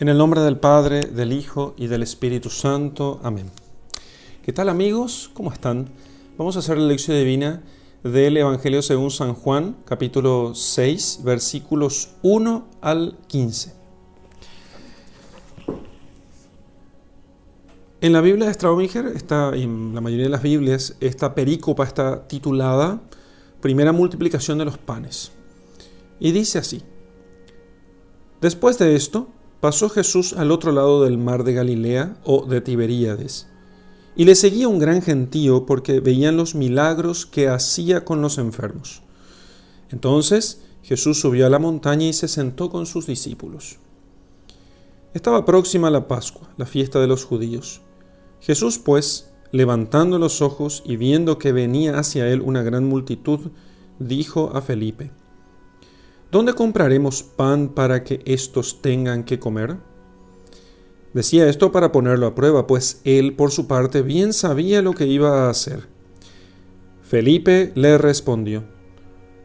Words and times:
En 0.00 0.08
el 0.08 0.16
nombre 0.16 0.40
del 0.40 0.56
Padre, 0.56 1.02
del 1.02 1.30
Hijo 1.30 1.74
y 1.76 1.86
del 1.86 2.02
Espíritu 2.02 2.48
Santo. 2.48 3.20
Amén. 3.22 3.50
¿Qué 4.42 4.50
tal 4.50 4.70
amigos? 4.70 5.30
¿Cómo 5.34 5.52
están? 5.52 5.90
Vamos 6.38 6.56
a 6.56 6.60
hacer 6.60 6.78
la 6.78 6.86
lección 6.86 7.18
divina 7.18 7.62
del 8.02 8.38
Evangelio 8.38 8.80
según 8.80 9.10
San 9.10 9.34
Juan, 9.34 9.76
capítulo 9.84 10.54
6, 10.54 11.20
versículos 11.22 12.12
1 12.22 12.66
al 12.80 13.18
15. 13.26 13.74
En 18.00 18.14
la 18.14 18.22
Biblia 18.22 18.46
de 18.46 18.54
Straubinger, 18.54 19.04
está, 19.08 19.54
en 19.54 19.94
la 19.94 20.00
mayoría 20.00 20.24
de 20.24 20.30
las 20.30 20.42
Biblias, 20.42 20.96
esta 21.00 21.34
perícopa 21.34 21.84
está 21.84 22.26
titulada 22.26 23.02
Primera 23.60 23.92
multiplicación 23.92 24.56
de 24.56 24.64
los 24.64 24.78
panes. 24.78 25.32
Y 26.18 26.32
dice 26.32 26.56
así. 26.56 26.80
Después 28.40 28.78
de 28.78 28.96
esto, 28.96 29.28
pasó 29.60 29.88
Jesús 29.88 30.32
al 30.32 30.50
otro 30.50 30.72
lado 30.72 31.04
del 31.04 31.18
mar 31.18 31.44
de 31.44 31.52
Galilea 31.52 32.16
o 32.24 32.46
de 32.46 32.60
Tiberíades, 32.60 33.48
y 34.16 34.24
le 34.24 34.34
seguía 34.34 34.68
un 34.68 34.78
gran 34.78 35.02
gentío 35.02 35.66
porque 35.66 36.00
veían 36.00 36.36
los 36.36 36.54
milagros 36.54 37.26
que 37.26 37.48
hacía 37.48 38.04
con 38.04 38.20
los 38.20 38.38
enfermos. 38.38 39.02
Entonces 39.90 40.62
Jesús 40.82 41.20
subió 41.20 41.46
a 41.46 41.50
la 41.50 41.58
montaña 41.58 42.06
y 42.06 42.12
se 42.12 42.28
sentó 42.28 42.70
con 42.70 42.86
sus 42.86 43.06
discípulos. 43.06 43.78
Estaba 45.14 45.44
próxima 45.44 45.90
la 45.90 46.08
Pascua, 46.08 46.48
la 46.56 46.66
fiesta 46.66 47.00
de 47.00 47.06
los 47.06 47.24
judíos. 47.24 47.80
Jesús, 48.40 48.78
pues, 48.78 49.32
levantando 49.52 50.18
los 50.18 50.40
ojos 50.40 50.82
y 50.86 50.96
viendo 50.96 51.38
que 51.38 51.52
venía 51.52 51.98
hacia 51.98 52.28
él 52.28 52.40
una 52.40 52.62
gran 52.62 52.84
multitud, 52.84 53.50
dijo 53.98 54.52
a 54.54 54.62
Felipe, 54.62 55.10
¿Dónde 56.30 56.52
compraremos 56.52 57.24
pan 57.24 57.70
para 57.70 58.04
que 58.04 58.20
éstos 58.24 58.80
tengan 58.80 59.24
que 59.24 59.40
comer? 59.40 59.78
Decía 61.12 61.48
esto 61.48 61.72
para 61.72 61.90
ponerlo 61.90 62.26
a 62.28 62.36
prueba, 62.36 62.68
pues 62.68 63.00
él 63.04 63.34
por 63.34 63.50
su 63.50 63.66
parte 63.66 64.02
bien 64.02 64.32
sabía 64.32 64.80
lo 64.80 64.92
que 64.92 65.06
iba 65.06 65.46
a 65.46 65.50
hacer. 65.50 65.88
Felipe 67.02 67.72
le 67.74 67.98
respondió, 67.98 68.62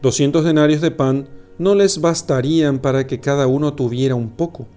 Doscientos 0.00 0.44
denarios 0.44 0.80
de 0.80 0.92
pan 0.92 1.28
no 1.58 1.74
les 1.74 2.00
bastarían 2.00 2.78
para 2.78 3.08
que 3.08 3.18
cada 3.18 3.48
uno 3.48 3.74
tuviera 3.74 4.14
un 4.14 4.30
poco. 4.30 4.68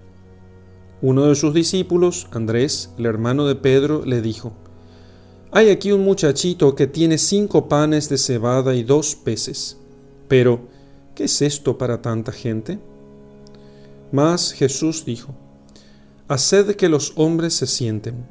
Uno 1.02 1.26
de 1.26 1.36
sus 1.36 1.54
discípulos, 1.54 2.26
Andrés, 2.32 2.92
el 2.98 3.06
hermano 3.06 3.46
de 3.46 3.54
Pedro, 3.54 4.04
le 4.04 4.20
dijo, 4.20 4.52
Hay 5.52 5.70
aquí 5.70 5.92
un 5.92 6.04
muchachito 6.04 6.74
que 6.74 6.88
tiene 6.88 7.18
cinco 7.18 7.68
panes 7.68 8.08
de 8.08 8.18
cebada 8.18 8.74
y 8.74 8.82
dos 8.82 9.14
peces, 9.14 9.78
pero 10.26 10.79
¿qué 11.14 11.24
es 11.24 11.42
esto 11.42 11.78
para 11.78 12.02
tanta 12.02 12.32
gente? 12.32 12.78
Mas 14.12 14.52
Jesús 14.52 15.04
dijo, 15.04 15.34
Haced 16.28 16.76
que 16.76 16.88
los 16.88 17.12
hombres 17.16 17.54
se 17.54 17.66
sienten. 17.66 18.26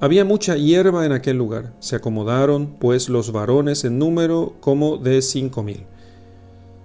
Había 0.00 0.24
mucha 0.24 0.56
hierba 0.56 1.06
en 1.06 1.12
aquel 1.12 1.36
lugar. 1.36 1.74
Se 1.78 1.94
acomodaron, 1.94 2.76
pues, 2.80 3.08
los 3.08 3.32
varones 3.32 3.84
en 3.84 3.98
número 3.98 4.56
como 4.60 4.96
de 4.96 5.22
cinco 5.22 5.62
mil. 5.62 5.84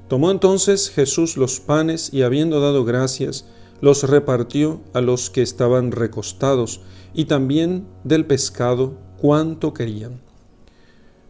Tomó 0.07 0.31
entonces 0.31 0.89
Jesús 0.89 1.35
los 1.35 1.59
panes 1.59 2.13
y 2.13 2.21
habiendo 2.21 2.59
dado 2.59 2.85
gracias, 2.85 3.45
los 3.81 4.03
repartió 4.03 4.81
a 4.93 5.01
los 5.01 5.29
que 5.29 5.41
estaban 5.41 5.91
recostados, 5.91 6.81
y 7.13 7.25
también 7.25 7.87
del 8.03 8.25
pescado 8.25 8.97
cuanto 9.17 9.73
querían. 9.73 10.21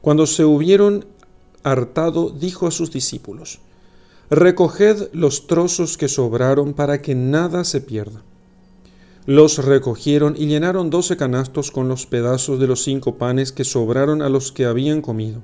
Cuando 0.01 0.25
se 0.27 0.43
hubieron 0.43 1.05
hartado, 1.63 2.29
dijo 2.29 2.67
a 2.67 2.71
sus 2.71 2.91
discípulos, 2.91 3.59
Recoged 4.29 5.09
los 5.13 5.47
trozos 5.47 5.97
que 5.97 6.09
sobraron 6.09 6.73
para 6.73 7.01
que 7.01 7.15
nada 7.15 7.63
se 7.63 7.79
pierda. 7.79 8.23
Los 9.25 9.63
recogieron 9.63 10.35
y 10.37 10.47
llenaron 10.47 10.89
doce 10.89 11.15
canastos 11.15 11.71
con 11.71 11.87
los 11.87 12.05
pedazos 12.05 12.59
de 12.59 12.67
los 12.67 12.83
cinco 12.83 13.17
panes 13.17 13.53
que 13.53 13.63
sobraron 13.63 14.21
a 14.21 14.27
los 14.27 14.51
que 14.51 14.65
habían 14.65 15.01
comido. 15.01 15.41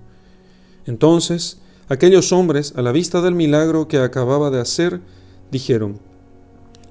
Entonces 0.85 1.61
aquellos 1.87 2.33
hombres, 2.33 2.73
a 2.75 2.81
la 2.81 2.91
vista 2.91 3.21
del 3.21 3.35
milagro 3.35 3.87
que 3.87 3.99
acababa 3.99 4.49
de 4.49 4.59
hacer, 4.59 4.99
dijeron, 5.49 5.99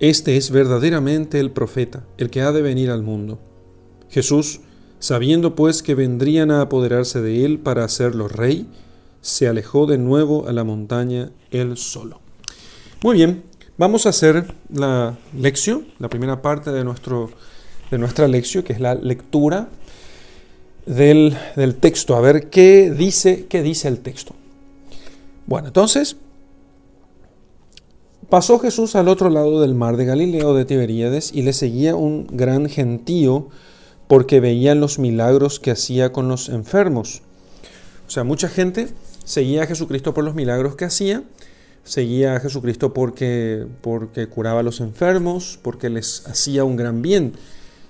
Este 0.01 0.39
es 0.39 0.51
verdaderamente 0.51 1.41
el 1.41 1.51
profeta, 1.51 2.05
el 2.17 2.31
que 2.31 2.41
ha 2.41 2.53
de 2.53 2.63
venir 2.63 2.91
al 2.91 3.03
mundo. 3.03 3.39
Jesús, 4.09 4.61
sabiendo 4.99 5.55
pues 5.55 5.83
que 5.83 5.95
vendrían 5.95 6.51
a 6.51 6.63
apoderarse 6.63 7.21
de 7.21 7.45
él 7.45 7.59
para 7.59 7.85
hacerlo 7.85 8.29
rey, 8.29 8.67
se 9.23 9.49
alejó 9.49 9.87
de 9.87 9.97
nuevo 9.97 10.47
a 10.49 10.53
la 10.53 10.65
montaña 10.65 11.31
él 11.51 11.79
solo. 11.79 12.21
Muy 13.03 13.17
bien, 13.17 13.45
vamos 13.79 14.05
a 14.05 14.11
hacer 14.11 14.53
la 14.71 15.17
lección, 15.37 15.87
la 15.99 16.09
primera 16.09 16.43
parte 16.43 16.71
de, 16.73 16.85
nuestro, 16.85 17.31
de 17.91 17.99
nuestra 17.99 18.29
lección, 18.29 18.65
que 18.65 18.75
es 18.75 18.81
la 18.81 18.95
lectura 18.95 19.71
del, 20.85 21.37
del, 21.57 21.77
texto. 21.77 22.17
A 22.17 22.21
ver 22.21 22.51
qué 22.51 22.91
dice, 22.91 23.47
qué 23.47 23.63
dice 23.63 23.89
el 23.89 24.01
texto. 24.01 24.35
Bueno, 25.47 25.69
entonces, 25.69 26.17
pasó 28.29 28.59
Jesús 28.59 28.97
al 28.97 29.09
otro 29.09 29.31
lado 29.31 29.61
del 29.61 29.75
mar 29.75 29.97
de 29.97 30.05
Galileo 30.05 30.55
de 30.55 30.65
Tiberíades 30.65 31.33
y 31.33 31.43
le 31.43 31.53
seguía 31.53 31.95
un 31.95 32.27
gran 32.27 32.69
gentío 32.69 33.49
porque 34.09 34.41
veían 34.41 34.81
los 34.81 34.99
milagros 34.99 35.61
que 35.61 35.71
hacía 35.71 36.13
con 36.13 36.29
los 36.29 36.49
enfermos. 36.49 37.23
O 38.07 38.11
sea, 38.11 38.25
mucha 38.25 38.49
gente 38.49 38.89
seguía 39.25 39.63
a 39.63 39.67
Jesucristo 39.67 40.15
por 40.15 40.25
los 40.25 40.35
milagros 40.35 40.77
que 40.77 40.85
hacía, 40.85 41.23
seguía 41.85 42.37
a 42.37 42.41
Jesucristo 42.41 42.93
porque, 42.93 43.67
porque 43.81 44.27
curaba 44.27 44.61
a 44.61 44.63
los 44.63 44.81
enfermos, 44.81 45.59
porque 45.63 45.91
les 45.91 46.27
hacía 46.27 46.65
un 46.65 46.77
gran 46.77 47.03
bien. 47.03 47.33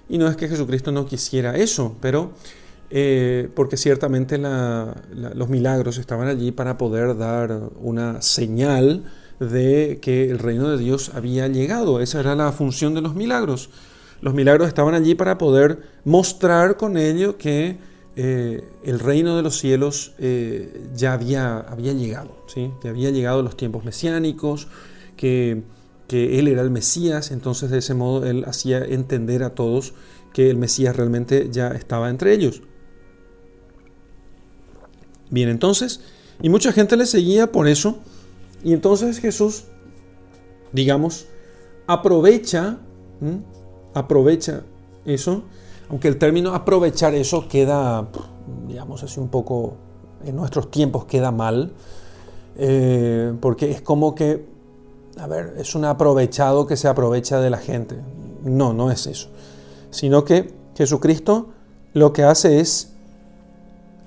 Y 0.09 0.19
no 0.19 0.29
es 0.29 0.37
que 0.37 0.49
Jesucristo 0.49 0.93
no 0.93 1.07
quisiera 1.07 1.57
eso, 1.57 1.97
pero 2.01 2.33
eh, 2.91 3.49
porque 3.55 3.79
ciertamente 3.79 4.37
los 4.37 5.49
milagros 5.49 5.97
estaban 5.97 6.29
allí 6.29 6.53
para 6.53 6.77
poder 6.77 7.17
dar 7.17 7.71
una 7.81 8.21
señal 8.21 9.05
de 9.41 9.99
que 10.03 10.31
el 10.31 10.39
reino 10.39 10.69
de 10.69 10.77
Dios 10.77 11.13
había 11.15 11.49
llegado. 11.49 12.01
Esa 12.01 12.21
era 12.21 12.35
la 12.35 12.53
función 12.53 12.95
de 12.95 13.01
los 13.01 13.15
milagros. 13.15 13.71
Los 14.21 14.35
milagros 14.35 14.69
estaban 14.69 14.95
allí 14.95 15.15
para 15.15 15.39
poder 15.39 15.81
mostrar 16.05 16.77
con 16.77 16.97
ello 16.97 17.39
que 17.39 17.79
eh, 18.15 18.63
el 18.85 19.01
reino 19.01 19.37
de 19.37 19.43
los 19.43 19.59
cielos 19.59 20.13
eh, 20.19 20.87
ya 20.95 21.15
había, 21.15 21.59
había 21.59 21.95
llegado, 21.95 22.37
¿sí? 22.47 22.71
que 22.83 22.89
había 22.89 23.11
llegado 23.11 23.43
los 23.43 23.57
tiempos 23.57 23.85
mesiánicos, 23.85 24.69
que, 25.17 25.63
que, 26.09 26.39
Él 26.39 26.49
era 26.49 26.61
el 26.61 26.71
Mesías, 26.71 27.31
entonces 27.31 27.71
de 27.71 27.79
ese 27.79 27.95
modo 27.95 28.27
Él 28.27 28.45
hacía 28.47 28.85
entender 28.85 29.43
a 29.43 29.55
todos 29.55 29.95
que 30.35 30.51
el 30.51 30.59
Mesías 30.59 30.95
realmente 30.95 31.49
ya 31.51 31.69
estaba 31.69 32.11
entre 32.11 32.35
ellos. 32.35 32.63
Bien, 35.31 35.49
entonces, 35.49 36.01
y 36.43 36.51
mucha 36.51 36.73
gente 36.73 36.99
le 36.99 37.07
seguía 37.07 37.51
por 37.51 37.67
eso, 37.67 37.99
y 38.63 38.75
entonces 38.75 39.21
Jesús, 39.21 39.65
digamos, 40.73 41.27
aprovecha, 41.87 42.79
aprovecha 43.95 44.65
eso, 45.07 45.45
aunque 45.93 46.09
el 46.09 46.17
término 46.17 46.55
aprovechar 46.55 47.15
eso 47.15 47.47
queda, 47.47 48.09
digamos 48.67 49.03
así 49.03 49.21
un 49.21 49.29
poco, 49.29 49.75
en 50.25 50.35
nuestros 50.35 50.71
tiempos 50.71 51.05
queda 51.05 51.31
mal, 51.31 51.75
eh, 52.57 53.35
porque 53.43 53.71
es 53.71 53.83
como 53.83 54.15
que, 54.15 54.47
a 55.19 55.27
ver, 55.27 55.53
es 55.59 55.75
un 55.75 55.85
aprovechado 55.85 56.67
que 56.67 56.79
se 56.79 56.89
aprovecha 56.89 57.41
de 57.41 57.51
la 57.51 57.59
gente. 57.59 57.97
No, 58.43 58.73
no 58.73 58.91
es 58.91 59.07
eso. 59.07 59.29
Sino 59.91 60.25
que 60.25 60.55
Jesucristo 60.75 61.51
lo 61.93 62.15
que 62.15 62.23
hace 62.23 62.61
es 62.61 62.95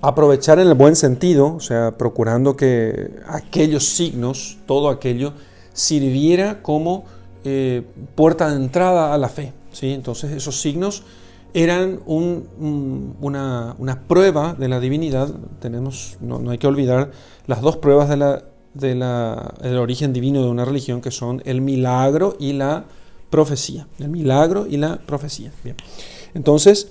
aprovechar 0.02 0.58
en 0.58 0.68
el 0.68 0.74
buen 0.74 0.96
sentido, 0.96 1.54
o 1.54 1.60
sea, 1.60 1.92
procurando 1.92 2.58
que 2.58 3.12
aquellos 3.28 3.90
signos, 3.90 4.58
todo 4.66 4.90
aquello, 4.90 5.34
sirviera 5.74 6.64
como 6.64 7.04
eh, 7.44 7.84
puerta 8.16 8.50
de 8.50 8.56
entrada 8.56 9.14
a 9.14 9.20
la 9.20 9.30
fe. 9.30 9.54
¿sí? 9.72 9.94
Entonces 9.94 10.32
esos 10.32 10.60
signos 10.60 11.04
eran 11.56 12.02
un, 12.06 13.16
una, 13.22 13.76
una, 13.80 14.08
prueba 14.10 14.56
de 14.56 14.68
la 14.68 14.82
divinidad. 14.82 15.34
Tenemos, 15.62 16.18
no, 16.20 16.38
no, 16.38 16.52
hay 16.52 16.58
que 16.58 16.68
olvidar 16.68 17.12
las 17.48 17.62
dos 17.62 17.78
pruebas 17.78 18.10
de 18.10 18.18
la, 18.18 18.44
de 18.74 18.94
la, 18.94 19.56
del 19.62 19.78
origen 19.78 20.12
divino 20.12 20.44
de 20.44 20.50
una 20.50 20.66
religión, 20.66 21.00
que 21.00 21.12
son 21.12 21.42
el 21.46 21.62
milagro 21.62 22.36
y 22.42 22.52
la 22.52 22.84
profecía. 23.30 23.88
El 24.00 24.10
milagro 24.10 24.68
y 24.70 24.76
la 24.76 24.98
profecía. 24.98 25.54
Bien. 25.64 25.78
Entonces, 26.34 26.90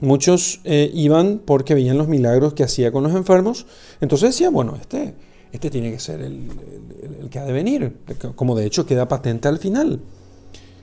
muchos 0.00 0.60
eh, 0.62 0.88
iban 0.94 1.42
porque 1.44 1.74
veían 1.74 1.98
los 1.98 2.06
milagros 2.06 2.54
que 2.54 2.62
hacía 2.62 2.92
con 2.92 3.02
los 3.02 3.16
enfermos. 3.16 3.66
Entonces 4.00 4.30
decían, 4.30 4.52
bueno, 4.52 4.76
este, 4.80 5.16
este 5.50 5.70
tiene 5.70 5.90
que 5.90 5.98
ser 5.98 6.20
el, 6.20 6.48
el, 7.02 7.14
el 7.22 7.30
que 7.30 7.40
ha 7.40 7.44
de 7.44 7.52
venir, 7.52 7.96
como 8.36 8.54
de 8.54 8.64
hecho 8.64 8.86
queda 8.86 9.08
patente 9.08 9.48
al 9.48 9.58
final. 9.58 9.98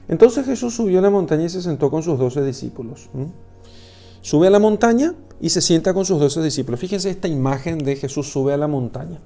Entonces 0.07 0.45
Jesús 0.45 0.75
subió 0.75 0.99
a 0.99 1.01
la 1.01 1.09
montaña 1.09 1.45
y 1.45 1.49
se 1.49 1.61
sentó 1.61 1.89
con 1.89 2.03
sus 2.03 2.19
doce 2.19 2.43
discípulos. 2.43 3.09
Sube 4.21 4.47
a 4.47 4.49
la 4.49 4.59
montaña 4.59 5.13
y 5.41 5.49
se 5.49 5.61
sienta 5.61 5.93
con 5.93 6.05
sus 6.05 6.19
doce 6.19 6.41
discípulos. 6.41 6.79
Fíjense 6.79 7.09
esta 7.09 7.27
imagen 7.27 7.79
de 7.79 7.95
Jesús 7.95 8.31
sube 8.31 8.53
a 8.53 8.57
la 8.57 8.67
montaña. 8.67 9.19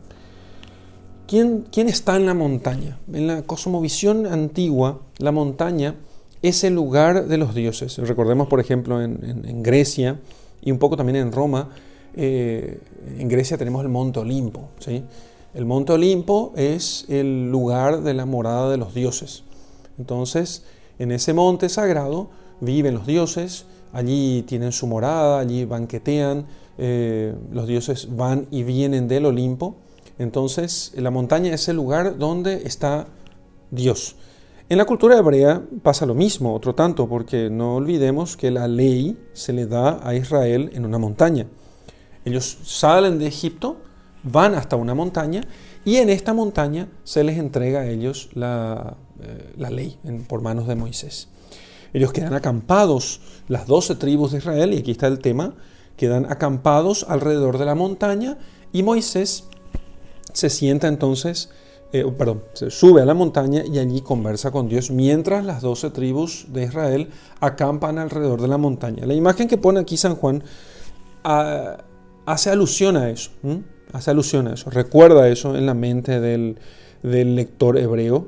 ¿quién, 1.28 1.66
¿quién 1.72 1.88
está 1.90 2.16
en 2.16 2.26
la 2.26 2.34
montaña? 2.34 2.98
En 3.14 3.28
la 3.28 3.44
cosmovisión 3.44 4.26
antigua, 4.26 5.02
la 5.20 5.32
montaña 5.32 5.96
es 6.42 6.64
el 6.64 6.74
lugar 6.74 7.28
de 7.28 7.38
los 7.38 7.54
dioses. 7.54 7.98
Recordemos, 7.98 8.48
por 8.48 8.60
ejemplo, 8.60 9.02
en, 9.02 9.62
Grecia 9.62 10.20
y 10.62 10.72
un 10.72 10.80
poco 10.80 10.98
también 10.98 11.18
en 11.18 11.32
Roma, 11.32 11.70
eh, 12.16 12.80
en 13.20 13.28
Grecia 13.28 13.58
tenemos 13.58 13.84
el 13.84 13.90
Monte 13.90 14.20
Olimpo. 14.20 14.70
¿sí? 14.80 15.04
El 15.54 15.66
Monte 15.66 15.94
Olimpo 15.94 16.54
es 16.56 17.06
el 17.10 17.52
lugar 17.52 18.02
de 18.02 18.14
la 18.14 18.26
morada 18.26 18.72
de 18.72 18.78
los 18.78 18.94
dioses. 18.94 19.44
Entonces, 19.98 20.64
en 21.00 21.12
ese 21.12 21.34
monte 21.34 21.70
sagrado 21.70 22.30
viven 22.60 22.96
los 22.96 23.06
dioses, 23.06 23.66
allí 23.94 24.44
tienen 24.44 24.72
su 24.72 24.88
morada, 24.88 25.40
allí 25.40 25.66
banquetean, 25.66 26.46
eh, 26.78 27.34
los 27.52 27.68
dioses 27.68 28.16
van 28.16 28.48
y 28.52 28.64
vienen 28.64 29.08
del 29.08 29.26
Olimpo. 29.26 29.76
Entonces, 30.20 30.94
la 30.96 31.12
montaña 31.12 31.54
es 31.54 31.68
el 31.68 31.76
lugar 31.76 32.18
donde 32.18 32.64
está 32.64 33.08
Dios. 33.72 34.16
En 34.70 34.78
la 34.78 34.86
cultura 34.86 35.18
hebrea 35.18 35.62
pasa 35.82 36.06
lo 36.06 36.14
mismo, 36.14 36.54
otro 36.54 36.76
tanto, 36.76 37.08
porque 37.08 37.50
no 37.50 37.76
olvidemos 37.76 38.36
que 38.36 38.52
la 38.52 38.68
ley 38.68 39.18
se 39.34 39.54
le 39.54 39.66
da 39.66 40.06
a 40.06 40.14
Israel 40.14 40.72
en 40.74 40.86
una 40.86 40.98
montaña. 40.98 41.48
Ellos 42.26 42.58
salen 42.64 43.20
de 43.20 43.28
Egipto, 43.28 43.78
van 44.24 44.56
hasta 44.56 44.76
una 44.76 44.94
montaña 44.94 45.42
y 45.86 45.98
en 45.98 46.10
esta 46.10 46.34
montaña 46.34 46.90
se 47.06 47.24
les 47.24 47.38
entrega 47.38 47.82
a 47.82 47.88
ellos 47.88 48.30
la, 48.34 48.98
eh, 49.22 49.70
ley 49.70 49.98
por 50.28 50.42
manos 50.42 50.68
de 50.68 50.76
Moisés. 50.76 51.30
Ellos 51.94 52.12
quedan 52.12 52.34
acampados, 52.34 53.22
las 53.48 53.68
doce 53.68 53.96
tribus 53.96 54.32
de 54.32 54.40
Israel, 54.40 54.74
y 54.74 54.78
aquí 54.78 54.92
está 54.92 55.08
el 55.08 55.20
tema, 55.20 55.56
quedan 55.96 56.26
acampados 56.32 57.06
alrededor 57.08 57.58
de 57.58 57.66
la 57.66 57.76
montaña 57.76 58.38
y 58.72 58.84
Moisés 58.84 59.46
se 60.34 60.50
sienta 60.50 60.88
entonces 60.88 61.50
eh, 61.94 62.06
perdón, 62.18 62.44
se 62.54 62.70
sube 62.70 63.02
a 63.02 63.06
la 63.06 63.14
montaña 63.14 63.64
y 63.66 63.80
allí 63.80 64.02
conversa 64.02 64.52
con 64.52 64.68
Dios 64.68 64.92
mientras 64.92 65.46
las 65.46 65.62
doce 65.62 65.90
tribus 65.90 66.48
de 66.50 66.64
Israel 66.64 67.08
acampan 67.40 67.98
alrededor 67.98 68.42
de 68.42 68.50
la 68.50 68.58
montaña. 68.58 69.06
La 69.06 69.14
imagen 69.14 69.48
que 69.48 69.58
pone 69.58 69.80
aquí 69.80 69.96
San 69.96 70.16
Juan 70.16 70.44
ah, 71.24 71.78
hace 72.26 72.50
alusión 72.50 72.98
a 72.98 73.10
eso, 73.10 73.32
hace 73.94 74.12
alusión 74.12 74.50
a 74.50 74.56
eso, 74.56 74.70
recuerda 74.70 75.30
eso 75.30 75.56
en 75.56 75.66
la 75.66 75.74
mente 75.74 76.20
del, 76.20 76.58
lector 77.04 77.78
hebreo 77.78 78.28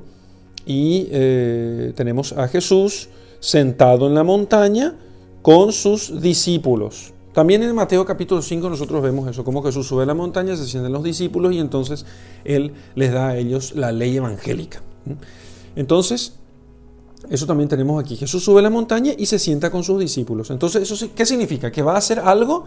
y 0.66 1.08
eh, 1.10 1.92
tenemos 1.96 2.32
a 2.32 2.48
Jesús 2.48 3.08
sentado 3.40 4.06
en 4.06 4.14
la 4.14 4.24
montaña 4.24 4.94
con 5.42 5.72
sus 5.72 6.20
discípulos. 6.20 7.12
También 7.32 7.62
en 7.62 7.74
Mateo 7.74 8.04
capítulo 8.04 8.42
5 8.42 8.68
nosotros 8.68 9.02
vemos 9.02 9.28
eso, 9.28 9.44
como 9.44 9.62
Jesús 9.62 9.86
sube 9.86 10.02
a 10.02 10.06
la 10.06 10.14
montaña, 10.14 10.56
se 10.56 10.66
sienten 10.66 10.92
los 10.92 11.04
discípulos 11.04 11.54
y 11.54 11.58
entonces 11.58 12.04
Él 12.44 12.72
les 12.94 13.12
da 13.12 13.28
a 13.28 13.36
ellos 13.36 13.74
la 13.76 13.92
ley 13.92 14.16
evangélica. 14.16 14.82
Entonces, 15.76 16.34
eso 17.28 17.46
también 17.46 17.68
tenemos 17.68 18.02
aquí. 18.02 18.16
Jesús 18.16 18.42
sube 18.42 18.58
a 18.58 18.62
la 18.62 18.70
montaña 18.70 19.12
y 19.16 19.26
se 19.26 19.38
sienta 19.38 19.70
con 19.70 19.84
sus 19.84 20.00
discípulos. 20.00 20.50
Entonces, 20.50 20.90
¿eso 20.90 21.08
qué 21.14 21.24
significa? 21.24 21.70
Que 21.70 21.82
va 21.82 21.94
a 21.94 21.98
hacer 21.98 22.18
algo 22.18 22.64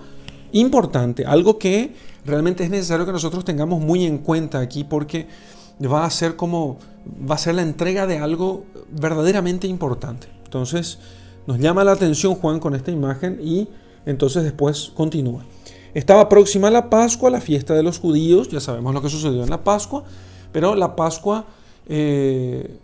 importante, 0.53 1.25
algo 1.25 1.57
que 1.57 1.93
realmente 2.25 2.63
es 2.63 2.69
necesario 2.69 3.05
que 3.05 3.11
nosotros 3.11 3.43
tengamos 3.43 3.81
muy 3.81 4.05
en 4.05 4.19
cuenta 4.19 4.59
aquí 4.59 4.83
porque 4.83 5.27
va 5.81 6.05
a 6.05 6.09
ser 6.09 6.35
como, 6.35 6.77
va 7.29 7.35
a 7.35 7.37
ser 7.37 7.55
la 7.55 7.61
entrega 7.61 8.07
de 8.07 8.19
algo 8.19 8.65
verdaderamente 8.91 9.67
importante. 9.67 10.27
Entonces, 10.45 10.99
nos 11.47 11.59
llama 11.59 11.83
la 11.83 11.93
atención 11.93 12.35
Juan 12.35 12.59
con 12.59 12.75
esta 12.75 12.91
imagen 12.91 13.39
y 13.41 13.67
entonces 14.05 14.43
después 14.43 14.91
continúa. 14.95 15.43
Estaba 15.93 16.27
próxima 16.27 16.71
la 16.71 16.89
Pascua, 16.89 17.29
la 17.29 17.41
fiesta 17.41 17.75
de 17.75 17.83
los 17.83 17.99
judíos, 17.99 18.49
ya 18.49 18.59
sabemos 18.59 18.93
lo 18.93 19.01
que 19.01 19.09
sucedió 19.09 19.43
en 19.43 19.49
la 19.49 19.63
Pascua, 19.63 20.03
pero 20.51 20.75
la 20.75 20.95
Pascua, 20.95 21.45
eh, 21.87 22.77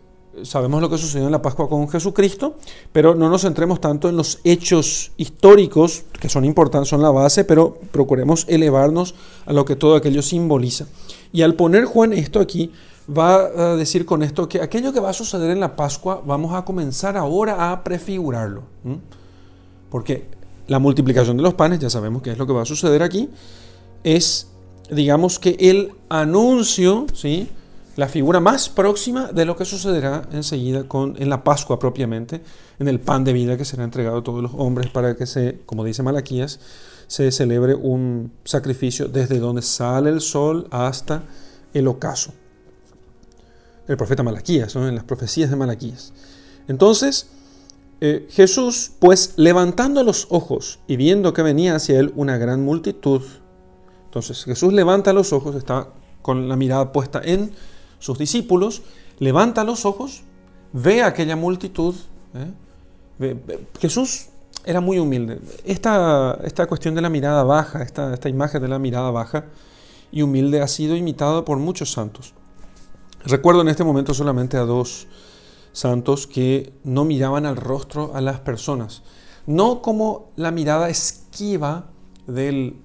sabemos 0.44 0.80
lo 0.82 0.90
que 0.90 0.98
sucedió 0.98 1.26
en 1.26 1.32
la 1.32 1.42
Pascua 1.42 1.68
con 1.68 1.90
Jesucristo, 1.90 2.56
pero 2.92 3.16
no 3.16 3.30
nos 3.30 3.42
centremos 3.42 3.82
tanto 3.82 4.10
en 4.10 4.18
los 4.18 4.40
hechos 4.44 5.12
históricos, 5.18 6.04
que 6.20 6.30
son 6.30 6.46
importantes, 6.46 6.90
son 6.90 7.02
la 7.02 7.10
base, 7.10 7.46
pero 7.46 7.80
procuremos 7.92 8.46
elevarnos 8.48 9.16
a 9.46 9.54
lo 9.54 9.66
que 9.66 9.76
todo 9.76 9.96
aquello 9.96 10.22
simboliza. 10.22 10.86
Y 11.32 11.42
al 11.42 11.56
poner 11.56 11.86
Juan 11.86 12.14
esto 12.14 12.40
aquí, 12.40 12.72
va 13.10 13.36
a 13.36 13.76
decir 13.76 14.06
con 14.06 14.24
esto 14.24 14.48
que 14.48 14.62
aquello 14.62 14.94
que 14.94 15.00
va 15.00 15.10
a 15.10 15.14
suceder 15.14 15.52
en 15.52 15.60
la 15.60 15.76
Pascua, 15.76 16.22
vamos 16.26 16.54
a 16.54 16.64
comenzar 16.64 17.18
ahora 17.18 17.72
a 17.72 17.84
prefigurarlo. 17.84 18.64
Porque 19.90 20.26
la 20.68 20.80
multiplicación 20.80 21.38
de 21.38 21.44
los 21.44 21.56
panes, 21.56 21.80
ya 21.80 21.90
sabemos 21.90 22.22
qué 22.22 22.32
es 22.32 22.38
lo 22.38 22.46
que 22.46 22.54
va 22.54 22.62
a 22.62 22.66
suceder 22.66 23.02
aquí, 23.02 23.30
es, 24.04 24.48
digamos 24.92 25.40
que 25.40 25.58
el 25.60 25.94
anuncio, 26.10 27.08
¿sí? 27.14 27.50
la 27.96 28.08
figura 28.08 28.40
más 28.40 28.70
próxima 28.70 29.28
de 29.34 29.46
lo 29.46 29.56
que 29.56 29.66
sucederá 29.66 30.22
enseguida 30.32 30.84
con, 30.84 31.16
en 31.20 31.30
la 31.30 31.44
Pascua 31.44 31.80
propiamente, 31.80 32.42
en 32.80 32.88
el 32.88 33.00
pan 33.00 33.24
de 33.24 33.34
vida 33.34 33.58
que 33.58 33.66
será 33.66 33.84
entregado 33.84 34.20
a 34.20 34.24
todos 34.24 34.42
los 34.42 34.52
hombres 34.56 34.90
para 34.90 35.16
que 35.16 35.26
se, 35.26 35.60
como 35.66 35.84
dice 35.84 36.02
Malaquías, 36.02 36.60
se 37.10 37.32
celebre 37.32 37.74
un 37.74 38.32
sacrificio 38.46 39.08
desde 39.08 39.40
donde 39.40 39.64
sale 39.64 40.12
el 40.12 40.22
sol 40.22 40.68
hasta 40.70 41.24
el 41.74 41.88
ocaso. 41.88 42.34
El 43.88 43.98
profeta 43.98 44.22
Malaquías, 44.22 44.76
en 44.76 44.94
las 44.94 45.06
profecías 45.06 45.50
de 45.50 45.56
Malaquías. 45.56 46.14
Entonces, 46.68 47.32
eh, 48.00 48.28
Jesús, 48.30 48.92
pues 49.00 49.34
levantando 49.38 50.04
los 50.04 50.28
ojos 50.30 50.80
y 50.86 50.98
viendo 50.98 51.34
que 51.34 51.42
venía 51.42 51.76
hacia 51.76 52.00
él 52.00 52.14
una 52.16 52.38
gran 52.38 52.64
multitud, 52.64 53.24
entonces 54.06 54.44
Jesús 54.44 54.72
levanta 54.72 55.12
los 55.12 55.34
ojos, 55.34 55.56
está 55.56 55.90
con 56.22 56.48
la 56.48 56.58
mirada 56.58 56.92
puesta 56.92 57.22
en 57.24 57.52
sus 57.98 58.20
discípulos, 58.20 58.84
levanta 59.18 59.64
los 59.64 59.84
ojos, 59.84 60.22
ve 60.74 61.02
aquella 61.02 61.36
multitud. 61.36 61.96
¿eh? 63.20 63.36
Jesús 63.80 64.29
era 64.66 64.82
muy 64.82 65.00
humilde. 65.00 65.40
Esta, 65.66 66.40
esta 66.44 66.68
cuestión 66.68 66.96
de 66.96 67.02
la 67.02 67.10
mirada 67.10 67.44
baja, 67.44 67.82
esta, 67.82 68.14
esta 68.14 68.30
imagen 68.30 68.62
de 68.62 68.68
la 68.68 68.80
mirada 68.80 69.12
baja 69.12 69.46
y 70.12 70.22
humilde 70.22 70.62
ha 70.62 70.68
sido 70.68 70.96
imitada 70.96 71.46
por 71.46 71.58
muchos 71.58 71.92
santos. 71.92 72.34
Recuerdo 73.26 73.62
en 73.62 73.68
este 73.68 73.84
momento 73.84 74.14
solamente 74.14 74.58
a 74.58 74.62
dos 74.62 75.08
santos 75.72 76.28
que 76.28 76.74
no 76.84 77.06
miraban 77.06 77.46
al 77.46 77.56
rostro 77.56 78.12
a 78.16 78.22
las 78.22 78.40
personas, 78.40 79.04
no 79.46 79.82
como 79.82 80.32
la 80.36 80.52
mirada 80.52 80.90
esquiva 80.90 81.90
de 82.28 82.76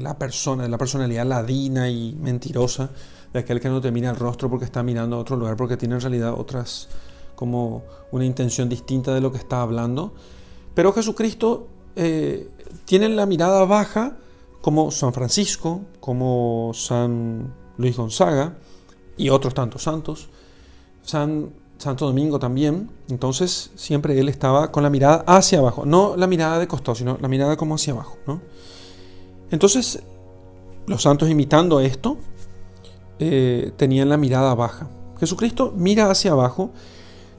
la 0.00 0.18
persona, 0.18 0.64
de 0.64 0.68
la 0.68 0.78
personalidad 0.78 1.26
ladina 1.26 1.88
y 1.88 2.16
mentirosa, 2.20 2.90
de 3.32 3.40
aquel 3.40 3.60
que 3.60 3.68
no 3.68 3.80
te 3.80 3.90
mira 3.90 4.10
al 4.10 4.16
rostro 4.16 4.48
porque 4.48 4.64
está 4.64 4.82
mirando 4.82 5.16
a 5.16 5.18
otro 5.20 5.36
lugar, 5.36 5.56
porque 5.56 5.76
tiene 5.76 5.94
en 5.94 6.00
realidad 6.00 6.34
otras, 6.36 6.88
como 7.34 7.82
una 8.10 8.24
intención 8.24 8.68
distinta 8.68 9.14
de 9.14 9.20
lo 9.20 9.30
que 9.32 9.38
está 9.38 9.62
hablando. 9.62 10.14
Pero 10.78 10.92
Jesucristo 10.92 11.66
eh, 11.96 12.48
tiene 12.84 13.08
la 13.08 13.26
mirada 13.26 13.64
baja 13.64 14.16
como 14.60 14.92
San 14.92 15.12
Francisco, 15.12 15.80
como 15.98 16.70
San 16.72 17.52
Luis 17.78 17.96
Gonzaga 17.96 18.58
y 19.16 19.30
otros 19.30 19.54
tantos 19.54 19.82
santos. 19.82 20.28
San 21.02 21.50
Santo 21.78 22.06
Domingo 22.06 22.38
también, 22.38 22.92
entonces 23.08 23.72
siempre 23.74 24.20
él 24.20 24.28
estaba 24.28 24.70
con 24.70 24.84
la 24.84 24.88
mirada 24.88 25.24
hacia 25.26 25.58
abajo, 25.58 25.84
no 25.84 26.16
la 26.16 26.28
mirada 26.28 26.60
de 26.60 26.68
costado, 26.68 26.94
sino 26.94 27.18
la 27.20 27.26
mirada 27.26 27.56
como 27.56 27.74
hacia 27.74 27.94
abajo. 27.94 28.16
Entonces, 29.50 30.04
los 30.86 31.02
santos 31.02 31.28
imitando 31.28 31.80
esto, 31.80 32.18
eh, 33.18 33.72
tenían 33.76 34.10
la 34.10 34.16
mirada 34.16 34.54
baja. 34.54 34.88
Jesucristo 35.18 35.72
mira 35.76 36.08
hacia 36.08 36.30
abajo 36.30 36.70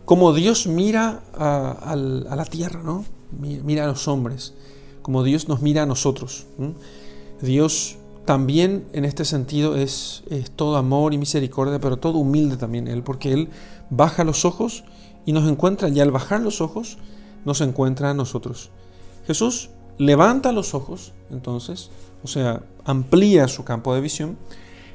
como 0.03 0.33
Dios 0.33 0.67
mira 0.67 1.21
a, 1.33 1.95
la 1.95 2.43
tierra, 2.43 2.83
¿no? 2.83 3.05
Mira 3.31 3.85
a 3.85 3.87
los 3.87 4.07
hombres, 4.07 4.53
como 5.01 5.23
Dios 5.23 5.47
nos 5.47 5.61
mira 5.61 5.83
a 5.83 5.85
nosotros. 5.85 6.45
Dios 7.41 7.97
también 8.25 8.85
en 8.93 9.05
este 9.05 9.25
sentido 9.25 9.75
es, 9.75 10.23
es 10.29 10.51
todo 10.51 10.77
amor 10.77 11.13
y 11.13 11.17
misericordia, 11.17 11.79
pero 11.79 11.97
todo 11.97 12.19
humilde 12.19 12.57
también 12.57 12.87
Él, 12.87 13.03
porque 13.03 13.33
Él 13.33 13.49
baja 13.89 14.23
los 14.23 14.45
ojos 14.45 14.83
y 15.25 15.33
nos 15.33 15.49
encuentra, 15.49 15.89
y 15.89 15.99
al 15.99 16.11
bajar 16.11 16.41
los 16.41 16.61
ojos, 16.61 16.97
nos 17.45 17.61
encuentra 17.61 18.11
a 18.11 18.13
nosotros. 18.13 18.69
Jesús 19.25 19.69
levanta 19.97 20.51
los 20.51 20.73
ojos, 20.73 21.13
entonces, 21.29 21.89
o 22.23 22.27
sea, 22.27 22.63
amplía 22.85 23.47
su 23.47 23.63
campo 23.63 23.93
de 23.93 24.01
visión 24.01 24.37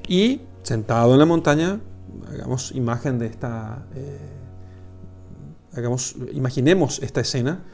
y 0.09 0.41
sentado 0.63 1.13
en 1.13 1.19
la 1.19 1.27
montaña, 1.27 1.81
hagamos 2.29 2.73
imagen 2.73 3.19
de 3.19 3.27
esta, 3.27 3.87
eh, 3.95 4.19
hagamos, 5.73 6.17
imaginemos 6.33 7.01
esta 7.03 7.21
escena, 7.21 7.65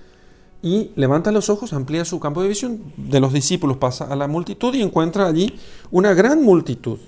y 0.62 0.90
levanta 0.96 1.32
los 1.32 1.48
ojos, 1.48 1.72
amplía 1.72 2.04
su 2.04 2.20
campo 2.20 2.42
de 2.42 2.48
visión, 2.48 2.82
de 2.96 3.20
los 3.20 3.32
discípulos 3.32 3.78
pasa 3.78 4.04
a 4.04 4.16
la 4.16 4.28
multitud 4.28 4.74
y 4.74 4.82
encuentra 4.82 5.26
allí 5.26 5.58
una 5.90 6.12
gran 6.12 6.42
multitud. 6.42 6.98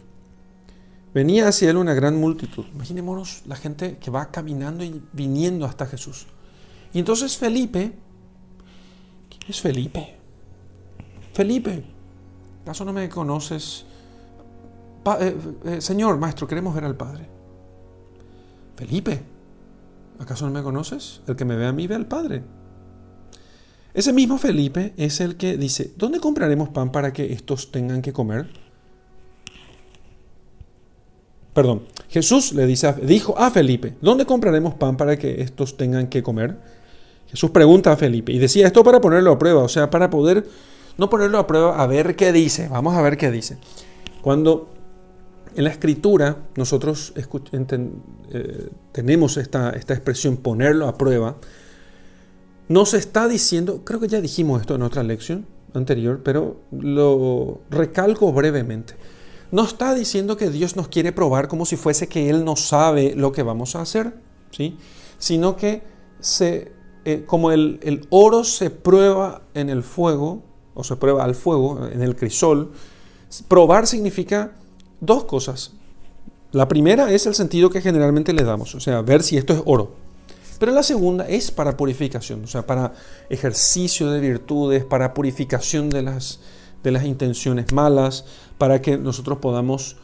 Venía 1.12 1.48
hacia 1.48 1.68
él 1.68 1.76
una 1.76 1.92
gran 1.92 2.18
multitud. 2.18 2.64
Imaginémonos 2.74 3.42
la 3.46 3.56
gente 3.56 3.98
que 3.98 4.10
va 4.10 4.30
caminando 4.30 4.82
y 4.82 5.02
viniendo 5.12 5.66
hasta 5.66 5.86
Jesús. 5.86 6.26
Y 6.94 6.98
entonces 6.98 7.36
Felipe, 7.36 7.92
¿quién 9.28 9.42
es 9.50 9.60
Felipe? 9.60 10.16
Felipe, 11.34 11.84
¿acaso 12.62 12.86
no 12.86 12.94
me 12.94 13.08
conoces? 13.10 13.84
eh, 15.20 15.36
eh, 15.64 15.80
Señor, 15.82 16.16
Maestro, 16.16 16.46
queremos 16.46 16.74
ver 16.74 16.84
al 16.84 16.96
Padre. 16.96 17.28
Felipe, 18.76 19.22
¿acaso 20.18 20.46
no 20.46 20.52
me 20.52 20.62
conoces? 20.62 21.20
El 21.26 21.36
que 21.36 21.44
me 21.44 21.56
ve 21.56 21.66
a 21.66 21.72
mí 21.72 21.86
ve 21.86 21.94
al 21.94 22.06
Padre. 22.06 22.42
Ese 23.94 24.12
mismo 24.12 24.38
Felipe 24.38 24.94
es 24.96 25.20
el 25.20 25.36
que 25.36 25.56
dice, 25.56 25.92
¿dónde 25.96 26.18
compraremos 26.18 26.70
pan 26.70 26.92
para 26.92 27.12
que 27.12 27.32
estos 27.32 27.70
tengan 27.70 28.00
que 28.00 28.12
comer? 28.12 28.46
Perdón, 31.52 31.82
Jesús 32.08 32.52
le 32.54 32.66
dice, 32.66 32.94
dijo 33.02 33.38
a 33.38 33.50
Felipe, 33.50 33.94
¿dónde 34.00 34.24
compraremos 34.24 34.74
pan 34.74 34.96
para 34.96 35.18
que 35.18 35.42
estos 35.42 35.76
tengan 35.76 36.06
que 36.06 36.22
comer? 36.22 36.56
Jesús 37.28 37.50
pregunta 37.50 37.92
a 37.92 37.96
Felipe 37.96 38.32
y 38.32 38.38
decía 38.38 38.66
esto 38.66 38.82
para 38.82 39.00
ponerlo 39.00 39.32
a 39.32 39.38
prueba, 39.38 39.62
o 39.62 39.68
sea, 39.68 39.90
para 39.90 40.08
poder 40.08 40.46
no 40.96 41.10
ponerlo 41.10 41.38
a 41.38 41.46
prueba, 41.46 41.82
a 41.82 41.86
ver 41.86 42.16
qué 42.16 42.32
dice. 42.32 42.68
Vamos 42.68 42.94
a 42.94 43.02
ver 43.02 43.16
qué 43.16 43.30
dice. 43.30 43.58
Cuando 44.22 44.68
en 45.54 45.64
la 45.64 45.70
escritura 45.70 46.36
nosotros 46.56 47.12
eh, 47.16 48.70
tenemos 48.92 49.36
esta, 49.36 49.70
esta 49.70 49.94
expresión 49.94 50.38
ponerlo 50.38 50.88
a 50.88 50.96
prueba, 50.96 51.36
nos 52.68 52.94
está 52.94 53.28
diciendo, 53.28 53.82
creo 53.84 54.00
que 54.00 54.08
ya 54.08 54.20
dijimos 54.20 54.60
esto 54.60 54.74
en 54.74 54.82
otra 54.82 55.02
lección 55.02 55.46
anterior, 55.74 56.20
pero 56.22 56.60
lo 56.70 57.60
recalco 57.70 58.32
brevemente. 58.32 58.94
No 59.50 59.64
está 59.64 59.94
diciendo 59.94 60.36
que 60.36 60.50
Dios 60.50 60.76
nos 60.76 60.88
quiere 60.88 61.12
probar 61.12 61.48
como 61.48 61.66
si 61.66 61.76
fuese 61.76 62.08
que 62.08 62.30
Él 62.30 62.44
no 62.44 62.56
sabe 62.56 63.14
lo 63.14 63.32
que 63.32 63.42
vamos 63.42 63.76
a 63.76 63.82
hacer, 63.82 64.14
¿sí? 64.50 64.76
sino 65.18 65.56
que 65.56 65.82
se, 66.20 66.72
eh, 67.04 67.24
como 67.26 67.52
el, 67.52 67.78
el 67.82 68.06
oro 68.10 68.44
se 68.44 68.70
prueba 68.70 69.42
en 69.54 69.68
el 69.68 69.82
fuego, 69.82 70.42
o 70.74 70.84
se 70.84 70.96
prueba 70.96 71.24
al 71.24 71.34
fuego, 71.34 71.86
en 71.86 72.02
el 72.02 72.16
crisol, 72.16 72.72
probar 73.48 73.86
significa 73.86 74.52
dos 75.00 75.24
cosas. 75.24 75.72
La 76.52 76.68
primera 76.68 77.12
es 77.12 77.26
el 77.26 77.34
sentido 77.34 77.70
que 77.70 77.80
generalmente 77.80 78.32
le 78.32 78.44
damos, 78.44 78.74
o 78.74 78.80
sea, 78.80 79.02
ver 79.02 79.22
si 79.22 79.36
esto 79.36 79.52
es 79.52 79.62
oro. 79.64 80.01
Pero 80.62 80.70
la 80.70 80.84
segunda 80.84 81.28
es 81.28 81.50
para 81.50 81.76
purificación, 81.76 82.44
o 82.44 82.46
sea, 82.46 82.64
para 82.64 82.92
ejercicio 83.28 84.12
de 84.12 84.20
virtudes, 84.20 84.84
para 84.84 85.12
purificación 85.12 85.90
de 85.90 86.02
las, 86.02 86.38
de 86.84 86.92
las 86.92 87.04
intenciones 87.04 87.72
malas, 87.72 88.26
para 88.58 88.80
que 88.80 88.96
nosotros 88.96 89.38
podamos 89.38 89.96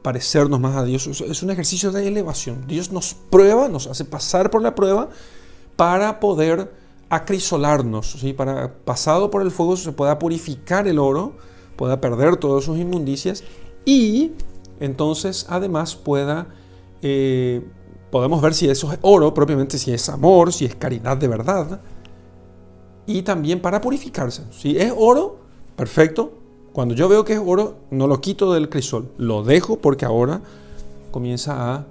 parecernos 0.00 0.58
más 0.58 0.74
a 0.74 0.84
Dios. 0.84 1.06
Es 1.06 1.42
un 1.42 1.50
ejercicio 1.50 1.92
de 1.92 2.08
elevación. 2.08 2.66
Dios 2.66 2.92
nos 2.92 3.12
prueba, 3.12 3.68
nos 3.68 3.88
hace 3.88 4.06
pasar 4.06 4.50
por 4.50 4.62
la 4.62 4.74
prueba 4.74 5.10
para 5.76 6.18
poder 6.18 6.72
acrisolarnos, 7.10 8.12
¿sí? 8.18 8.32
para 8.32 8.72
pasado 8.72 9.30
por 9.30 9.42
el 9.42 9.50
fuego 9.50 9.76
se 9.76 9.92
pueda 9.92 10.18
purificar 10.18 10.88
el 10.88 10.98
oro, 10.98 11.34
pueda 11.76 12.00
perder 12.00 12.38
todas 12.38 12.64
sus 12.64 12.78
inmundicias 12.78 13.44
y 13.84 14.32
entonces 14.80 15.44
además 15.50 15.94
pueda 15.94 16.46
eh, 17.02 17.68
podemos 18.16 18.40
ver 18.40 18.54
si 18.54 18.66
eso 18.66 18.90
es 18.90 18.98
oro, 19.02 19.34
propiamente 19.34 19.76
si 19.76 19.92
es 19.92 20.08
amor, 20.08 20.50
si 20.50 20.64
es 20.64 20.74
caridad 20.74 21.18
de 21.18 21.28
verdad. 21.28 21.80
Y 23.06 23.20
también 23.20 23.60
para 23.60 23.82
purificarse. 23.82 24.44
Si 24.52 24.78
es 24.78 24.90
oro, 24.96 25.36
perfecto. 25.76 26.32
Cuando 26.72 26.94
yo 26.94 27.10
veo 27.10 27.26
que 27.26 27.34
es 27.34 27.40
oro, 27.44 27.76
no 27.90 28.06
lo 28.06 28.22
quito 28.22 28.54
del 28.54 28.70
crisol. 28.70 29.12
Lo 29.18 29.44
dejo 29.44 29.80
porque 29.80 30.06
ahora 30.06 30.40
comienza 31.10 31.74
a 31.74 31.84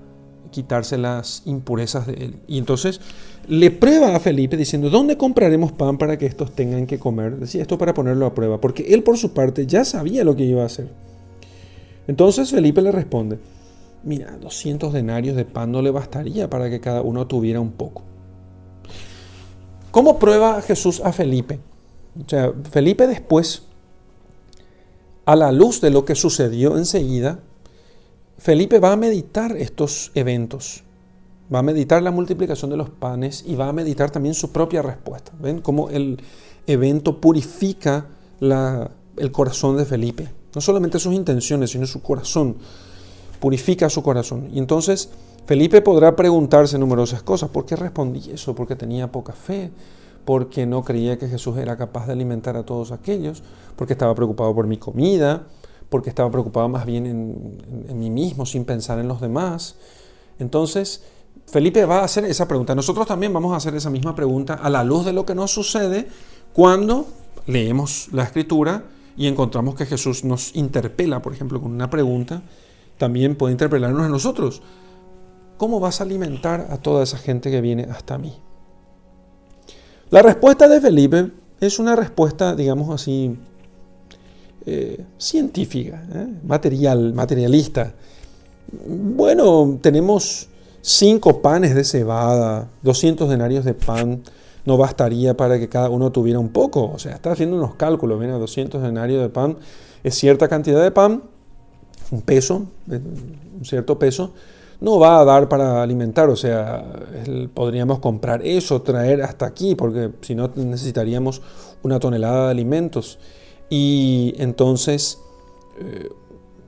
quitarse 0.50 0.98
las 0.98 1.44
impurezas 1.46 2.08
de 2.08 2.14
él. 2.14 2.36
Y 2.48 2.58
entonces 2.58 3.02
le 3.48 3.70
prueba 3.70 4.16
a 4.16 4.20
Felipe 4.20 4.58
diciendo, 4.58 4.90
¿dónde 4.90 5.18
compraremos 5.18 5.74
pan 5.74 6.00
para 6.00 6.18
que 6.18 6.26
estos 6.26 6.56
tengan 6.56 6.88
que 6.88 6.98
comer? 6.98 7.38
Decía 7.38 7.62
esto 7.62 7.78
para 7.78 7.94
ponerlo 7.94 8.26
a 8.26 8.34
prueba, 8.34 8.60
porque 8.60 8.96
él 8.96 9.04
por 9.04 9.20
su 9.20 9.32
parte 9.32 9.68
ya 9.68 9.86
sabía 9.86 10.24
lo 10.24 10.36
que 10.36 10.44
iba 10.44 10.64
a 10.64 10.66
hacer. 10.66 10.90
Entonces 12.08 12.50
Felipe 12.50 12.82
le 12.82 12.92
responde, 12.92 13.38
mira, 14.06 14.38
200 14.38 14.94
denarios 14.94 15.36
de 15.36 15.44
pan 15.44 15.72
no 15.72 15.82
le 15.82 15.92
bastaría 15.92 16.50
para 16.50 16.70
que 16.70 16.80
cada 16.80 17.02
uno 17.02 17.28
tuviera 17.28 17.60
un 17.60 17.72
poco. 17.72 18.04
¿Cómo 19.92 20.20
prueba 20.20 20.62
Jesús 20.62 21.02
a 21.04 21.12
Felipe? 21.12 21.60
O 22.24 22.30
sea, 22.30 22.54
Felipe 22.72 23.08
después, 23.08 23.64
a 25.26 25.36
la 25.36 25.52
luz 25.52 25.82
de 25.82 25.90
lo 25.90 26.06
que 26.06 26.16
sucedió 26.16 26.78
enseguida, 26.78 27.40
Felipe 28.38 28.80
va 28.80 28.92
a 28.92 28.96
meditar 28.96 29.56
estos 29.58 30.12
eventos, 30.14 30.84
va 31.54 31.60
a 31.60 31.64
meditar 31.64 32.04
la 32.04 32.12
multiplicación 32.12 32.70
de 32.72 32.78
los 32.78 32.90
panes 32.90 33.44
y 33.48 33.56
va 33.56 33.70
a 33.70 33.74
meditar 33.74 34.12
también 34.12 34.36
su 34.36 34.52
propia 34.52 34.82
respuesta. 34.82 35.32
¿Ven 35.40 35.62
cómo 35.62 35.90
el 35.90 36.22
evento 36.68 37.20
purifica 37.20 38.08
el 38.40 39.32
corazón 39.32 39.78
de 39.78 39.86
Felipe? 39.86 40.30
No 40.54 40.62
solamente 40.62 41.00
sus 41.00 41.14
intenciones, 41.14 41.72
sino 41.72 41.86
su 41.88 42.02
corazón 42.02 42.58
purifica 43.46 43.92
su 43.92 44.02
corazón. 44.02 44.50
Y 44.52 44.58
entonces 44.58 45.12
Felipe 45.46 45.80
podrá 45.84 46.16
preguntarse 46.16 46.80
numerosas 46.80 47.22
cosas. 47.22 47.52
¿Por 47.52 47.64
qué 47.64 47.76
respondí 47.76 48.32
eso? 48.32 48.56
Porque 48.56 48.76
tenía 48.76 49.12
poca 49.12 49.34
fe, 49.34 49.70
porque 50.26 50.66
no 50.66 50.84
creía 50.84 51.20
que 51.20 51.28
Jesús 51.28 51.56
era 51.58 51.78
capaz 51.78 52.08
de 52.08 52.14
alimentar 52.14 52.58
a 52.58 52.64
todos 52.64 52.92
aquellos, 52.92 53.44
porque 53.76 53.94
estaba 53.94 54.16
preocupado 54.16 54.56
por 54.56 54.66
mi 54.66 54.78
comida, 54.78 55.44
porque 55.90 56.10
estaba 56.10 56.32
preocupado 56.32 56.70
más 56.70 56.88
bien 56.88 57.06
en, 57.06 58.00
mí 58.00 58.10
mismo, 58.10 58.48
sin 58.48 58.66
pensar 58.66 58.98
en 58.98 59.08
los 59.08 59.22
demás. 59.22 59.76
Entonces, 60.40 61.04
Felipe 61.46 61.86
va 61.86 62.00
a 62.00 62.06
hacer 62.06 62.26
esa 62.26 62.48
pregunta. 62.48 62.74
Nosotros 62.74 63.06
también 63.06 63.32
vamos 63.32 63.54
a 63.54 63.58
hacer 63.58 63.76
esa 63.76 63.92
misma 63.92 64.16
pregunta 64.16 64.56
a 64.56 64.72
la 64.72 64.84
luz 64.84 65.06
de 65.06 65.14
lo 65.14 65.24
que 65.24 65.36
nos 65.36 65.52
sucede 65.52 66.08
cuando 66.52 67.06
leemos 67.46 68.08
la 68.12 68.24
escritura 68.24 68.86
y 69.16 69.28
encontramos 69.28 69.76
que 69.76 69.86
Jesús 69.86 70.24
nos 70.24 70.56
interpela, 70.56 71.22
por 71.22 71.32
ejemplo, 71.32 71.62
con 71.62 71.74
una 71.74 71.92
pregunta 71.92 72.42
también 72.98 73.36
puede 73.36 73.54
interpelarnos 73.54 74.06
a 74.06 74.10
nosotros. 74.10 74.62
¿Cómo 75.58 75.80
vas 75.80 76.02
a 76.02 76.04
alimentar 76.04 76.68
a 76.70 76.78
toda 76.78 77.04
esa 77.04 77.18
gente 77.18 77.50
que 77.50 77.62
viene 77.62 77.84
hasta 77.84 78.18
mí? 78.18 78.34
La 80.10 80.22
respuesta 80.22 80.68
de 80.68 80.82
Felipe 80.82 81.32
es 81.60 81.80
una 81.80 81.96
respuesta, 81.96 82.56
digamos 82.56 82.94
así, 82.94 83.38
eh, 84.66 85.06
científica, 85.18 86.04
¿eh? 86.14 86.28
material, 86.44 87.14
materialista. 87.14 87.94
Bueno, 88.88 89.78
tenemos 89.82 90.50
cinco 90.82 91.42
panes 91.42 91.76
de 91.76 91.84
cebada, 91.84 92.68
200 92.82 93.30
denarios 93.30 93.66
de 93.66 93.74
pan, 93.74 94.24
no 94.66 94.78
bastaría 94.78 95.38
para 95.38 95.60
que 95.60 95.70
cada 95.70 95.90
uno 95.90 96.12
tuviera 96.12 96.40
un 96.40 96.50
poco. 96.50 96.92
O 96.92 97.00
sea, 97.00 97.14
está 97.14 97.32
haciendo 97.32 97.58
unos 97.58 97.76
cálculos, 97.76 98.20
mira, 98.20 98.34
200 98.34 98.82
denarios 98.82 99.22
de 99.22 99.30
pan 99.30 99.58
es 100.04 100.16
cierta 100.16 100.48
cantidad 100.48 100.84
de 100.84 100.92
pan, 100.92 101.24
un 102.12 102.22
peso, 102.22 102.68
un 102.88 103.66
cierto 103.66 103.98
peso, 104.00 104.34
no 104.82 105.00
va 105.00 105.20
a 105.20 105.26
dar 105.26 105.48
para 105.48 105.82
alimentar, 105.82 106.30
o 106.30 106.36
sea, 106.36 106.86
podríamos 107.54 108.00
comprar 108.00 108.46
eso, 108.46 108.82
traer 108.82 109.22
hasta 109.24 109.46
aquí, 109.46 109.76
porque 109.76 110.12
si 110.22 110.36
no 110.36 110.52
necesitaríamos 110.56 111.42
una 111.84 112.00
tonelada 112.00 112.46
de 112.46 112.52
alimentos. 112.52 113.20
Y 113.70 114.34
entonces, 114.38 115.20
eh, 115.80 116.10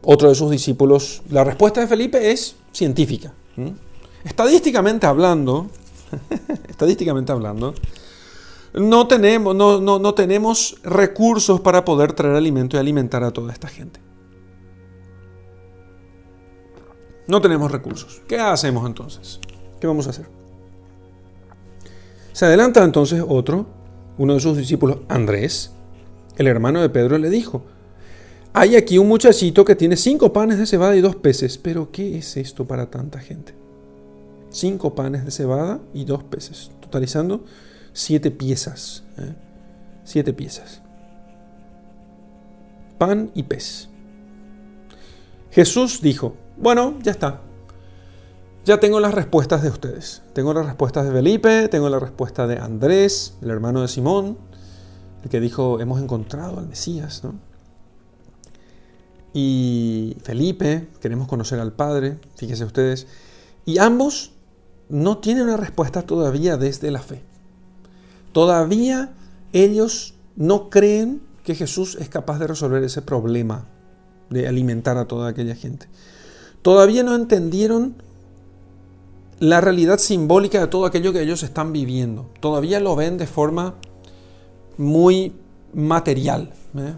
otro 0.03 0.29
de 0.29 0.35
sus 0.35 0.49
discípulos, 0.49 1.21
la 1.29 1.43
respuesta 1.43 1.81
de 1.81 1.87
Felipe 1.87 2.31
es 2.31 2.55
científica. 2.71 3.33
Estadísticamente 4.23 5.05
hablando, 5.05 5.67
estadísticamente 6.69 7.31
hablando, 7.31 7.73
no 8.73 9.07
tenemos, 9.07 9.55
no, 9.55 9.79
no 9.79 10.13
tenemos 10.13 10.77
recursos 10.83 11.59
para 11.61 11.83
poder 11.83 12.13
traer 12.13 12.35
alimento 12.35 12.77
y 12.77 12.79
alimentar 12.79 13.23
a 13.23 13.31
toda 13.31 13.51
esta 13.51 13.67
gente. 13.67 14.06
No 17.27 17.41
tenemos 17.41 17.71
recursos. 17.71 18.21
¿Qué 18.27 18.39
hacemos 18.39 18.85
entonces? 18.85 19.39
¿Qué 19.79 19.87
vamos 19.87 20.07
a 20.07 20.11
hacer? 20.11 20.27
Se 22.33 22.45
adelanta 22.45 22.83
entonces 22.83 23.23
otro, 23.27 23.65
uno 24.17 24.35
de 24.35 24.39
sus 24.39 24.57
discípulos, 24.57 24.99
Andrés, 25.09 25.71
el 26.37 26.47
hermano 26.47 26.81
de 26.81 26.89
Pedro, 26.89 27.17
le 27.17 27.29
dijo, 27.29 27.63
hay 28.53 28.75
aquí 28.75 28.97
un 28.97 29.07
muchachito 29.07 29.65
que 29.65 29.75
tiene 29.75 29.97
cinco 29.97 30.33
panes 30.33 30.57
de 30.57 30.65
cebada 30.65 30.95
y 30.95 31.01
dos 31.01 31.15
peces, 31.15 31.57
pero 31.57 31.91
¿qué 31.91 32.17
es 32.17 32.37
esto 32.37 32.65
para 32.65 32.89
tanta 32.89 33.19
gente? 33.19 33.53
Cinco 34.49 34.95
panes 34.95 35.25
de 35.25 35.31
cebada 35.31 35.79
y 35.93 36.05
dos 36.05 36.23
peces, 36.23 36.71
totalizando 36.79 37.43
siete 37.93 38.31
piezas. 38.31 39.03
¿eh? 39.17 39.33
Siete 40.03 40.33
piezas. 40.33 40.81
Pan 42.97 43.31
y 43.33 43.43
pez. 43.43 43.89
Jesús 45.51 46.01
dijo, 46.01 46.35
bueno, 46.59 46.95
ya 47.01 47.11
está. 47.11 47.41
Ya 48.65 48.79
tengo 48.79 48.99
las 48.99 49.13
respuestas 49.13 49.63
de 49.63 49.69
ustedes. 49.69 50.23
Tengo 50.33 50.53
las 50.53 50.65
respuestas 50.65 51.05
de 51.05 51.11
Felipe, 51.11 51.69
tengo 51.69 51.89
la 51.89 51.99
respuesta 51.99 52.47
de 52.47 52.57
Andrés, 52.57 53.35
el 53.41 53.49
hermano 53.49 53.81
de 53.81 53.87
Simón, 53.87 54.37
el 55.23 55.29
que 55.29 55.39
dijo, 55.39 55.79
hemos 55.79 56.01
encontrado 56.01 56.59
al 56.59 56.67
Mesías. 56.67 57.21
Y 59.33 60.17
Felipe, 60.23 60.87
queremos 60.99 61.27
conocer 61.27 61.59
al 61.59 61.71
Padre, 61.71 62.17
fíjense 62.35 62.65
ustedes. 62.65 63.07
Y 63.65 63.77
ambos 63.77 64.33
no 64.89 65.19
tienen 65.19 65.43
una 65.43 65.57
respuesta 65.57 66.01
todavía 66.01 66.57
desde 66.57 66.91
la 66.91 67.01
fe. 67.01 67.23
Todavía 68.31 69.13
ellos 69.53 70.15
no 70.35 70.69
creen 70.69 71.21
que 71.43 71.55
Jesús 71.55 71.95
es 71.99 72.09
capaz 72.09 72.39
de 72.39 72.47
resolver 72.47 72.83
ese 72.83 73.01
problema 73.01 73.65
de 74.29 74.47
alimentar 74.47 74.97
a 74.97 75.05
toda 75.05 75.29
aquella 75.29 75.55
gente. 75.55 75.87
Todavía 76.67 77.01
no 77.01 77.15
entendieron 77.15 77.95
la 79.39 79.61
realidad 79.61 79.99
simbólica 79.99 80.59
de 80.59 80.67
todo 80.67 80.85
aquello 80.85 81.13
que 81.13 81.21
ellos 81.21 81.41
están 81.43 81.71
viviendo. 81.71 82.29
Todavía 82.41 82.81
lo 82.81 82.93
ven 82.93 83.17
de 83.17 83.25
forma 83.25 83.75
muy 84.77 85.31
material. 85.73 86.51
¿eh? 86.77 86.93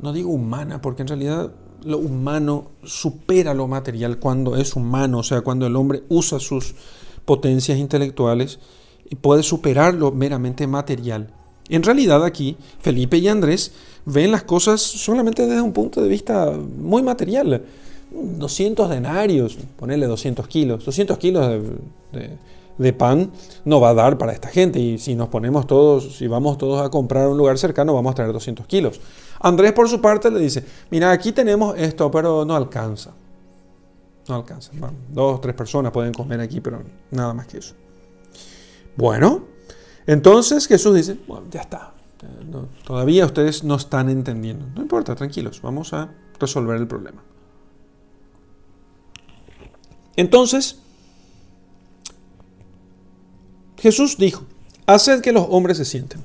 No 0.00 0.12
digo 0.12 0.30
humana, 0.30 0.80
porque 0.80 1.02
en 1.02 1.08
realidad 1.08 1.50
lo 1.82 1.98
humano 1.98 2.70
supera 2.84 3.52
lo 3.52 3.66
material 3.66 4.20
cuando 4.20 4.54
es 4.54 4.76
humano, 4.76 5.18
o 5.18 5.22
sea, 5.24 5.40
cuando 5.40 5.66
el 5.66 5.74
hombre 5.74 6.04
usa 6.08 6.38
sus 6.38 6.76
potencias 7.24 7.78
intelectuales 7.78 8.60
y 9.10 9.16
puede 9.16 9.42
superar 9.42 9.92
lo 9.94 10.12
meramente 10.12 10.68
material. 10.68 11.34
En 11.68 11.82
realidad 11.82 12.24
aquí 12.24 12.56
Felipe 12.78 13.18
y 13.18 13.26
Andrés 13.26 13.72
ven 14.04 14.30
las 14.30 14.44
cosas 14.44 14.80
solamente 14.80 15.48
desde 15.48 15.62
un 15.62 15.72
punto 15.72 16.00
de 16.00 16.08
vista 16.08 16.52
muy 16.52 17.02
material. 17.02 17.64
200 18.22 18.90
denarios, 18.90 19.58
ponerle 19.76 20.06
200 20.06 20.46
kilos, 20.48 20.84
200 20.84 21.18
kilos 21.18 21.62
de, 22.78 22.92
pan 22.92 23.30
no 23.64 23.80
va 23.80 23.90
a 23.90 23.94
dar 23.94 24.18
para 24.18 24.32
esta 24.32 24.48
gente 24.48 24.78
y 24.78 24.98
si 24.98 25.14
nos 25.14 25.28
ponemos 25.28 25.66
todos, 25.66 26.16
si 26.16 26.26
vamos 26.28 26.58
todos 26.58 26.80
a 26.80 26.90
comprar 26.90 27.28
un 27.28 27.36
lugar 27.36 27.58
cercano 27.58 27.92
vamos 27.92 28.12
a 28.12 28.14
traer 28.14 28.32
200 28.32 28.66
kilos. 28.66 29.00
Andrés 29.40 29.72
por 29.72 29.88
su 29.88 30.00
parte 30.00 30.30
le 30.30 30.40
dice, 30.40 30.64
mira, 30.90 31.10
aquí 31.10 31.32
tenemos 31.32 31.76
esto, 31.76 32.10
pero 32.10 32.44
no 32.44 32.54
alcanza. 32.54 33.12
No 34.28 34.34
alcanza. 34.34 34.72
dos, 35.08 35.40
tres 35.40 35.54
personas 35.54 35.90
pueden 35.92 36.12
comer 36.12 36.40
aquí, 36.40 36.60
pero 36.60 36.82
nada 37.10 37.34
más 37.34 37.46
que 37.46 37.58
eso. 37.58 37.74
Bueno, 38.96 39.44
entonces 40.06 40.66
Jesús 40.66 40.94
dice, 40.94 41.18
bueno, 41.26 41.46
ya 41.50 41.60
está. 41.60 41.92
todavía 42.84 43.26
ustedes 43.26 43.64
no 43.64 43.76
están 43.76 44.08
entendiendo. 44.08 44.66
No 44.74 44.82
importa, 44.82 45.14
tranquilos, 45.14 45.62
vamos 45.62 45.92
a 45.92 46.10
resolver 46.38 46.76
el 46.76 46.86
problema. 46.86 47.22
Entonces, 50.18 50.80
Jesús 53.78 54.16
dijo, 54.18 54.42
haced 54.84 55.20
que 55.20 55.30
los 55.30 55.46
hombres 55.48 55.76
se 55.76 55.84
sienten. 55.84 56.20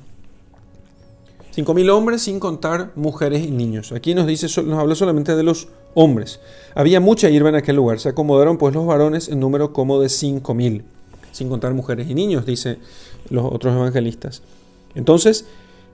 Cinco 1.52 1.74
mil 1.74 1.88
hombres 1.90 2.22
sin 2.22 2.40
contar 2.40 2.90
mujeres 2.96 3.44
y 3.44 3.52
niños. 3.52 3.92
Aquí 3.92 4.12
nos 4.12 4.26
dice, 4.26 4.48
nos 4.64 4.80
habla 4.80 4.96
solamente 4.96 5.36
de 5.36 5.44
los 5.44 5.68
hombres. 5.94 6.40
Había 6.74 6.98
mucha 6.98 7.30
hierba 7.30 7.50
en 7.50 7.54
aquel 7.54 7.76
lugar. 7.76 8.00
Se 8.00 8.08
acomodaron 8.08 8.58
pues 8.58 8.74
los 8.74 8.84
varones 8.84 9.28
en 9.28 9.38
número 9.38 9.72
como 9.72 10.00
de 10.00 10.08
cinco 10.08 10.54
mil, 10.54 10.82
sin 11.30 11.48
contar 11.48 11.72
mujeres 11.72 12.10
y 12.10 12.14
niños, 12.14 12.44
dice 12.44 12.78
los 13.30 13.44
otros 13.44 13.76
evangelistas. 13.76 14.42
Entonces, 14.96 15.46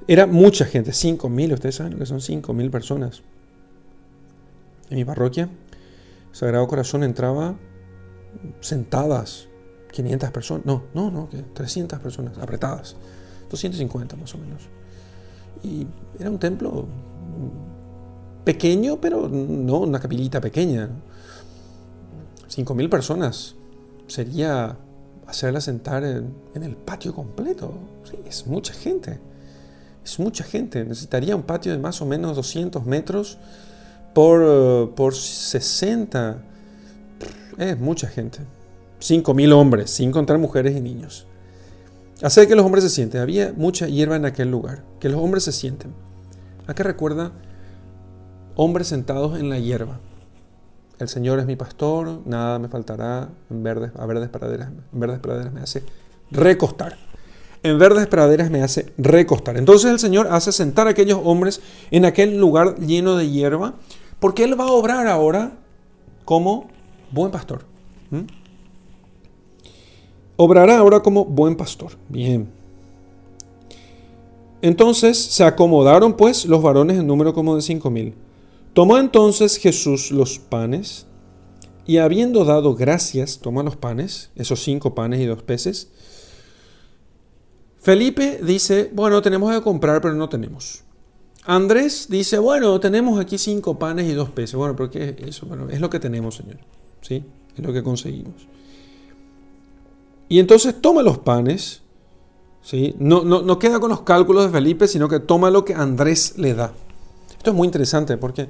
era 0.09 0.27
mucha 0.27 0.65
gente, 0.65 0.93
5.000, 0.93 1.53
ustedes 1.53 1.75
saben 1.75 1.93
lo 1.93 1.99
que 1.99 2.07
son 2.07 2.21
5.000 2.21 2.71
personas. 2.71 3.23
En 4.89 4.97
mi 4.97 5.05
parroquia, 5.05 5.51
Sagrado 6.33 6.67
Corazón 6.67 7.05
entraba 7.05 7.57
sentadas 8.61 9.49
500 9.93 10.31
personas, 10.31 10.67
no, 10.67 10.85
no, 10.95 11.11
no, 11.11 11.29
300 11.55 11.99
personas 11.99 12.39
apretadas, 12.39 12.97
250 13.51 14.17
más 14.17 14.35
o 14.35 14.39
menos. 14.39 14.63
Y 15.63 15.87
era 16.19 16.31
un 16.31 16.39
templo 16.39 16.87
pequeño, 18.45 19.01
pero 19.01 19.29
no 19.29 19.81
una 19.81 20.01
capillita 20.01 20.41
pequeña. 20.41 20.89
5.000 22.49 22.89
personas 22.89 23.55
sería 24.07 24.77
hacerla 25.27 25.61
sentar 25.61 26.05
en, 26.05 26.35
el 26.63 26.77
patio 26.77 27.15
completo. 27.15 27.73
es 28.27 28.47
mucha 28.47 28.73
gente. 28.73 29.21
Es 30.05 30.19
mucha 30.19 30.45
gente. 30.45 30.85
Necesitaría 30.85 31.37
un 31.37 31.43
patio 31.43 31.73
de 31.73 31.79
más 31.79 32.01
o 32.01 32.07
menos 32.07 32.37
200 32.37 32.85
metros 32.87 33.39
por, 34.15 34.43
eh, 34.43 34.91
por 34.97 35.15
60. 35.15 36.43
Es 37.59 37.79
mucha 37.79 38.09
gente. 38.09 38.41
5.000 39.01 39.53
hombres, 39.53 39.91
sin 39.91 40.13
contar 40.13 40.39
mujeres 40.39 40.77
y 40.77 40.81
niños. 40.81 41.27
Hacer 42.23 42.47
que 42.47 42.55
los 42.55 42.67
hombres 42.67 42.85
se 42.85 42.91
sienten. 42.91 43.21
Había 43.21 43.53
mucha 43.57 43.87
hierba 43.87 44.17
en 44.17 44.27
aquel 44.27 44.51
lugar. 44.51 44.85
Que 45.01 45.09
los 45.09 45.21
hombres 45.21 45.45
se 45.45 45.53
sienten. 45.53 45.95
¿A 46.67 46.75
qué 46.75 46.83
recuerda? 46.83 47.33
Hombres 48.57 48.89
sentados 48.89 49.39
en 49.39 49.49
la 49.49 49.59
hierba. 49.59 50.01
El 50.99 51.09
Señor 51.09 51.39
es 51.39 51.47
mi 51.47 51.57
pastor, 51.57 52.21
nada 52.27 52.59
me 52.59 52.69
faltará, 52.69 53.31
en 53.49 53.63
verdes, 53.63 53.91
verdes 54.07 54.29
praderas, 54.29 54.69
en 54.93 55.01
verdes 55.01 55.19
praderas 55.19 55.51
me 55.51 55.63
hace 55.63 55.83
recostar. 56.31 56.99
En 57.63 57.79
verdes 57.79 58.07
praderas 58.07 58.51
me 58.51 58.63
hace 58.63 58.93
recostar. 58.99 59.57
Entonces 59.57 59.91
el 59.91 59.99
Señor 59.99 60.29
hace 60.31 60.53
sentar 60.53 60.89
a 60.89 60.91
aquellos 60.91 61.19
hombres 61.25 61.63
en 61.91 62.05
aquel 62.05 62.39
lugar 62.39 62.79
lleno 62.79 63.17
de 63.17 63.31
hierba, 63.31 63.77
porque 64.19 64.45
Él 64.45 64.61
va 64.61 64.65
a 64.65 64.73
obrar 64.73 65.07
ahora 65.07 65.53
como 66.27 66.69
buen 67.11 67.31
pastor. 67.31 67.65
Obrará 70.37 70.79
ahora 70.79 71.01
como 71.01 71.25
buen 71.25 71.57
pastor. 71.57 71.93
Bien. 72.09 72.49
Entonces 74.63 75.19
se 75.19 75.45
acomodaron 75.45 76.17
pues 76.17 76.45
los 76.45 76.63
varones 76.63 76.99
en 76.99 77.07
número 77.07 77.33
como 77.33 77.57
de 77.57 77.63
cinco 77.63 77.91
mil. 77.91 78.15
Tomó 78.73 78.99
entonces 78.99 79.57
Jesús 79.57 80.11
los 80.11 80.39
panes 80.39 81.07
y 81.87 81.99
habiendo 81.99 82.45
dado 82.45 82.75
gracias, 82.75 83.39
toma 83.41 83.63
los 83.63 83.77
panes, 83.77 84.31
esos 84.37 84.63
cinco 84.63 84.95
panes 84.95 85.21
y 85.21 85.27
dos 85.27 85.43
peces. 85.43 85.89
Felipe 87.81 88.41
dice, 88.43 88.91
bueno, 88.93 89.23
tenemos 89.23 89.53
que 89.53 89.63
comprar, 89.63 90.01
pero 90.03 90.15
no 90.15 90.29
tenemos. 90.29 90.83
Andrés 91.45 92.07
dice, 92.11 92.39
bueno, 92.39 92.79
tenemos 92.79 93.19
aquí 93.19 93.39
cinco 93.39 93.79
panes 93.79 94.07
y 94.07 94.13
dos 94.13 94.29
peces. 94.29 94.55
Bueno, 94.55 94.77
pero 94.77 94.91
¿qué 94.91 95.17
es 95.19 95.29
eso? 95.29 95.47
Bueno, 95.47 95.69
es 95.71 95.81
lo 95.81 95.89
que 95.89 95.99
tenemos, 95.99 96.37
Señor. 96.37 96.59
¿Sí? 97.03 97.25
Es 97.57 97.65
lo 97.65 97.73
que 97.73 97.83
conseguimos. 97.83 98.49
Y 100.29 100.39
entonces 100.39 100.81
toma 100.81 101.03
los 101.03 101.19
panes, 101.19 101.83
¿sí? 102.63 102.95
No, 102.99 103.25
no, 103.25 103.43
no 103.43 103.59
queda 103.59 103.81
con 103.81 103.91
los 103.91 104.03
cálculos 104.03 104.45
de 104.45 104.51
Felipe, 104.51 104.87
sino 104.87 105.09
que 105.09 105.19
toma 105.19 105.51
lo 105.51 105.65
que 105.65 105.75
Andrés 105.75 106.35
le 106.39 106.55
da. 106.55 106.73
Esto 107.37 107.51
es 107.51 107.57
muy 107.57 107.67
interesante 107.67 108.17
porque 108.17 108.49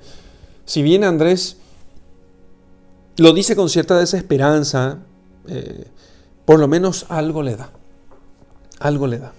si 0.64 0.82
bien 0.82 1.04
Andrés 1.04 1.56
lo 3.16 3.32
dice 3.32 3.56
con 3.56 3.68
cierta 3.68 3.98
desesperanza, 3.98 4.98
eh, 5.46 5.86
por 6.44 6.58
lo 6.58 6.68
menos 6.68 7.06
algo 7.08 7.42
le 7.42 7.56
da. 7.56 7.70
Algo 8.78 9.06
le 9.06 9.18
da. 9.18 9.32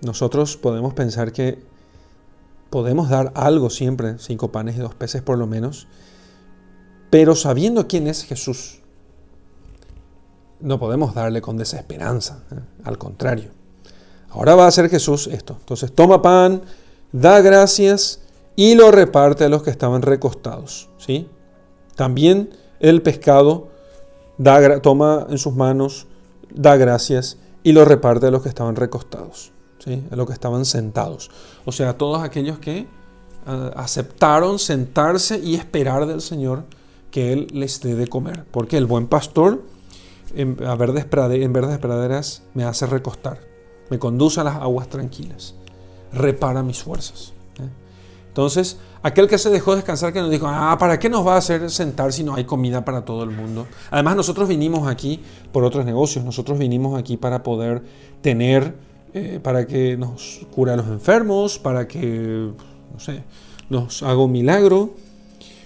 Nosotros 0.00 0.56
podemos 0.56 0.94
pensar 0.94 1.32
que 1.32 1.58
podemos 2.70 3.08
dar 3.08 3.32
algo 3.34 3.70
siempre, 3.70 4.18
cinco 4.18 4.52
panes 4.52 4.76
y 4.76 4.80
dos 4.80 4.94
peces 4.94 5.22
por 5.22 5.38
lo 5.38 5.46
menos, 5.46 5.86
pero 7.14 7.36
sabiendo 7.36 7.86
quién 7.86 8.08
es 8.08 8.24
Jesús, 8.24 8.80
no 10.58 10.80
podemos 10.80 11.14
darle 11.14 11.40
con 11.40 11.56
desesperanza, 11.56 12.42
¿eh? 12.50 12.58
al 12.82 12.98
contrario. 12.98 13.50
Ahora 14.30 14.56
va 14.56 14.64
a 14.64 14.66
hacer 14.66 14.90
Jesús 14.90 15.28
esto. 15.28 15.56
Entonces 15.60 15.94
toma 15.94 16.22
pan, 16.22 16.62
da 17.12 17.40
gracias 17.40 18.18
y 18.56 18.74
lo 18.74 18.90
reparte 18.90 19.44
a 19.44 19.48
los 19.48 19.62
que 19.62 19.70
estaban 19.70 20.02
recostados. 20.02 20.88
¿sí? 20.98 21.28
También 21.94 22.50
el 22.80 23.00
pescado 23.00 23.68
da, 24.36 24.80
toma 24.80 25.28
en 25.30 25.38
sus 25.38 25.54
manos, 25.54 26.08
da 26.52 26.76
gracias 26.76 27.36
y 27.62 27.70
lo 27.70 27.84
reparte 27.84 28.26
a 28.26 28.32
los 28.32 28.42
que 28.42 28.48
estaban 28.48 28.74
recostados, 28.74 29.52
¿sí? 29.78 30.02
a 30.10 30.16
los 30.16 30.26
que 30.26 30.32
estaban 30.32 30.64
sentados. 30.64 31.30
O 31.64 31.70
sea, 31.70 31.90
a 31.90 31.96
todos 31.96 32.24
aquellos 32.24 32.58
que 32.58 32.88
ah, 33.46 33.70
aceptaron 33.76 34.58
sentarse 34.58 35.38
y 35.38 35.54
esperar 35.54 36.06
del 36.06 36.20
Señor 36.20 36.64
que 37.14 37.32
Él 37.32 37.46
les 37.52 37.80
dé 37.80 37.94
de 37.94 38.08
comer. 38.08 38.44
Porque 38.50 38.76
el 38.76 38.86
buen 38.86 39.06
pastor 39.06 39.62
en, 40.34 40.56
verdes, 40.56 41.04
praderas 41.04 42.42
me 42.54 42.64
hace 42.64 42.86
recostar, 42.86 43.38
me 43.88 44.00
conduce 44.00 44.40
a 44.40 44.44
las 44.44 44.56
aguas 44.56 44.88
tranquilas 44.88 45.54
repara 46.12 46.64
mis 46.64 46.82
fuerzas. 46.82 47.32
¿eh? 47.60 47.68
Entonces, 48.26 48.78
aquel 49.04 49.28
que 49.28 49.38
se 49.38 49.48
dejó 49.50 49.76
descansar, 49.76 50.12
que 50.12 50.18
nos 50.18 50.28
dijo, 50.28 50.48
ah, 50.48 50.76
¿para 50.76 50.98
qué 50.98 51.08
nos 51.08 51.24
va 51.24 51.34
a 51.34 51.38
hacer 51.38 51.70
sentar 51.70 52.12
si 52.12 52.24
no 52.24 52.34
hay 52.34 52.46
comida 52.46 52.84
para 52.84 53.04
todo 53.04 53.22
el 53.22 53.30
mundo? 53.30 53.68
Además, 53.92 54.16
nosotros 54.16 54.48
vinimos 54.48 54.88
aquí 54.88 55.20
por 55.52 55.62
otros 55.62 55.84
negocios, 55.84 56.24
nosotros 56.24 56.58
vinimos 56.58 56.98
aquí 56.98 57.16
para 57.16 57.44
poder 57.44 57.84
tener, 58.22 58.74
eh, 59.12 59.38
para 59.40 59.68
que 59.68 59.96
nos 59.96 60.40
cure 60.52 60.72
a 60.72 60.76
los 60.76 60.88
enfermos, 60.88 61.60
para 61.60 61.86
que, 61.86 62.50
no 62.92 62.98
sé, 62.98 63.22
nos 63.70 64.02
haga 64.02 64.18
un 64.18 64.32
milagro. 64.32 65.03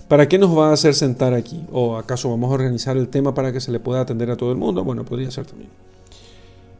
¿Para 0.08 0.28
qué 0.28 0.38
nos 0.38 0.56
va 0.56 0.70
a 0.70 0.72
hacer 0.72 0.94
sentar 0.94 1.34
aquí? 1.34 1.64
¿O 1.70 1.96
acaso 1.96 2.30
vamos 2.30 2.50
a 2.50 2.54
organizar 2.54 2.96
el 2.96 3.08
tema 3.08 3.34
para 3.34 3.52
que 3.52 3.60
se 3.60 3.70
le 3.70 3.78
pueda 3.78 4.00
atender 4.00 4.30
a 4.30 4.36
todo 4.36 4.50
el 4.50 4.56
mundo? 4.56 4.82
Bueno, 4.82 5.04
podría 5.04 5.30
ser 5.30 5.46
también. 5.46 5.70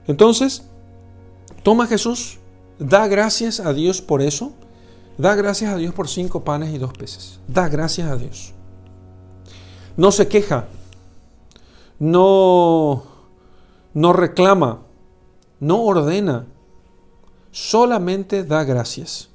Entonces, 0.07 0.63
toma 1.63 1.87
Jesús 1.87 2.39
Da 2.79 3.09
gracias 3.09 3.61
a 3.61 3.73
Dios 3.73 4.01
por 4.01 4.23
eso. 4.23 4.53
Da 5.17 5.35
gracias 5.35 5.73
a 5.73 5.77
Dios 5.77 5.93
por 5.93 6.09
cinco 6.09 6.45
panes 6.45 6.73
y 6.73 6.79
dos 6.79 6.93
peces. 6.93 7.41
Da 7.49 7.69
gracias 7.69 8.09
a 8.09 8.17
Dios. 8.17 8.53
No 9.97 10.13
se 10.13 10.29
queja. 10.29 10.67
No, 11.99 13.03
no 13.95 14.13
reclama. 14.13 14.83
No 15.59 15.83
ordena. 15.83 16.47
Solamente 17.51 18.45
da 18.45 18.63
gracias. 18.63 19.29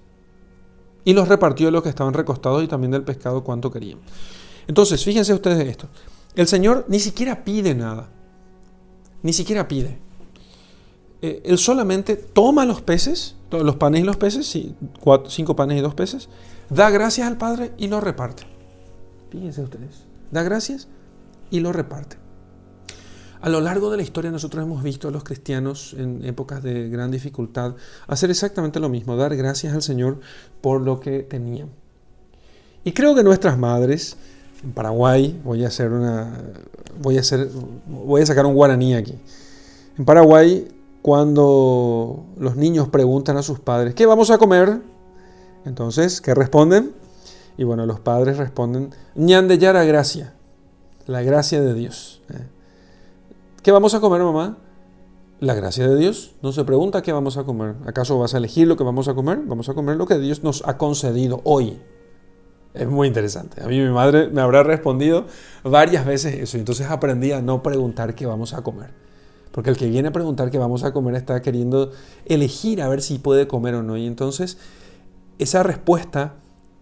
Y 1.06 1.14
los 1.14 1.28
repartió 1.28 1.68
de 1.68 1.72
los 1.72 1.84
que 1.84 1.90
estaban 1.90 2.14
recostados 2.14 2.64
y 2.64 2.68
también 2.68 2.92
del 2.92 3.04
pescado 3.04 3.44
cuanto 3.44 3.72
querían. 3.72 4.00
Entonces, 4.68 5.04
fíjense 5.04 5.34
ustedes 5.34 5.68
esto. 5.68 5.88
El 6.36 6.48
Señor 6.48 6.86
ni 6.88 7.00
siquiera 7.00 7.44
pide 7.44 7.76
nada. 7.76 8.10
Ni 9.22 9.34
siquiera 9.34 9.68
pide. 9.68 9.98
Eh, 11.22 11.42
él 11.46 11.58
solamente 11.58 12.16
toma 12.16 12.66
los 12.66 12.82
peces, 12.82 13.36
los 13.52 13.76
panes 13.76 14.02
y 14.02 14.04
los 14.04 14.18
peces, 14.18 14.46
cinco 15.28 15.56
panes 15.56 15.78
y 15.78 15.82
dos 15.82 15.94
peces, 15.94 16.28
da 16.70 16.90
gracias 16.90 17.28
al 17.28 17.38
Padre 17.38 17.72
y 17.78 17.88
lo 17.88 18.02
reparte. 18.02 18.44
Fíjense 19.30 19.62
ustedes. 19.62 20.04
Da 20.32 20.44
gracias 20.44 20.88
y 21.50 21.60
lo 21.60 21.72
reparte. 21.72 22.23
A 23.44 23.50
lo 23.50 23.60
largo 23.60 23.92
de 23.92 23.98
la 23.98 24.04
historia 24.04 24.32
nosotros 24.32 24.64
hemos 24.64 24.82
visto 24.84 25.10
a 25.10 25.12
los 25.12 25.26
cristianos 25.26 25.94
en 26.00 26.24
épocas 26.24 26.64
de 26.64 26.88
gran 26.88 27.12
dificultad 27.12 27.76
hacer 28.08 28.30
exactamente 28.30 28.80
lo 28.80 28.88
mismo, 28.88 29.18
dar 29.18 29.36
gracias 29.36 29.74
al 29.74 29.82
Señor 29.82 30.22
por 30.62 30.80
lo 30.80 31.02
que 31.02 31.24
tenían. 31.24 31.68
Y 32.86 32.94
creo 32.94 33.14
que 33.14 33.22
nuestras 33.22 33.58
madres, 33.58 34.16
en 34.64 34.72
Paraguay, 34.72 35.42
voy 35.44 35.66
a 35.66 35.68
hacer 35.68 35.92
una 35.92 36.42
voy 37.02 37.18
a 37.18 37.20
hacer 37.20 37.50
voy 37.86 38.22
a 38.22 38.26
sacar 38.26 38.46
un 38.46 38.54
guaraní 38.54 38.96
aquí. 38.96 39.20
En 39.98 40.06
Paraguay, 40.06 40.70
cuando 41.02 42.24
los 42.38 42.56
niños 42.56 42.88
preguntan 42.88 43.36
a 43.36 43.44
sus 43.44 43.60
padres, 43.60 43.94
¿qué 43.94 44.06
vamos 44.06 44.32
a 44.32 44.38
comer? 44.38 44.80
Entonces, 45.66 46.22
¿qué 46.22 46.34
responden? 46.34 46.94
Y 47.58 47.66
bueno, 47.66 47.86
los 47.86 48.00
padres 48.00 48.38
responden, 48.38 48.92
ñandeyara 49.16 49.84
gracia, 49.84 50.34
la 51.08 51.22
gracia 51.24 51.62
de 51.62 51.74
Dios. 51.74 52.22
¿eh? 52.30 52.53
¿Qué 53.64 53.72
vamos 53.72 53.94
a 53.94 54.02
comer, 54.02 54.22
mamá? 54.22 54.58
La 55.40 55.54
gracia 55.54 55.88
de 55.88 55.96
Dios. 55.96 56.36
No 56.42 56.52
se 56.52 56.66
pregunta 56.66 57.02
qué 57.02 57.14
vamos 57.14 57.38
a 57.38 57.46
comer. 57.46 57.76
¿Acaso 57.86 58.20
vas 58.20 58.34
a 58.34 58.38
elegir 58.38 58.68
lo 58.68 58.76
que 58.76 58.84
vamos 58.84 59.08
a 59.08 59.14
comer? 59.14 59.40
Vamos 59.46 59.70
a 59.70 59.74
comer 59.74 59.96
lo 59.96 60.06
que 60.06 60.20
Dios 60.20 60.44
nos 60.44 60.68
ha 60.68 60.78
concedido 60.78 61.40
hoy. 61.46 61.80
Es 62.74 62.90
muy 62.90 63.08
interesante. 63.08 63.64
A 63.64 63.68
mí 63.68 63.80
mi 63.80 63.90
madre 63.90 64.28
me 64.28 64.42
habrá 64.42 64.64
respondido 64.64 65.28
varias 65.64 66.06
veces 66.06 66.34
eso. 66.42 66.58
Entonces 66.58 66.88
aprendí 66.88 67.32
a 67.32 67.42
no 67.42 67.64
preguntar 67.64 68.16
qué 68.16 68.26
vamos 68.26 68.54
a 68.54 68.64
comer. 68.64 68.90
Porque 69.54 69.70
el 69.70 69.78
que 69.78 69.88
viene 69.88 70.10
a 70.10 70.12
preguntar 70.12 70.52
qué 70.52 70.58
vamos 70.58 70.84
a 70.84 70.92
comer 70.92 71.16
está 71.16 71.42
queriendo 71.42 71.94
elegir 72.26 72.82
a 72.82 72.90
ver 72.90 73.02
si 73.02 73.18
puede 73.18 73.48
comer 73.48 73.76
o 73.76 73.84
no. 73.84 73.96
Y 73.96 74.08
entonces 74.08 74.58
esa 75.40 75.64
respuesta 75.64 76.34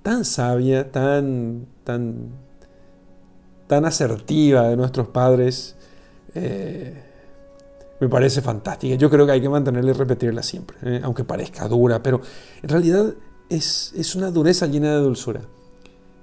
tan 0.01 0.25
sabia, 0.25 0.91
tan, 0.91 1.67
tan, 1.83 2.29
tan 3.67 3.85
asertiva 3.85 4.67
de 4.67 4.77
nuestros 4.77 5.09
padres, 5.09 5.75
eh, 6.35 7.03
me 7.99 8.09
parece 8.09 8.41
fantástica. 8.41 8.95
Yo 8.95 9.09
creo 9.09 9.25
que 9.25 9.33
hay 9.33 9.41
que 9.41 9.49
mantenerla 9.49 9.91
y 9.91 9.93
repetirla 9.93 10.43
siempre, 10.43 10.77
eh, 10.83 11.01
aunque 11.03 11.23
parezca 11.23 11.67
dura, 11.67 12.01
pero 12.01 12.21
en 12.61 12.69
realidad 12.69 13.13
es, 13.49 13.93
es 13.95 14.15
una 14.15 14.31
dureza 14.31 14.65
llena 14.65 14.95
de 14.95 15.01
dulzura. 15.01 15.41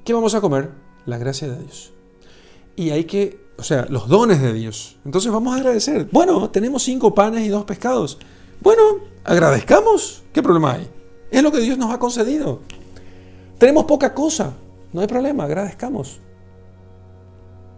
¿Qué 0.05 0.13
vamos 0.13 0.35
a 0.35 0.41
comer? 0.41 0.71
La 1.07 1.19
gracia 1.19 1.49
de 1.49 1.59
Dios. 1.61 1.93
Y 2.77 2.91
hay 2.91 3.05
que, 3.05 3.41
o 3.59 3.63
sea, 3.63 3.87
los 3.91 4.09
dones 4.09 4.41
de 4.41 4.53
Dios. 4.53 4.97
Entonces 5.05 5.31
vamos 5.31 5.55
a 5.55 5.59
agradecer. 5.59 6.09
Bueno, 6.11 6.51
tenemos 6.51 6.83
cinco 6.83 7.15
panes 7.15 7.47
y 7.47 7.49
dos 7.49 7.65
pescados. 7.65 8.19
Bueno, 8.61 8.83
agradezcamos. 9.25 10.23
¿Qué 10.33 10.43
problema 10.43 10.73
hay? 10.73 10.89
Es 11.31 11.43
lo 11.43 11.53
que 11.53 11.61
Dios 11.61 11.79
nos 11.79 11.93
ha 11.93 11.99
concedido. 11.99 12.61
Tenemos 13.59 13.85
poca 13.85 14.15
cosa. 14.15 14.55
No 14.93 15.01
hay 15.01 15.07
problema, 15.07 15.45
agradezcamos. 15.45 16.21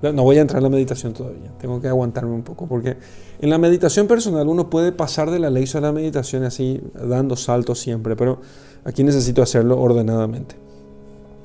No 0.03 0.23
voy 0.23 0.39
a 0.39 0.41
entrar 0.41 0.61
en 0.61 0.65
la 0.65 0.71
meditación 0.71 1.13
todavía, 1.13 1.53
tengo 1.61 1.79
que 1.81 1.89
aguantarme 1.89 2.33
un 2.33 2.43
poco, 2.43 2.67
porque 2.67 2.97
en 3.39 3.51
la 3.51 3.59
meditación 3.59 4.07
personal 4.07 4.49
uno 4.49 4.71
puede 4.71 4.93
pasar 4.93 5.31
de 5.31 5.39
la 5.39 5.51
ley 5.51 5.67
a 5.75 5.81
la 5.81 5.93
meditación 5.93 6.43
así, 6.45 6.81
dando 6.95 7.37
saltos 7.37 7.79
siempre, 7.81 8.17
pero 8.17 8.41
aquí 8.85 9.05
necesito 9.05 9.43
hacerlo 9.43 9.79
ordenadamente. 9.79 10.57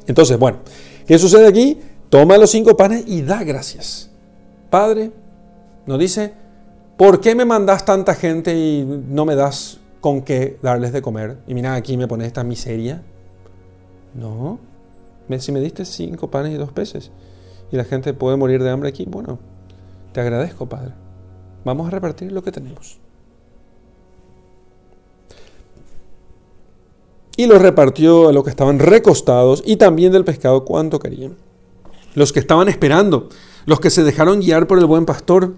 Entonces, 0.07 0.39
bueno, 0.39 0.59
¿qué 1.05 1.19
sucede 1.19 1.47
aquí? 1.47 1.79
Toma 2.09 2.37
los 2.37 2.49
cinco 2.49 2.77
panes 2.77 3.03
y 3.07 3.23
da 3.23 3.43
gracias. 3.43 4.09
Padre, 4.69 5.11
nos 5.85 5.99
dice, 5.99 6.31
¿por 6.95 7.19
qué 7.19 7.35
me 7.35 7.43
mandas 7.43 7.83
tanta 7.83 8.15
gente 8.15 8.55
y 8.55 8.85
no 9.09 9.25
me 9.25 9.35
das 9.35 9.79
con 9.99 10.21
qué 10.21 10.59
darles 10.61 10.93
de 10.93 11.01
comer? 11.01 11.39
Y 11.45 11.53
mira, 11.53 11.75
aquí 11.75 11.97
me 11.97 12.07
pones 12.07 12.27
esta 12.27 12.45
miseria. 12.45 13.01
No, 14.13 14.59
si 15.39 15.51
me 15.51 15.59
diste 15.59 15.83
cinco 15.83 16.31
panes 16.31 16.53
y 16.53 16.55
dos 16.55 16.71
peces 16.71 17.11
y 17.71 17.77
la 17.77 17.83
gente 17.83 18.13
puede 18.13 18.37
morir 18.37 18.61
de 18.63 18.69
hambre 18.69 18.89
aquí, 18.89 19.05
bueno, 19.07 19.39
te 20.13 20.21
agradezco, 20.21 20.67
Padre. 20.67 20.93
Vamos 21.63 21.87
a 21.87 21.91
repartir 21.91 22.31
lo 22.31 22.43
que 22.43 22.51
tenemos. 22.51 22.99
Y 27.37 27.47
lo 27.47 27.59
repartió 27.59 28.29
a 28.29 28.31
los 28.31 28.43
que 28.43 28.49
estaban 28.49 28.79
recostados 28.79 29.61
y 29.65 29.75
también 29.75 30.13
del 30.13 30.23
pescado 30.23 30.63
cuanto 30.63 30.99
querían. 30.99 31.35
Los 32.13 32.31
que 32.31 32.39
estaban 32.39 32.69
esperando, 32.69 33.27
los 33.65 33.79
que 33.81 33.89
se 33.89 34.03
dejaron 34.03 34.39
guiar 34.39 34.67
por 34.67 34.79
el 34.79 34.85
buen 34.85 35.05
pastor, 35.05 35.55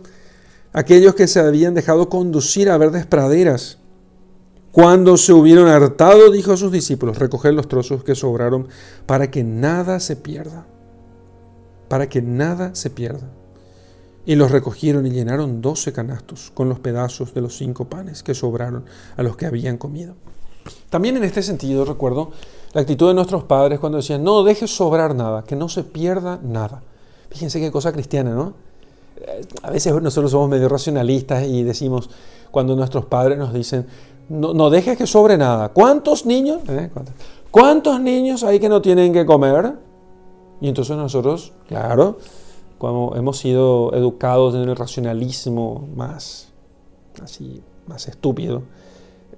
aquellos 0.73 1.13
que 1.13 1.27
se 1.27 1.39
habían 1.39 1.75
dejado 1.75 2.09
conducir 2.09 2.69
a 2.69 2.77
verdes 2.79 3.05
praderas. 3.05 3.77
Cuando 4.71 5.17
se 5.17 5.33
hubieron 5.33 5.67
hartado, 5.67 6.31
dijo 6.31 6.53
a 6.53 6.57
sus 6.57 6.71
discípulos, 6.71 7.19
recoger 7.19 7.53
los 7.53 7.67
trozos 7.67 8.03
que 8.03 8.15
sobraron 8.15 8.69
para 9.05 9.29
que 9.29 9.43
nada 9.43 9.99
se 9.99 10.15
pierda 10.15 10.65
para 11.87 12.09
que 12.09 12.21
nada 12.21 12.75
se 12.75 12.89
pierda. 12.89 13.27
Y 14.25 14.35
los 14.35 14.51
recogieron 14.51 15.05
y 15.05 15.11
llenaron 15.11 15.61
doce 15.61 15.93
canastos 15.93 16.51
con 16.53 16.67
los 16.67 16.79
pedazos 16.79 17.33
de 17.33 17.41
los 17.41 17.55
cinco 17.57 17.85
panes 17.85 18.23
que 18.23 18.33
sobraron 18.33 18.83
a 19.15 19.23
los 19.23 19.37
que 19.37 19.45
habían 19.45 19.77
comido. 19.77 20.15
También 20.89 21.15
en 21.17 21.23
este 21.23 21.41
sentido 21.41 21.85
recuerdo 21.85 22.31
la 22.73 22.81
actitud 22.81 23.07
de 23.07 23.13
nuestros 23.13 23.43
padres 23.45 23.79
cuando 23.79 23.97
decían, 23.97 24.23
no 24.23 24.43
dejes 24.43 24.75
sobrar 24.75 25.15
nada, 25.15 25.43
que 25.43 25.55
no 25.55 25.69
se 25.69 25.83
pierda 25.83 26.39
nada. 26.43 26.81
Fíjense 27.29 27.59
qué 27.59 27.71
cosa 27.71 27.93
cristiana, 27.93 28.31
¿no? 28.31 28.53
Eh, 29.21 29.41
a 29.63 29.71
veces 29.71 29.93
nosotros 30.01 30.31
somos 30.31 30.49
medio 30.49 30.67
racionalistas 30.67 31.45
y 31.45 31.63
decimos, 31.63 32.09
cuando 32.51 32.75
nuestros 32.75 33.05
padres 33.05 33.37
nos 33.37 33.53
dicen, 33.53 33.87
no, 34.29 34.53
no 34.53 34.69
dejes 34.69 34.97
que 34.97 35.07
sobre 35.07 35.37
nada. 35.37 35.69
¿Cuántos 35.69 36.25
niños? 36.25 36.61
Eh, 36.67 36.89
¿Cuántos 37.49 37.99
niños 38.01 38.43
hay 38.43 38.59
que 38.59 38.69
no 38.69 38.81
tienen 38.81 39.13
que 39.13 39.25
comer? 39.25 39.73
Y 40.59 40.67
entonces 40.67 40.97
nosotros, 40.97 41.53
claro, 41.67 42.17
cuando 42.77 43.13
hemos 43.15 43.37
sido 43.37 43.93
educados 43.93 44.55
en 44.55 44.61
el 44.61 44.75
racionalismo 44.75 45.87
más, 45.95 46.51
así, 47.21 47.61
más 47.87 48.07
estúpido, 48.07 48.63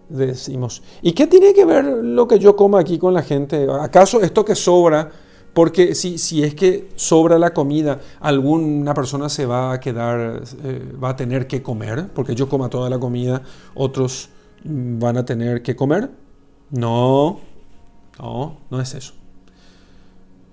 decimos, 0.07 0.81
¿y 1.01 1.11
qué 1.11 1.27
tiene 1.27 1.53
que 1.53 1.65
ver 1.65 1.85
lo 1.85 2.27
que 2.27 2.39
yo 2.39 2.55
como 2.55 2.77
aquí 2.77 2.97
con 2.97 3.13
la 3.13 3.21
gente? 3.21 3.67
¿Acaso 3.81 4.21
esto 4.21 4.45
que 4.45 4.55
sobra, 4.55 5.11
porque 5.53 5.93
si, 5.93 6.17
si 6.17 6.43
es 6.43 6.55
que 6.55 6.89
sobra 6.95 7.37
la 7.37 7.53
comida, 7.53 7.99
alguna 8.19 8.93
persona 8.93 9.29
se 9.29 9.45
va 9.45 9.73
a 9.73 9.79
quedar, 9.79 10.43
eh, 10.63 10.93
va 11.01 11.09
a 11.09 11.15
tener 11.15 11.47
que 11.47 11.61
comer, 11.61 12.09
porque 12.13 12.35
yo 12.35 12.47
coma 12.47 12.69
toda 12.69 12.89
la 12.89 12.99
comida, 12.99 13.41
otros 13.75 14.29
van 14.63 15.17
a 15.17 15.25
tener 15.25 15.61
que 15.61 15.75
comer? 15.75 16.09
No, 16.71 17.39
no, 18.19 18.57
no 18.69 18.81
es 18.81 18.93
eso 18.93 19.18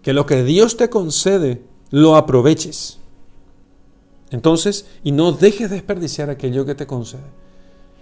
que 0.07 0.13
lo 0.13 0.25
que 0.25 0.45
Dios 0.45 0.77
te 0.77 0.89
concede 0.89 1.65
lo 1.91 2.15
aproveches. 2.15 3.01
Entonces, 4.31 4.87
y 5.03 5.11
no 5.11 5.33
dejes 5.33 5.69
desperdiciar 5.69 6.31
aquello 6.31 6.65
que 6.65 6.77
te 6.77 6.87
concede. 6.87 7.27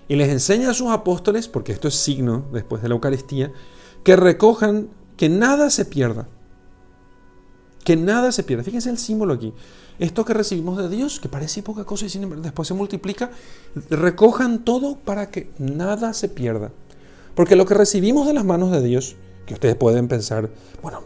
Y 0.06 0.16
les 0.16 0.28
enseña 0.28 0.68
a 0.68 0.74
sus 0.74 0.90
apóstoles, 0.90 1.48
porque 1.48 1.72
esto 1.72 1.88
es 1.88 1.94
signo 1.94 2.44
después 2.52 2.82
de 2.82 2.90
la 2.90 2.94
Eucaristía, 2.94 3.54
que 4.02 4.16
recojan, 4.16 4.90
que 5.16 5.30
nada 5.30 5.70
se 5.70 5.86
pierda. 5.86 6.28
Que 7.84 7.96
nada 7.96 8.32
se 8.32 8.42
pierda. 8.42 8.64
Fíjense 8.64 8.90
el 8.90 8.98
símbolo 8.98 9.32
aquí. 9.32 9.54
Esto 9.98 10.26
que 10.26 10.34
recibimos 10.34 10.76
de 10.76 10.90
Dios, 10.90 11.18
que 11.20 11.30
parece 11.30 11.62
poca 11.62 11.84
cosa 11.84 12.04
y 12.04 12.18
después 12.42 12.68
se 12.68 12.74
multiplica, 12.74 13.30
recojan 13.88 14.62
todo 14.62 14.96
para 14.96 15.30
que 15.30 15.52
nada 15.56 16.12
se 16.12 16.28
pierda. 16.28 16.70
Porque 17.34 17.56
lo 17.56 17.64
que 17.64 17.72
recibimos 17.72 18.26
de 18.26 18.34
las 18.34 18.44
manos 18.44 18.72
de 18.72 18.82
Dios, 18.82 19.16
que 19.46 19.54
ustedes 19.54 19.76
pueden 19.76 20.06
pensar, 20.06 20.50
bueno, 20.82 21.00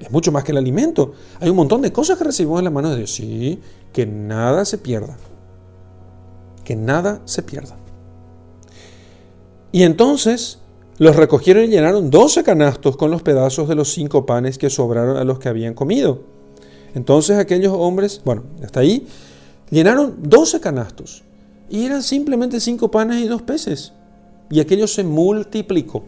es 0.00 0.10
mucho 0.10 0.32
más 0.32 0.44
que 0.44 0.52
el 0.52 0.58
alimento. 0.58 1.12
Hay 1.40 1.50
un 1.50 1.56
montón 1.56 1.82
de 1.82 1.92
cosas 1.92 2.18
que 2.18 2.24
recibimos 2.24 2.58
en 2.58 2.64
la 2.64 2.70
mano 2.70 2.90
de 2.90 2.98
Dios. 2.98 3.12
Sí, 3.12 3.60
que 3.92 4.06
nada 4.06 4.64
se 4.64 4.78
pierda. 4.78 5.16
Que 6.64 6.76
nada 6.76 7.20
se 7.24 7.42
pierda. 7.42 7.76
Y 9.72 9.82
entonces 9.82 10.58
los 10.98 11.16
recogieron 11.16 11.64
y 11.64 11.68
llenaron 11.68 12.10
doce 12.10 12.44
canastos 12.44 12.96
con 12.96 13.10
los 13.10 13.22
pedazos 13.22 13.68
de 13.68 13.74
los 13.74 13.92
cinco 13.92 14.26
panes 14.26 14.58
que 14.58 14.70
sobraron 14.70 15.16
a 15.16 15.24
los 15.24 15.38
que 15.38 15.48
habían 15.48 15.74
comido. 15.74 16.20
Entonces 16.94 17.38
aquellos 17.38 17.72
hombres, 17.76 18.20
bueno, 18.24 18.44
hasta 18.62 18.80
ahí, 18.80 19.06
llenaron 19.70 20.16
doce 20.22 20.60
canastos. 20.60 21.24
Y 21.70 21.86
eran 21.86 22.02
simplemente 22.02 22.60
cinco 22.60 22.90
panes 22.90 23.22
y 23.22 23.26
dos 23.26 23.42
peces. 23.42 23.94
Y 24.50 24.60
aquello 24.60 24.86
se 24.86 25.02
multiplicó. 25.02 26.04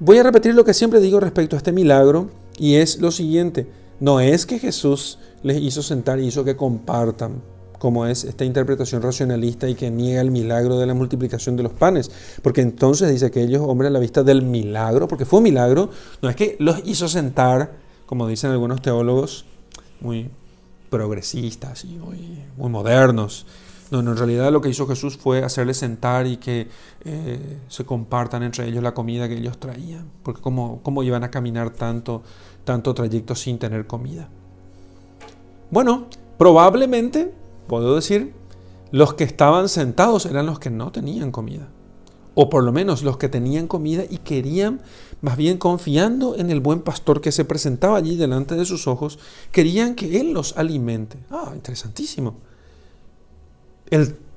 Voy 0.00 0.18
a 0.18 0.22
repetir 0.22 0.54
lo 0.54 0.64
que 0.64 0.74
siempre 0.74 1.00
digo 1.00 1.18
respecto 1.18 1.56
a 1.56 1.58
este 1.58 1.72
milagro 1.72 2.30
y 2.56 2.76
es 2.76 3.00
lo 3.00 3.10
siguiente. 3.10 3.66
No 3.98 4.20
es 4.20 4.46
que 4.46 4.60
Jesús 4.60 5.18
les 5.42 5.60
hizo 5.60 5.82
sentar 5.82 6.20
y 6.20 6.26
hizo 6.28 6.44
que 6.44 6.54
compartan 6.54 7.42
como 7.80 8.06
es 8.06 8.22
esta 8.22 8.44
interpretación 8.44 9.02
racionalista 9.02 9.68
y 9.68 9.74
que 9.74 9.90
niega 9.90 10.20
el 10.20 10.30
milagro 10.30 10.78
de 10.78 10.86
la 10.86 10.94
multiplicación 10.94 11.56
de 11.56 11.64
los 11.64 11.72
panes. 11.72 12.12
Porque 12.42 12.60
entonces 12.60 13.10
dice 13.10 13.32
que 13.32 13.42
ellos, 13.42 13.62
hombres, 13.66 13.88
a 13.88 13.92
la 13.92 13.98
vista 13.98 14.22
del 14.22 14.42
milagro, 14.42 15.08
porque 15.08 15.24
fue 15.24 15.38
un 15.38 15.44
milagro, 15.44 15.90
no 16.22 16.28
es 16.28 16.36
que 16.36 16.56
los 16.60 16.80
hizo 16.84 17.08
sentar, 17.08 17.72
como 18.06 18.28
dicen 18.28 18.52
algunos 18.52 18.80
teólogos, 18.80 19.46
muy 20.00 20.30
progresistas 20.90 21.84
y 21.84 21.98
muy, 21.98 22.44
muy 22.56 22.70
modernos. 22.70 23.46
No, 23.90 24.00
en 24.00 24.16
realidad 24.16 24.52
lo 24.52 24.60
que 24.60 24.68
hizo 24.68 24.86
Jesús 24.86 25.16
fue 25.16 25.42
hacerles 25.42 25.78
sentar 25.78 26.26
y 26.26 26.36
que 26.36 26.68
eh, 27.04 27.58
se 27.68 27.84
compartan 27.86 28.42
entre 28.42 28.66
ellos 28.66 28.82
la 28.82 28.92
comida 28.92 29.28
que 29.28 29.38
ellos 29.38 29.58
traían. 29.58 30.10
Porque 30.22 30.42
cómo, 30.42 30.80
cómo 30.82 31.02
iban 31.02 31.24
a 31.24 31.30
caminar 31.30 31.70
tanto, 31.70 32.22
tanto 32.64 32.94
trayecto 32.94 33.34
sin 33.34 33.58
tener 33.58 33.86
comida. 33.86 34.28
Bueno, 35.70 36.06
probablemente 36.36 37.32
puedo 37.66 37.94
decir, 37.94 38.34
los 38.90 39.14
que 39.14 39.24
estaban 39.24 39.68
sentados 39.68 40.26
eran 40.26 40.46
los 40.46 40.58
que 40.58 40.70
no 40.70 40.92
tenían 40.92 41.30
comida. 41.30 41.68
O 42.34 42.50
por 42.50 42.62
lo 42.62 42.72
menos 42.72 43.02
los 43.02 43.16
que 43.16 43.28
tenían 43.28 43.66
comida 43.66 44.04
y 44.08 44.18
querían, 44.18 44.80
más 45.22 45.36
bien 45.36 45.58
confiando 45.58 46.36
en 46.36 46.50
el 46.50 46.60
buen 46.60 46.82
pastor 46.82 47.20
que 47.20 47.32
se 47.32 47.44
presentaba 47.44 47.96
allí 47.96 48.16
delante 48.16 48.54
de 48.54 48.64
sus 48.64 48.86
ojos, 48.86 49.18
querían 49.50 49.94
que 49.94 50.20
Él 50.20 50.32
los 50.32 50.56
alimente. 50.56 51.18
Ah, 51.30 51.52
interesantísimo. 51.54 52.36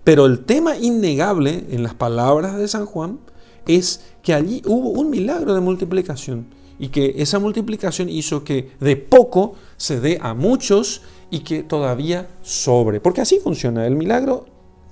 Pero 0.03 0.25
el 0.25 0.45
tema 0.45 0.77
innegable 0.77 1.65
en 1.69 1.83
las 1.83 1.93
palabras 1.93 2.57
de 2.57 2.67
San 2.67 2.85
Juan 2.85 3.19
es 3.67 4.01
que 4.23 4.33
allí 4.33 4.61
hubo 4.65 4.89
un 4.89 5.09
milagro 5.09 5.53
de 5.53 5.61
multiplicación 5.61 6.47
y 6.79 6.89
que 6.89 7.15
esa 7.17 7.37
multiplicación 7.39 8.09
hizo 8.09 8.43
que 8.43 8.71
de 8.79 8.95
poco 8.97 9.53
se 9.77 9.99
dé 9.99 10.17
a 10.21 10.33
muchos 10.33 11.03
y 11.29 11.39
que 11.39 11.63
todavía 11.63 12.27
sobre. 12.41 12.99
Porque 12.99 13.21
así 13.21 13.39
funciona. 13.39 13.85
El 13.85 13.95
milagro 13.95 14.45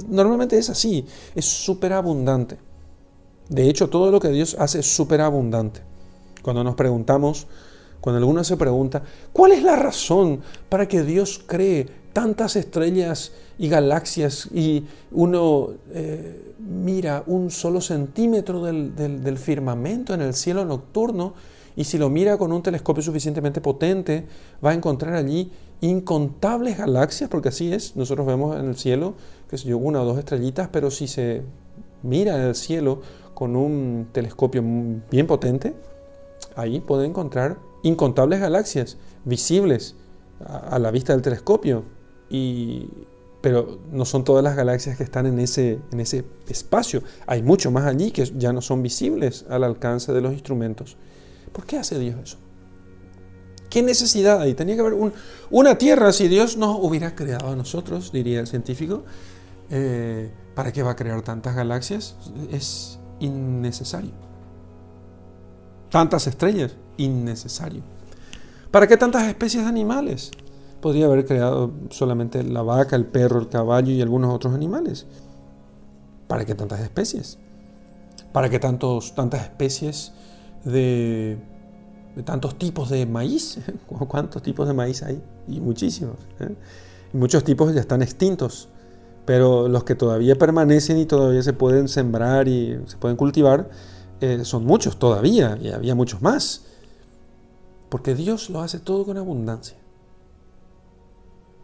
normalmente 0.07 0.57
es 0.57 0.69
así, 0.69 1.05
es 1.33 1.45
súper 1.45 1.93
abundante. 1.93 2.57
De 3.49 3.67
hecho, 3.67 3.89
todo 3.89 4.11
lo 4.11 4.19
que 4.19 4.29
Dios 4.29 4.55
hace 4.59 4.79
es 4.79 4.95
súper 4.95 5.21
abundante. 5.21 5.81
Cuando 6.43 6.63
nos 6.63 6.75
preguntamos, 6.75 7.47
cuando 8.01 8.17
alguno 8.19 8.43
se 8.43 8.57
pregunta, 8.57 9.03
¿cuál 9.33 9.51
es 9.51 9.63
la 9.63 9.75
razón 9.75 10.41
para 10.69 10.87
que 10.87 11.03
Dios 11.03 11.41
cree 11.45 11.87
tantas 12.13 12.55
estrellas 12.55 13.31
y 13.57 13.69
galaxias 13.69 14.47
y 14.53 14.85
uno 15.11 15.69
eh, 15.91 16.53
mira 16.59 17.23
un 17.27 17.51
solo 17.51 17.81
centímetro 17.81 18.63
del, 18.63 19.37
firmamento 19.37 20.13
en 20.13 20.21
el 20.21 20.33
cielo 20.33 20.65
nocturno 20.65 21.33
y 21.75 21.83
si 21.83 21.97
lo 21.97 22.09
mira 22.09 22.37
con 22.37 22.51
un 22.51 22.61
telescopio 22.61 23.03
suficientemente 23.03 23.61
potente, 23.61 24.25
va 24.63 24.71
a 24.71 24.73
encontrar 24.73 25.13
allí 25.13 25.51
incontables 25.81 26.77
galaxias, 26.77 27.29
porque 27.29 27.49
así 27.49 27.71
es, 27.71 27.95
nosotros 27.95 28.27
vemos 28.27 28.59
en 28.59 28.67
el 28.67 28.75
cielo, 28.75 29.13
que 29.49 29.57
sé 29.57 29.69
yo, 29.69 29.77
una 29.77 30.01
o 30.01 30.05
dos 30.05 30.17
estrellitas, 30.19 30.67
pero 30.73 30.91
si 30.91 31.07
se 31.07 31.43
mira 32.03 32.35
en 32.35 32.41
el 32.41 32.55
cielo 32.55 33.01
con 33.33 33.55
un 33.55 34.07
telescopio 34.11 34.61
bien 35.09 35.25
potente, 35.25 35.73
ahí 36.55 36.81
puede 36.81 37.05
encontrar 37.05 37.57
incontables 37.83 38.39
galaxias 38.39 38.97
visibles 39.25 39.95
a, 40.45 40.79
la 40.79 40.91
vista 40.91 41.13
del 41.13 41.21
telescopio. 41.21 41.83
Y, 42.29 42.89
pero 43.41 43.79
no 43.91 44.05
son 44.05 44.23
todas 44.23 44.43
las 44.43 44.55
galaxias 44.55 44.97
que 44.97 45.03
están 45.03 45.25
en 45.25 45.39
ese, 45.39 45.79
en 45.91 45.99
ese 45.99 46.25
espacio. 46.47 47.03
Hay 47.25 47.41
mucho 47.41 47.71
más 47.71 47.85
allí 47.85 48.11
que 48.11 48.25
ya 48.37 48.51
no 48.51 48.61
son 48.61 48.83
visibles 48.83 49.45
al 49.49 49.63
alcance 49.63 50.11
de 50.11 50.21
los 50.21 50.33
instrumentos. 50.33 50.97
¿Por 51.51 51.65
qué 51.65 51.77
hace 51.77 51.97
Dios 51.97 52.17
eso? 52.21 52.37
¿Qué 53.69 53.83
necesidad 53.83 54.41
hay? 54.41 54.55
Tenía 54.55 54.75
que 54.75 54.81
haber 54.81 54.95
una 55.51 55.77
tierra 55.77 56.11
si 56.11 56.27
Dios 56.27 56.57
nos 56.57 56.77
hubiera 56.81 57.15
creado 57.15 57.49
a 57.49 57.55
nosotros, 57.55 58.11
diría 58.11 58.39
el 58.39 58.47
científico. 58.47 59.03
Eh, 59.69 60.31
¿Para 60.55 60.73
qué 60.73 60.81
va 60.81 60.91
a 60.91 60.95
crear 60.95 61.21
tantas 61.21 61.55
galaxias? 61.55 62.15
Es 62.51 62.99
innecesario. 63.19 64.11
Tantas 65.89 66.27
estrellas, 66.27 66.75
innecesario. 66.99 67.81
¿Para 68.71 68.87
qué 68.87 68.97
tantas 68.97 69.27
especies 69.27 69.63
de 69.63 69.69
animales? 69.69 70.31
Podría 70.81 71.05
haber 71.05 71.25
creado 71.25 71.71
solamente 71.89 72.43
la 72.43 72.61
vaca, 72.61 72.95
el 72.95 73.05
perro, 73.05 73.39
el 73.39 73.49
caballo 73.49 73.91
y 73.91 74.01
algunos 74.01 74.33
otros 74.33 74.53
animales. 74.53 75.07
¿Para 76.27 76.45
qué 76.45 76.53
tantas 76.53 76.79
especies? 76.79 77.39
¿Para 78.31 78.49
qué 78.49 78.59
tantos, 78.59 79.15
tantas 79.15 79.41
especies 79.41 80.13
de, 80.63 81.37
tantos 82.23 82.57
tipos 82.57 82.89
de 82.89 83.05
maíz. 83.05 83.59
¿Cuántos 84.07 84.41
tipos 84.41 84.67
de 84.67 84.73
maíz 84.73 85.03
hay? 85.03 85.21
Y 85.47 85.59
muchísimos. 85.59 86.17
¿eh? 86.39 86.55
Y 87.13 87.17
muchos 87.17 87.43
tipos 87.43 87.73
ya 87.73 87.81
están 87.81 88.01
extintos. 88.01 88.69
Pero 89.25 89.67
los 89.67 89.83
que 89.83 89.95
todavía 89.95 90.35
permanecen 90.35 90.97
y 90.97 91.05
todavía 91.05 91.43
se 91.43 91.53
pueden 91.53 91.87
sembrar 91.87 92.47
y 92.47 92.79
se 92.87 92.97
pueden 92.97 93.15
cultivar, 93.15 93.69
eh, 94.21 94.39
son 94.43 94.65
muchos 94.65 94.97
todavía, 94.97 95.57
y 95.61 95.69
había 95.69 95.93
muchos 95.93 96.21
más. 96.21 96.65
Porque 97.89 98.15
Dios 98.15 98.49
lo 98.49 98.61
hace 98.61 98.79
todo 98.79 99.05
con 99.05 99.17
abundancia. 99.17 99.77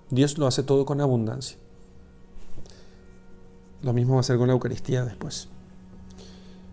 Dios 0.09 0.37
lo 0.37 0.47
hace 0.47 0.63
todo 0.63 0.85
con 0.85 1.01
abundancia. 1.01 1.57
Lo 3.81 3.93
mismo 3.93 4.15
va 4.15 4.21
a 4.21 4.23
ser 4.23 4.37
con 4.37 4.47
la 4.47 4.53
Eucaristía 4.53 5.05
después. 5.05 5.47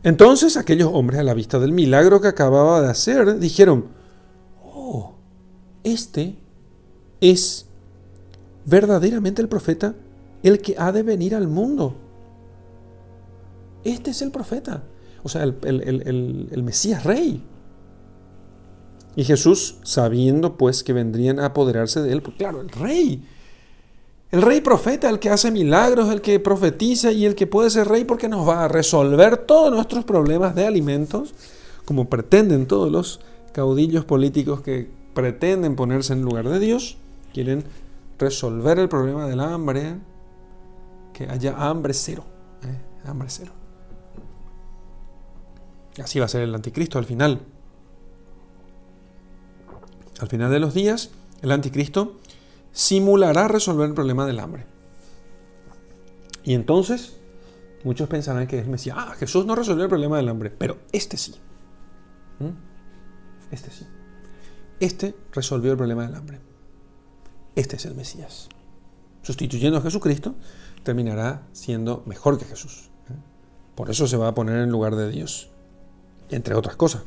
Entonces 0.03 0.57
aquellos 0.57 0.91
hombres 0.93 1.21
a 1.21 1.23
la 1.23 1.35
vista 1.35 1.59
del 1.59 1.73
milagro 1.73 2.21
que 2.21 2.29
acababa 2.29 2.81
de 2.81 2.91
hacer 2.91 3.39
dijeron, 3.39 3.87
oh, 4.65 5.15
este 5.85 6.37
es 7.21 7.67
verdaderamente 8.65 9.43
el 9.43 9.49
profeta, 9.49 9.95
el 10.43 10.61
que 10.61 10.75
ha 10.77 10.91
de 10.91 11.03
venir 11.03 11.35
al 11.35 11.47
mundo. 11.47 11.95
Este 13.85 14.11
es 14.11 14.23
el 14.23 14.31
profeta, 14.31 14.83
o 15.23 15.29
sea, 15.29 15.43
el, 15.43 16.63
Mesías 16.65 17.05
rey. 17.05 17.45
Y 19.15 19.25
Jesús, 19.25 19.77
sabiendo 19.83 20.57
pues 20.57 20.83
que 20.83 20.93
vendrían 20.93 21.39
a 21.39 21.47
apoderarse 21.47 22.01
de 22.01 22.13
él, 22.13 22.23
pues 22.23 22.37
claro, 22.37 22.61
el 22.61 22.71
rey, 22.71 23.23
el 24.31 24.41
rey 24.41 24.61
profeta, 24.63 25.11
el 25.11 25.19
que 25.19 25.29
hace 25.29 25.51
milagros, 25.51 26.11
el 26.11 26.23
que 26.23 26.41
profetiza 26.41 27.13
y 27.13 27.27
el 27.27 27.35
que 27.35 27.47
puede 27.47 27.69
ser 27.69 27.89
rey 27.89 28.05
porque 28.05 28.29
nos 28.29 28.49
va 28.49 28.65
a 28.65 28.69
resolver 28.69 29.37
todos 29.37 29.71
nuestros 29.71 30.05
problemas 30.05 30.55
de 30.55 30.67
alimentos, 30.67 31.35
como 31.85 32.09
pretenden 32.09 32.67
todos 32.67 32.91
los 32.91 33.21
caudillos 33.53 34.07
políticos 34.07 34.63
que 34.63 34.89
pretenden 35.13 35.77
ponerse 35.77 36.15
en 36.15 36.23
lugar 36.23 36.49
de 36.49 36.59
Dios, 36.59 36.97
quieren 37.35 37.65
resolver 38.19 38.79
el 38.79 38.89
problema 38.89 39.27
del 39.27 39.41
hambre, 39.41 39.97
que 41.13 41.29
haya 41.29 41.55
hambre 41.59 41.93
cero, 41.93 42.25
¿eh? 42.63 43.09
hambre 43.09 43.29
cero. 43.31 43.53
Así 46.03 46.19
va 46.19 46.25
a 46.25 46.29
ser 46.29 46.43
el 46.43 46.55
anticristo 46.55 46.99
al 46.99 47.05
final. 47.05 47.41
Al 50.23 50.29
final 50.29 50.53
de 50.53 50.61
los 50.61 50.73
días, 50.73 51.11
el 51.43 51.51
anticristo 51.51 52.21
simulará 52.71 53.49
resolver 53.49 53.89
el 53.89 53.95
problema 53.95 54.25
del 54.25 54.39
hambre. 54.39 54.67
Y 56.45 56.55
entonces, 56.55 57.17
muchos 57.83 58.09
pensarán 58.09 58.47
que 58.47 58.61
es 58.61 58.69
Mesías. 58.69 58.97
Ah, 59.01 59.17
Jesús 59.19 59.47
no 59.47 59.57
resolvió 59.57 59.83
el 59.83 59.89
problema 59.89 60.19
del 60.19 60.29
hambre, 60.29 60.51
pero 60.57 60.79
este 60.93 61.17
sí. 61.17 61.35
¿Mm? 62.39 62.51
Este 63.51 63.73
sí. 63.73 63.85
Este 64.79 65.17
resolvió 65.33 65.73
el 65.73 65.77
problema 65.77 66.07
del 66.07 66.15
hambre. 66.15 66.39
Este 67.57 67.75
es 67.75 67.85
el 67.85 67.97
Mesías. 67.97 68.49
Sustituyendo 69.23 69.79
a 69.79 69.83
Jesucristo, 69.83 70.37
terminará 70.85 71.49
siendo 71.51 72.05
mejor 72.07 72.39
que 72.39 72.45
Jesús. 72.45 72.91
¿eh? 73.11 73.15
Por 73.75 73.91
eso 73.91 74.07
se 74.07 74.17
va 74.17 74.29
a 74.29 74.35
poner 74.37 74.59
en 74.59 74.71
lugar 74.71 74.95
de 74.95 75.11
Dios. 75.11 75.51
Entre 76.31 76.55
otras 76.55 76.77
cosas, 76.77 77.03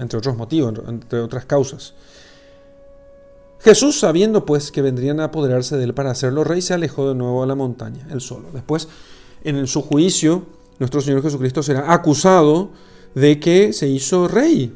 entre 0.00 0.18
otros 0.18 0.36
motivos, 0.36 0.74
entre 0.88 1.20
otras 1.20 1.44
causas. 1.44 1.94
Jesús, 3.60 3.98
sabiendo 3.98 4.44
pues 4.44 4.70
que 4.70 4.82
vendrían 4.82 5.20
a 5.20 5.24
apoderarse 5.24 5.76
de 5.76 5.84
él 5.84 5.94
para 5.94 6.10
hacerlo 6.10 6.44
rey, 6.44 6.62
se 6.62 6.74
alejó 6.74 7.08
de 7.08 7.14
nuevo 7.14 7.42
a 7.42 7.46
la 7.46 7.54
montaña, 7.54 8.06
él 8.10 8.20
solo. 8.20 8.48
Después, 8.52 8.88
en 9.42 9.66
su 9.66 9.82
juicio, 9.82 10.46
nuestro 10.78 11.00
Señor 11.00 11.22
Jesucristo 11.22 11.62
será 11.62 11.92
acusado 11.92 12.70
de 13.14 13.40
que 13.40 13.72
se 13.72 13.88
hizo 13.88 14.28
rey. 14.28 14.72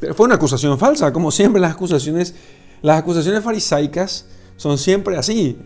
Pero 0.00 0.14
fue 0.14 0.26
una 0.26 0.34
acusación 0.34 0.78
falsa, 0.78 1.12
como 1.12 1.30
siempre 1.30 1.60
las 1.60 1.72
acusaciones, 1.72 2.34
las 2.82 2.98
acusaciones 2.98 3.42
farisaicas 3.44 4.26
son 4.56 4.76
siempre 4.76 5.16
así. 5.16 5.58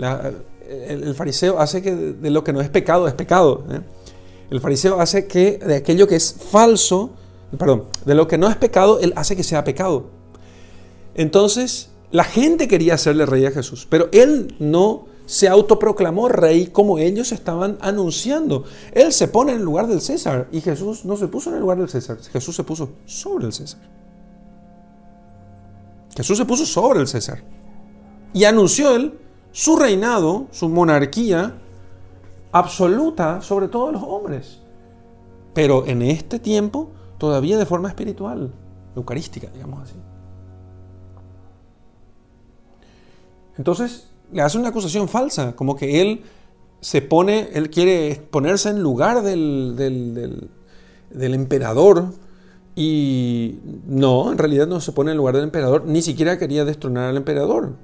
el, 0.68 1.14
fariseo 1.14 1.58
hace 1.58 1.80
que 1.82 1.94
de 1.94 2.30
lo 2.30 2.44
que 2.44 2.52
no 2.52 2.60
es 2.60 2.68
pecado 2.68 3.08
es 3.08 3.14
pecado. 3.14 3.64
¿eh? 3.70 3.80
El 4.50 4.60
fariseo 4.60 5.00
hace 5.00 5.26
que 5.26 5.58
de 5.58 5.76
aquello 5.76 6.06
que 6.06 6.16
es 6.16 6.34
falso, 6.50 7.10
perdón, 7.58 7.84
de 8.04 8.14
lo 8.14 8.28
que 8.28 8.38
no 8.38 8.48
es 8.48 8.56
pecado, 8.56 9.00
él 9.00 9.12
hace 9.16 9.34
que 9.34 9.42
sea 9.42 9.64
pecado. 9.64 10.10
Entonces, 11.14 11.90
la 12.10 12.24
gente 12.24 12.68
quería 12.68 12.94
hacerle 12.94 13.26
rey 13.26 13.44
a 13.46 13.50
Jesús, 13.50 13.86
pero 13.88 14.08
él 14.12 14.54
no 14.58 15.06
se 15.26 15.46
autoproclamó 15.46 16.28
rey 16.28 16.68
como 16.68 16.98
ellos 16.98 17.32
estaban 17.32 17.76
anunciando. 17.82 18.64
Él 18.92 19.12
se 19.12 19.28
pone 19.28 19.52
en 19.52 19.58
el 19.58 19.64
lugar 19.64 19.86
del 19.86 20.00
César 20.00 20.48
y 20.50 20.62
Jesús 20.62 21.04
no 21.04 21.16
se 21.18 21.28
puso 21.28 21.50
en 21.50 21.56
el 21.56 21.60
lugar 21.60 21.78
del 21.78 21.88
César, 21.88 22.18
Jesús 22.32 22.56
se 22.56 22.64
puso 22.64 22.90
sobre 23.04 23.46
el 23.46 23.52
César. 23.52 23.80
Jesús 26.16 26.38
se 26.38 26.46
puso 26.46 26.64
sobre 26.64 27.00
el 27.00 27.06
César 27.06 27.42
y 28.32 28.44
anunció 28.44 28.96
él 28.96 29.18
su 29.52 29.76
reinado, 29.76 30.46
su 30.50 30.68
monarquía 30.68 31.58
absoluta 32.50 33.42
sobre 33.42 33.68
todos 33.68 33.92
los 33.92 34.02
hombres. 34.02 34.60
Pero 35.52 35.86
en 35.86 36.02
este 36.02 36.38
tiempo 36.38 36.90
todavía 37.18 37.58
de 37.58 37.66
forma 37.66 37.88
espiritual, 37.88 38.52
eucarística, 38.96 39.48
digamos 39.52 39.82
así. 39.82 39.94
Entonces 43.58 44.08
le 44.32 44.42
hace 44.42 44.56
una 44.56 44.68
acusación 44.68 45.08
falsa, 45.08 45.54
como 45.56 45.76
que 45.76 46.00
él 46.00 46.22
se 46.80 47.02
pone, 47.02 47.50
él 47.54 47.70
quiere 47.70 48.22
ponerse 48.30 48.70
en 48.70 48.80
lugar 48.80 49.22
del, 49.22 50.48
emperador 51.10 52.12
y 52.76 53.58
no, 53.86 54.30
en 54.30 54.38
realidad 54.38 54.68
no 54.68 54.80
se 54.80 54.92
pone 54.92 55.10
en 55.10 55.16
lugar 55.16 55.34
del 55.34 55.44
emperador, 55.44 55.84
ni 55.84 56.02
siquiera 56.02 56.38
quería 56.38 56.64
destronar 56.64 57.10
al 57.10 57.16
emperador. 57.16 57.74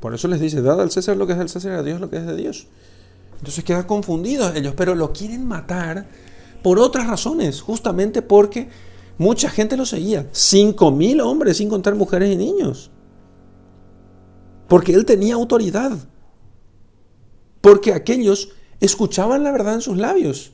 Por 0.00 0.14
eso 0.14 0.28
les 0.28 0.40
dice, 0.40 0.60
dad 0.60 0.80
al 0.80 0.90
César 0.90 1.16
lo 1.16 1.26
que 1.26 1.32
es 1.32 1.38
del 1.38 1.48
César, 1.48 1.72
a 1.72 1.82
Dios 1.82 2.00
lo 2.00 2.10
que 2.10 2.16
es 2.16 2.26
de 2.26 2.36
Dios. 2.36 2.66
Entonces 3.38 3.62
quedan 3.64 3.84
confundidos 3.84 4.54
ellos, 4.56 4.74
pero 4.76 4.94
lo 4.94 5.12
quieren 5.12 5.46
matar 5.46 6.06
por 6.62 6.78
otras 6.78 7.06
razones, 7.06 7.60
justamente 7.60 8.20
porque 8.22 8.68
mucha 9.18 9.48
gente 9.48 9.76
lo 9.76 9.86
seguía. 9.86 10.26
Cinco 10.32 10.90
mil 10.90 11.20
hombres, 11.20 11.58
sin 11.58 11.68
contar 11.68 11.94
mujeres 11.94 12.32
y 12.32 12.36
niños. 12.36 12.90
Porque 14.68 14.92
él 14.92 15.04
tenía 15.04 15.34
autoridad. 15.34 15.92
Porque 17.60 17.92
aquellos 17.92 18.50
escuchaban 18.80 19.42
la 19.42 19.52
verdad 19.52 19.74
en 19.74 19.80
sus 19.80 19.96
labios. 19.96 20.52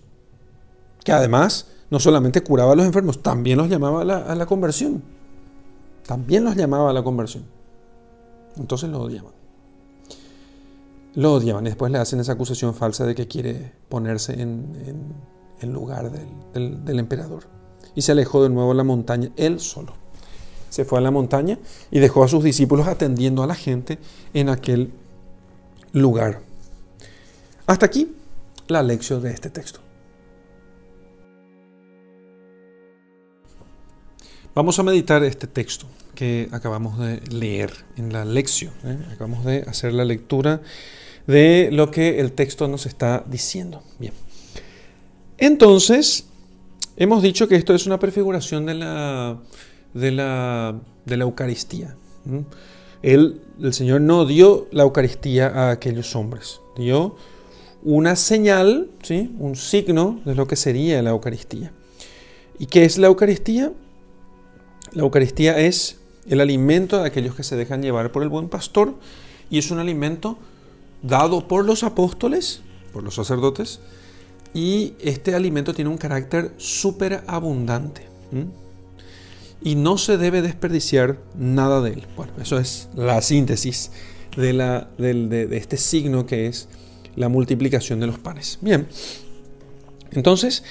Que 1.04 1.12
además 1.12 1.68
no 1.90 1.98
solamente 1.98 2.42
curaba 2.42 2.72
a 2.72 2.76
los 2.76 2.86
enfermos, 2.86 3.22
también 3.22 3.58
los 3.58 3.68
llamaba 3.68 4.02
a 4.02 4.34
la, 4.34 4.46
conversión. 4.46 5.02
También 6.06 6.44
los 6.44 6.56
llamaba 6.56 6.90
a 6.90 6.92
la 6.92 7.02
conversión. 7.02 7.44
Entonces 8.56 8.88
lo 8.90 9.00
odiaban. 9.00 9.32
Lo 11.14 11.34
odiaban 11.34 11.66
y 11.66 11.70
después 11.70 11.90
le 11.90 11.98
hacen 11.98 12.20
esa 12.20 12.32
acusación 12.32 12.74
falsa 12.74 13.04
de 13.04 13.16
que 13.16 13.26
quiere 13.26 13.72
ponerse 13.88 14.40
en, 14.40 15.14
lugar 15.64 16.12
del, 16.12 16.84
del, 16.84 16.98
emperador. 17.00 17.44
Y 17.96 18.02
se 18.02 18.12
alejó 18.12 18.42
de 18.42 18.50
nuevo 18.50 18.70
a 18.70 18.74
la 18.74 18.84
montaña, 18.84 19.32
él 19.36 19.58
solo. 19.58 19.94
Se 20.70 20.86
fue 20.86 20.98
a 20.98 21.02
la 21.02 21.10
montaña 21.10 21.58
y 21.90 21.98
dejó 21.98 22.24
a 22.24 22.28
sus 22.28 22.42
discípulos 22.42 22.88
atendiendo 22.88 23.42
a 23.42 23.46
la 23.46 23.54
gente 23.54 23.98
en 24.32 24.48
aquel 24.48 24.90
lugar. 25.92 26.40
Hasta 27.66 27.86
aquí 27.86 28.16
la 28.68 28.82
lección 28.82 29.22
de 29.22 29.32
este 29.32 29.50
texto. 29.50 29.80
Vamos 34.54 34.78
a 34.78 34.82
meditar 34.82 35.22
este 35.22 35.46
texto 35.46 35.86
que 36.14 36.48
acabamos 36.50 36.98
de 36.98 37.20
leer 37.30 37.72
en 37.96 38.12
la 38.12 38.24
lección. 38.24 38.72
¿eh? 38.84 38.98
Acabamos 39.12 39.44
de 39.44 39.62
hacer 39.62 39.92
la 39.92 40.04
lectura 40.04 40.60
de 41.26 41.70
lo 41.72 41.90
que 41.90 42.18
el 42.20 42.32
texto 42.32 42.66
nos 42.66 42.86
está 42.86 43.24
diciendo. 43.26 43.82
Bien. 43.98 44.12
Entonces, 45.38 46.26
hemos 46.96 47.22
dicho 47.22 47.46
que 47.48 47.56
esto 47.56 47.74
es 47.74 47.86
una 47.86 47.98
prefiguración 47.98 48.66
de 48.66 48.74
la, 48.74 49.38
de 49.94 50.10
la, 50.12 50.80
de 51.06 51.16
la 51.16 51.24
Eucaristía. 51.24 51.96
el 53.02 53.40
Señor 53.72 54.00
no 54.00 54.26
dio 54.26 54.68
la 54.72 54.82
Eucaristía 54.82 55.48
a 55.48 55.70
aquellos 55.70 56.14
hombres, 56.16 56.60
dio 56.76 57.16
una 57.82 58.16
señal, 58.16 58.90
¿sí? 59.02 59.34
un 59.38 59.56
signo 59.56 60.20
de 60.24 60.34
lo 60.34 60.46
que 60.46 60.56
sería 60.56 61.02
la 61.02 61.10
Eucaristía. 61.10 61.72
¿Y 62.58 62.66
qué 62.66 62.84
es 62.84 62.98
la 62.98 63.06
Eucaristía? 63.06 63.72
La 64.92 65.02
Eucaristía 65.02 65.58
es 65.58 65.98
el 66.28 66.40
alimento 66.40 66.98
de 66.98 67.06
aquellos 67.06 67.34
que 67.34 67.42
se 67.42 67.56
dejan 67.56 67.82
llevar 67.82 68.12
por 68.12 68.22
el 68.22 68.28
buen 68.28 68.48
pastor 68.48 68.94
y 69.50 69.58
es 69.58 69.70
un 69.70 69.78
alimento 69.78 70.36
dado 71.02 71.48
por 71.48 71.64
los 71.64 71.82
apóstoles, 71.82 72.60
por 72.92 73.02
los 73.02 73.14
sacerdotes, 73.14 73.80
y 74.52 74.94
este 75.00 75.34
alimento 75.34 75.72
tiene 75.74 75.90
un 75.90 75.96
carácter 75.96 76.52
súper 76.58 77.22
abundante. 77.26 78.08
Y 79.62 79.74
no 79.74 79.98
se 79.98 80.16
debe 80.16 80.42
desperdiciar 80.42 81.18
nada 81.38 81.80
de 81.82 81.90
él. 81.90 82.06
Bueno, 82.16 82.32
eso 82.40 82.58
es 82.58 82.88
la 82.94 83.20
síntesis 83.20 83.90
de, 84.36 84.52
la, 84.52 84.88
de, 84.96 85.48
este 85.56 85.76
signo 85.76 86.26
que 86.26 86.46
es 86.46 86.68
la 87.16 87.28
multiplicación 87.28 88.00
de 88.00 88.06
los 88.06 88.18
panes. 88.18 88.58
Bien, 88.62 88.86
entonces, 90.12 90.64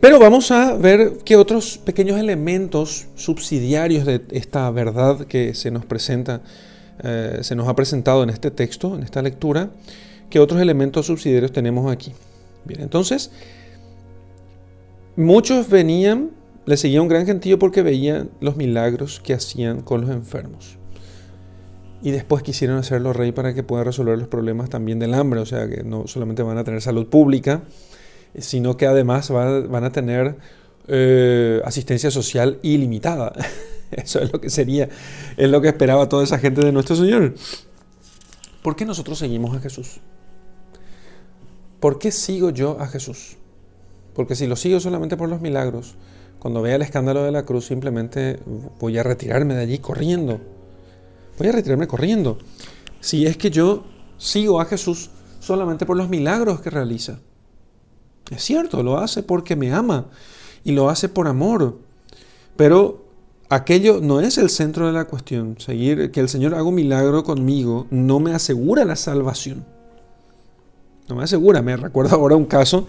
pero 0.00 0.18
vamos 0.18 0.50
a 0.50 0.74
ver 0.74 1.18
qué 1.24 1.36
otros 1.36 1.78
pequeños 1.78 2.18
elementos 2.20 3.06
subsidiarios 3.16 4.06
de 4.06 4.22
esta 4.30 4.70
verdad 4.70 5.26
que 5.26 5.54
se 5.54 5.70
nos 5.70 5.84
presenta 5.84 6.42
eh, 7.02 7.38
se 7.42 7.56
nos 7.56 7.68
ha 7.68 7.74
presentado 7.74 8.22
en 8.22 8.30
este 8.30 8.50
texto, 8.50 8.94
en 8.94 9.02
esta 9.02 9.20
lectura, 9.20 9.70
qué 10.30 10.38
otros 10.38 10.60
elementos 10.60 11.06
subsidiarios 11.06 11.52
tenemos 11.52 11.90
aquí. 11.90 12.12
Bien, 12.64 12.80
entonces, 12.80 13.30
muchos 15.16 15.68
venían, 15.68 16.30
le 16.66 16.76
seguían 16.76 17.02
un 17.02 17.08
gran 17.08 17.26
gentío 17.26 17.58
porque 17.58 17.82
veían 17.82 18.30
los 18.40 18.56
milagros 18.56 19.20
que 19.20 19.34
hacían 19.34 19.82
con 19.82 20.02
los 20.02 20.10
enfermos. 20.10 20.78
Y 22.02 22.10
después 22.10 22.42
quisieron 22.42 22.76
hacerlo 22.76 23.12
rey 23.12 23.32
para 23.32 23.54
que 23.54 23.62
pueda 23.62 23.84
resolver 23.84 24.18
los 24.18 24.28
problemas 24.28 24.68
también 24.68 24.98
del 24.98 25.14
hambre, 25.14 25.40
o 25.40 25.46
sea 25.46 25.68
que 25.68 25.82
no 25.84 26.06
solamente 26.06 26.42
van 26.42 26.58
a 26.58 26.64
tener 26.64 26.82
salud 26.82 27.06
pública, 27.06 27.62
sino 28.38 28.76
que 28.76 28.86
además 28.86 29.30
van 29.30 29.84
a 29.84 29.90
tener 29.90 30.36
eh, 30.88 31.62
asistencia 31.64 32.10
social 32.10 32.58
ilimitada. 32.62 33.32
Eso 33.90 34.20
es 34.20 34.32
lo 34.32 34.40
que 34.40 34.50
sería, 34.50 34.88
es 35.36 35.48
lo 35.48 35.60
que 35.60 35.68
esperaba 35.68 36.08
toda 36.08 36.24
esa 36.24 36.38
gente 36.38 36.60
de 36.62 36.72
nuestro 36.72 36.96
Señor. 36.96 37.34
¿Por 38.62 38.76
qué 38.76 38.84
nosotros 38.84 39.18
seguimos 39.18 39.56
a 39.56 39.60
Jesús? 39.60 40.00
¿Por 41.80 41.98
qué 41.98 42.10
sigo 42.10 42.50
yo 42.50 42.78
a 42.80 42.86
Jesús? 42.86 43.36
Porque 44.14 44.36
si 44.36 44.46
lo 44.46 44.56
sigo 44.56 44.80
solamente 44.80 45.16
por 45.16 45.28
los 45.28 45.40
milagros, 45.40 45.96
cuando 46.44 46.60
vea 46.60 46.76
el 46.76 46.82
escándalo 46.82 47.22
de 47.22 47.32
la 47.32 47.46
cruz 47.46 47.64
simplemente 47.64 48.38
voy 48.78 48.98
a 48.98 49.02
retirarme 49.02 49.54
de 49.54 49.62
allí 49.62 49.78
corriendo. 49.78 50.42
Voy 51.38 51.48
a 51.48 51.52
retirarme 51.52 51.86
corriendo. 51.86 52.36
Si 53.00 53.24
es 53.24 53.38
que 53.38 53.50
yo 53.50 53.84
sigo 54.18 54.60
a 54.60 54.66
Jesús 54.66 55.08
solamente 55.40 55.86
por 55.86 55.96
los 55.96 56.10
milagros 56.10 56.60
que 56.60 56.68
realiza. 56.68 57.18
Es 58.30 58.42
cierto, 58.42 58.82
lo 58.82 58.98
hace 58.98 59.22
porque 59.22 59.56
me 59.56 59.72
ama 59.72 60.08
y 60.64 60.72
lo 60.72 60.90
hace 60.90 61.08
por 61.08 61.28
amor. 61.28 61.78
Pero 62.56 63.06
aquello 63.48 64.00
no 64.02 64.20
es 64.20 64.36
el 64.36 64.50
centro 64.50 64.86
de 64.86 64.92
la 64.92 65.06
cuestión. 65.06 65.56
Seguir 65.58 66.10
que 66.10 66.20
el 66.20 66.28
Señor 66.28 66.52
haga 66.52 66.64
un 66.64 66.74
milagro 66.74 67.24
conmigo 67.24 67.86
no 67.88 68.20
me 68.20 68.34
asegura 68.34 68.84
la 68.84 68.96
salvación. 68.96 69.64
No 71.08 71.16
me 71.16 71.24
asegura. 71.24 71.62
Me 71.62 71.74
recuerdo 71.74 72.16
ahora 72.16 72.36
un 72.36 72.44
caso 72.44 72.86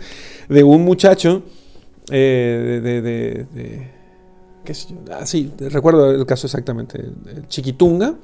de 0.49 0.65
un 0.65 0.83
muchacho 0.83 1.43
eh, 2.11 2.79
de, 2.83 3.01
de, 3.01 3.87
¿qué 4.63 4.73
sé 4.73 4.89
yo? 4.89 4.95
Ah, 5.11 5.25
sí, 5.25 5.51
recuerdo 5.57 6.11
el 6.11 6.25
caso 6.25 6.47
exactamente. 6.47 7.03
Chiquitunga 7.47 8.15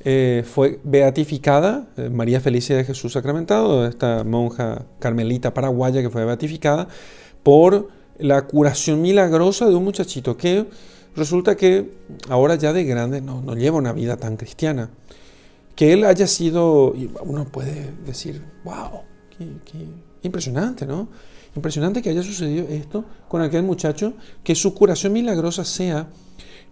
eh, 0.00 0.44
fue 0.46 0.80
beatificada, 0.84 1.88
eh, 1.96 2.08
María 2.08 2.40
Felicia 2.40 2.76
de 2.76 2.84
Jesús 2.84 3.12
Sacramentado, 3.12 3.86
esta 3.86 4.24
monja 4.24 4.86
carmelita 4.98 5.54
paraguaya 5.54 6.02
que 6.02 6.10
fue 6.10 6.24
beatificada 6.24 6.88
por 7.42 7.88
la 8.18 8.46
curación 8.46 9.02
milagrosa 9.02 9.68
de 9.68 9.74
un 9.74 9.84
muchachito 9.84 10.36
que 10.36 10.66
Resulta 11.16 11.56
que 11.56 11.92
ahora 12.28 12.56
ya 12.56 12.72
de 12.72 12.84
grande 12.84 13.20
no, 13.20 13.54
lleva 13.54 13.78
una 13.78 13.92
vida 13.92 14.16
tan 14.16 14.36
cristiana. 14.36 14.90
Que 15.76 15.92
él 15.92 16.04
haya 16.04 16.26
sido, 16.26 16.94
uno 17.22 17.44
puede 17.46 17.92
decir, 18.04 18.42
wow, 18.64 19.02
qué, 19.36 19.86
impresionante, 20.22 20.86
¿no? 20.86 21.08
Impresionante 21.56 22.02
que 22.02 22.10
haya 22.10 22.22
sucedido 22.22 22.66
esto 22.68 23.04
con 23.28 23.40
aquel 23.40 23.62
muchacho, 23.62 24.14
que 24.42 24.54
su 24.54 24.74
curación 24.74 25.12
milagrosa 25.12 25.64
sea 25.64 26.08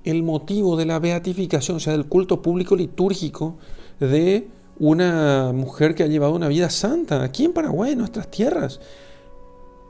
el 0.04 0.22
motivo 0.22 0.76
de 0.76 0.86
la 0.86 0.98
beatificación, 0.98 1.76
o 1.76 1.80
sea, 1.80 1.92
del 1.92 2.06
culto 2.06 2.42
público 2.42 2.74
litúrgico 2.74 3.56
de 4.00 4.48
una 4.78 5.52
mujer 5.52 5.94
que 5.94 6.02
ha 6.02 6.08
llevado 6.08 6.34
una 6.34 6.48
vida 6.48 6.68
santa 6.70 7.22
aquí 7.22 7.44
en 7.44 7.52
Paraguay, 7.52 7.92
en 7.92 7.98
nuestras 7.98 8.28
tierras. 8.30 8.80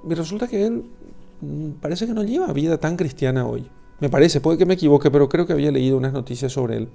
Y 0.08 0.12
resulta 0.12 0.46
que 0.48 0.66
él 0.66 0.84
mm, 1.40 1.70
parece 1.80 2.06
que 2.06 2.12
no 2.12 2.22
lleva 2.24 2.52
vida 2.52 2.78
tan 2.78 2.96
cristiana 2.96 3.46
hoy. 3.46 3.66
Me 4.00 4.10
parece, 4.10 4.40
puede 4.40 4.58
que 4.58 4.66
me 4.66 4.74
equivoque, 4.74 5.10
pero 5.10 5.28
creo 5.28 5.46
que 5.46 5.54
había 5.54 5.70
leído 5.70 5.96
unas 5.96 6.12
noticias 6.12 6.52
sobre 6.52 6.76
él. 6.76 6.88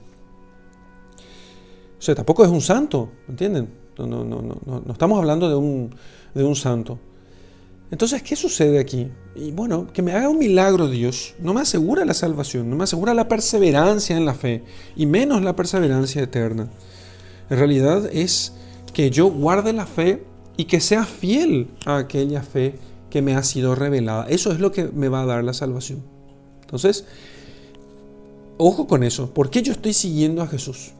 O 1.97 2.01
sea, 2.01 2.13
tampoco 2.13 2.43
es 2.43 2.51
un 2.51 2.61
santo, 2.61 3.09
¿entienden? 3.27 3.69
No, 3.97 4.05
no, 4.05 4.23
no, 4.23 4.41
no, 4.41 4.81
no 4.85 4.91
estamos 4.91 5.17
hablando 5.17 5.49
de 5.49 5.55
un, 5.55 5.95
de 6.35 6.43
un 6.43 6.55
santo. 6.55 6.99
Entonces, 7.89 8.21
¿qué 8.21 8.35
sucede 8.35 8.79
aquí? 8.79 9.09
Y 9.35 9.51
bueno, 9.51 9.87
que 9.93 10.01
me 10.01 10.11
haga 10.11 10.27
un 10.27 10.39
milagro 10.39 10.89
Dios 10.89 11.35
no 11.39 11.53
me 11.53 11.61
asegura 11.61 12.03
la 12.03 12.13
salvación, 12.13 12.69
no 12.69 12.75
me 12.75 12.83
asegura 12.83 13.13
la 13.13 13.27
perseverancia 13.27 14.17
en 14.17 14.25
la 14.25 14.33
fe, 14.33 14.63
y 14.95 15.05
menos 15.05 15.41
la 15.41 15.55
perseverancia 15.55 16.21
eterna. 16.21 16.69
En 17.49 17.57
realidad 17.57 18.09
es 18.11 18.53
que 18.93 19.09
yo 19.09 19.27
guarde 19.27 19.71
la 19.71 19.85
fe 19.85 20.23
y 20.57 20.65
que 20.65 20.81
sea 20.81 21.05
fiel 21.05 21.69
a 21.85 21.97
aquella 21.97 22.41
fe 22.41 22.75
que 23.09 23.21
me 23.21 23.35
ha 23.35 23.43
sido 23.43 23.75
revelada. 23.75 24.27
Eso 24.27 24.51
es 24.51 24.59
lo 24.59 24.71
que 24.71 24.85
me 24.85 25.07
va 25.07 25.21
a 25.21 25.25
dar 25.25 25.43
la 25.43 25.53
salvación. 25.53 26.03
Entonces, 26.61 27.05
ojo 28.57 28.87
con 28.87 29.03
eso. 29.03 29.33
¿Por 29.33 29.49
qué 29.49 29.61
yo 29.61 29.71
estoy 29.71 29.93
siguiendo 29.93 30.41
a 30.41 30.47
Jesús? 30.47 30.91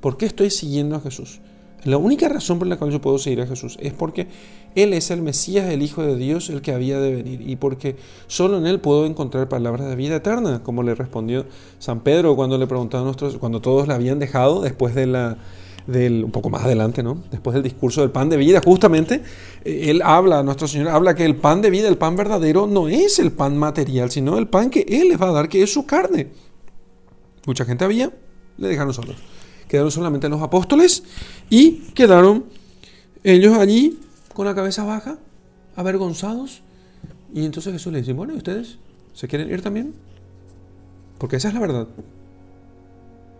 ¿Por 0.00 0.18
qué 0.18 0.26
estoy 0.26 0.50
siguiendo 0.50 0.96
a 0.96 1.00
Jesús? 1.00 1.40
La 1.84 1.98
única 1.98 2.28
razón 2.28 2.58
por 2.58 2.66
la 2.66 2.76
cual 2.78 2.90
yo 2.90 3.00
puedo 3.00 3.18
seguir 3.18 3.42
a 3.42 3.46
Jesús 3.46 3.76
es 3.80 3.92
porque 3.92 4.26
Él 4.74 4.94
es 4.94 5.10
el 5.10 5.20
Mesías, 5.20 5.68
el 5.68 5.82
Hijo 5.82 6.02
de 6.02 6.16
Dios, 6.16 6.48
el 6.48 6.62
que 6.62 6.72
había 6.72 6.98
de 6.98 7.14
venir, 7.14 7.42
y 7.46 7.56
porque 7.56 7.96
solo 8.26 8.56
en 8.56 8.66
Él 8.66 8.80
puedo 8.80 9.04
encontrar 9.04 9.48
palabras 9.50 9.88
de 9.88 9.94
vida 9.94 10.16
eterna, 10.16 10.62
como 10.62 10.82
le 10.82 10.94
respondió 10.94 11.44
San 11.78 12.00
Pedro 12.00 12.36
cuando 12.36 12.56
le 12.56 12.66
preguntaban 12.66 13.04
a 13.04 13.08
nuestros, 13.08 13.36
cuando 13.36 13.60
todos 13.60 13.86
la 13.86 13.96
habían 13.96 14.18
dejado 14.18 14.62
después 14.62 14.94
de 14.94 15.06
la, 15.06 15.36
del, 15.86 16.24
un 16.24 16.30
poco 16.30 16.48
más 16.48 16.64
adelante, 16.64 17.02
¿no? 17.02 17.18
Después 17.30 17.52
del 17.52 17.62
discurso 17.62 18.00
del 18.00 18.10
pan 18.10 18.30
de 18.30 18.38
vida, 18.38 18.62
justamente, 18.64 19.22
eh, 19.62 19.90
Él 19.90 20.00
habla, 20.02 20.42
nuestro 20.42 20.66
Señor 20.66 20.88
habla 20.88 21.14
que 21.14 21.26
el 21.26 21.36
pan 21.36 21.60
de 21.60 21.68
vida, 21.68 21.88
el 21.88 21.98
pan 21.98 22.16
verdadero, 22.16 22.66
no 22.66 22.88
es 22.88 23.18
el 23.18 23.30
pan 23.30 23.58
material, 23.58 24.10
sino 24.10 24.38
el 24.38 24.48
pan 24.48 24.70
que 24.70 24.86
Él 24.88 25.08
les 25.08 25.20
va 25.20 25.28
a 25.28 25.32
dar, 25.32 25.50
que 25.50 25.62
es 25.62 25.70
su 25.70 25.84
carne. 25.84 26.28
Mucha 27.46 27.66
gente 27.66 27.84
había, 27.84 28.10
le 28.56 28.68
dejaron 28.68 28.94
solos 28.94 29.16
quedaron 29.68 29.90
solamente 29.90 30.28
los 30.28 30.42
apóstoles 30.42 31.02
y 31.50 31.78
quedaron 31.94 32.44
ellos 33.22 33.56
allí 33.56 33.98
con 34.32 34.46
la 34.46 34.54
cabeza 34.54 34.84
baja, 34.84 35.18
avergonzados. 35.76 36.62
Y 37.32 37.44
entonces 37.44 37.72
Jesús 37.72 37.92
les 37.92 38.02
dice, 38.02 38.12
bueno, 38.12 38.34
¿y 38.34 38.36
ustedes 38.36 38.78
se 39.12 39.28
quieren 39.28 39.50
ir 39.50 39.62
también? 39.62 39.94
Porque 41.18 41.36
esa 41.36 41.48
es 41.48 41.54
la 41.54 41.60
verdad. 41.60 41.88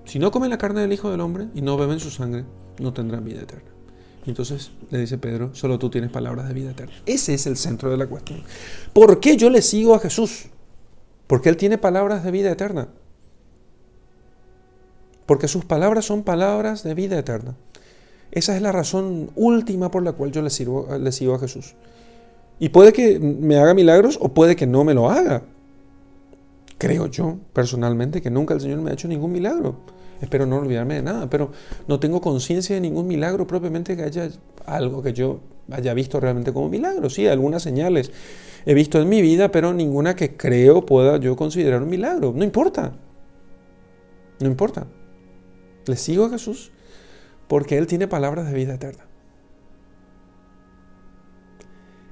Si 0.05 0.19
no 0.19 0.31
comen 0.31 0.51
la 0.51 0.59
carne 0.59 0.81
del 0.81 0.93
Hijo 0.93 1.11
del 1.11 1.21
Hombre 1.21 1.49
y 1.55 1.63
no 1.63 1.77
beben 1.77 2.01
su 2.01 2.11
sangre, 2.11 2.45
no 2.79 2.93
tendrán 2.93 3.25
vida 3.25 3.43
eterna. 3.43 3.71
Entonces 4.27 4.71
le 4.91 4.99
dice 4.99 5.19
Pedro, 5.19 5.55
solo 5.55 5.79
tú 5.79 5.91
tienes 5.91 6.11
palabras 6.11 6.49
de 6.49 6.55
vida 6.55 6.71
eterna. 6.71 6.95
Ese 7.05 7.35
es 7.35 7.47
el 7.47 7.57
centro 7.57 7.91
de 7.91 7.97
la 7.97 8.07
cuestión. 8.07 8.43
¿Por 8.93 9.21
qué 9.21 9.37
yo 9.37 9.51
le 9.51 9.61
sigo 9.61 9.95
a 9.95 9.99
Jesús? 9.99 10.47
Porque 11.27 11.49
Él 11.49 11.57
tiene 11.57 11.79
palabras 11.79 12.25
de 12.25 12.31
vida 12.31 12.51
eterna 12.51 12.89
porque 15.27 15.49
sus 15.49 15.65
palabras 15.65 16.05
son 16.05 16.23
palabras 16.23 16.83
de 16.83 16.95
vida 16.95 17.19
eterna. 17.19 17.55
Esa 18.31 18.57
es 18.57 18.63
la 18.63 18.73
razón 18.73 19.31
última 19.37 19.91
por 19.91 20.03
la 20.03 20.13
cual 20.13 20.33
yo 20.33 20.43
le, 20.43 20.51
sirvo, 20.51 20.89
le 20.99 21.13
sigo 21.13 21.35
a 21.35 21.39
Jesús. 21.39 21.75
Y 22.59 22.71
puede 22.71 22.93
que 22.93 23.19
me 23.19 23.57
haga 23.57 23.75
milagros 23.75 24.19
o 24.21 24.31
puede 24.31 24.57
que 24.57 24.67
no 24.67 24.85
me 24.85 24.95
lo 24.95 25.11
haga. 25.11 25.43
Creo 26.79 27.07
yo, 27.07 27.39
personalmente, 27.53 28.21
que 28.21 28.31
nunca 28.31 28.55
el 28.55 28.61
Señor 28.61 28.81
me 28.81 28.91
ha 28.91 28.95
hecho 28.95 29.09
ningún 29.09 29.33
milagro. 29.33 29.77
Espero 30.21 30.47
no 30.47 30.57
olvidarme 30.57 30.95
de 30.95 31.03
nada, 31.03 31.29
pero 31.29 31.51
no 31.87 32.01
tengo 32.01 32.21
conciencia 32.21 32.75
de 32.75 32.81
ningún 32.81 33.07
milagro 33.07 33.47
propiamente 33.47 33.97
que 33.97 34.03
haya 34.03 34.29
algo 34.67 35.03
que 35.03 35.13
yo 35.13 35.41
haya 35.71 35.95
visto 35.95 36.21
realmente 36.21 36.53
como 36.53 36.69
milagro. 36.69 37.11
Sí, 37.11 37.27
algunas 37.27 37.63
señales 37.63 38.11
he 38.67 38.75
visto 38.75 39.01
en 39.01 39.09
mi 39.09 39.23
vida, 39.23 39.51
pero 39.51 39.73
ninguna 39.73 40.17
que 40.17 40.37
creo 40.37 40.87
pueda 40.87 41.19
yo 41.19 41.37
considerar 41.37 41.83
un 41.83 41.91
milagro. 41.91 42.33
No 42.35 42.45
importa. 42.45 42.93
No 44.41 44.47
importa. 44.47 44.87
Le 45.87 45.97
sigo 45.97 46.27
a 46.27 46.31
Jesús 46.31 46.71
porque 47.49 47.79
Él 47.79 47.87
tiene 47.87 48.09
palabras 48.09 48.47
de 48.47 48.55
vida 48.55 48.75
eterna. 48.75 49.05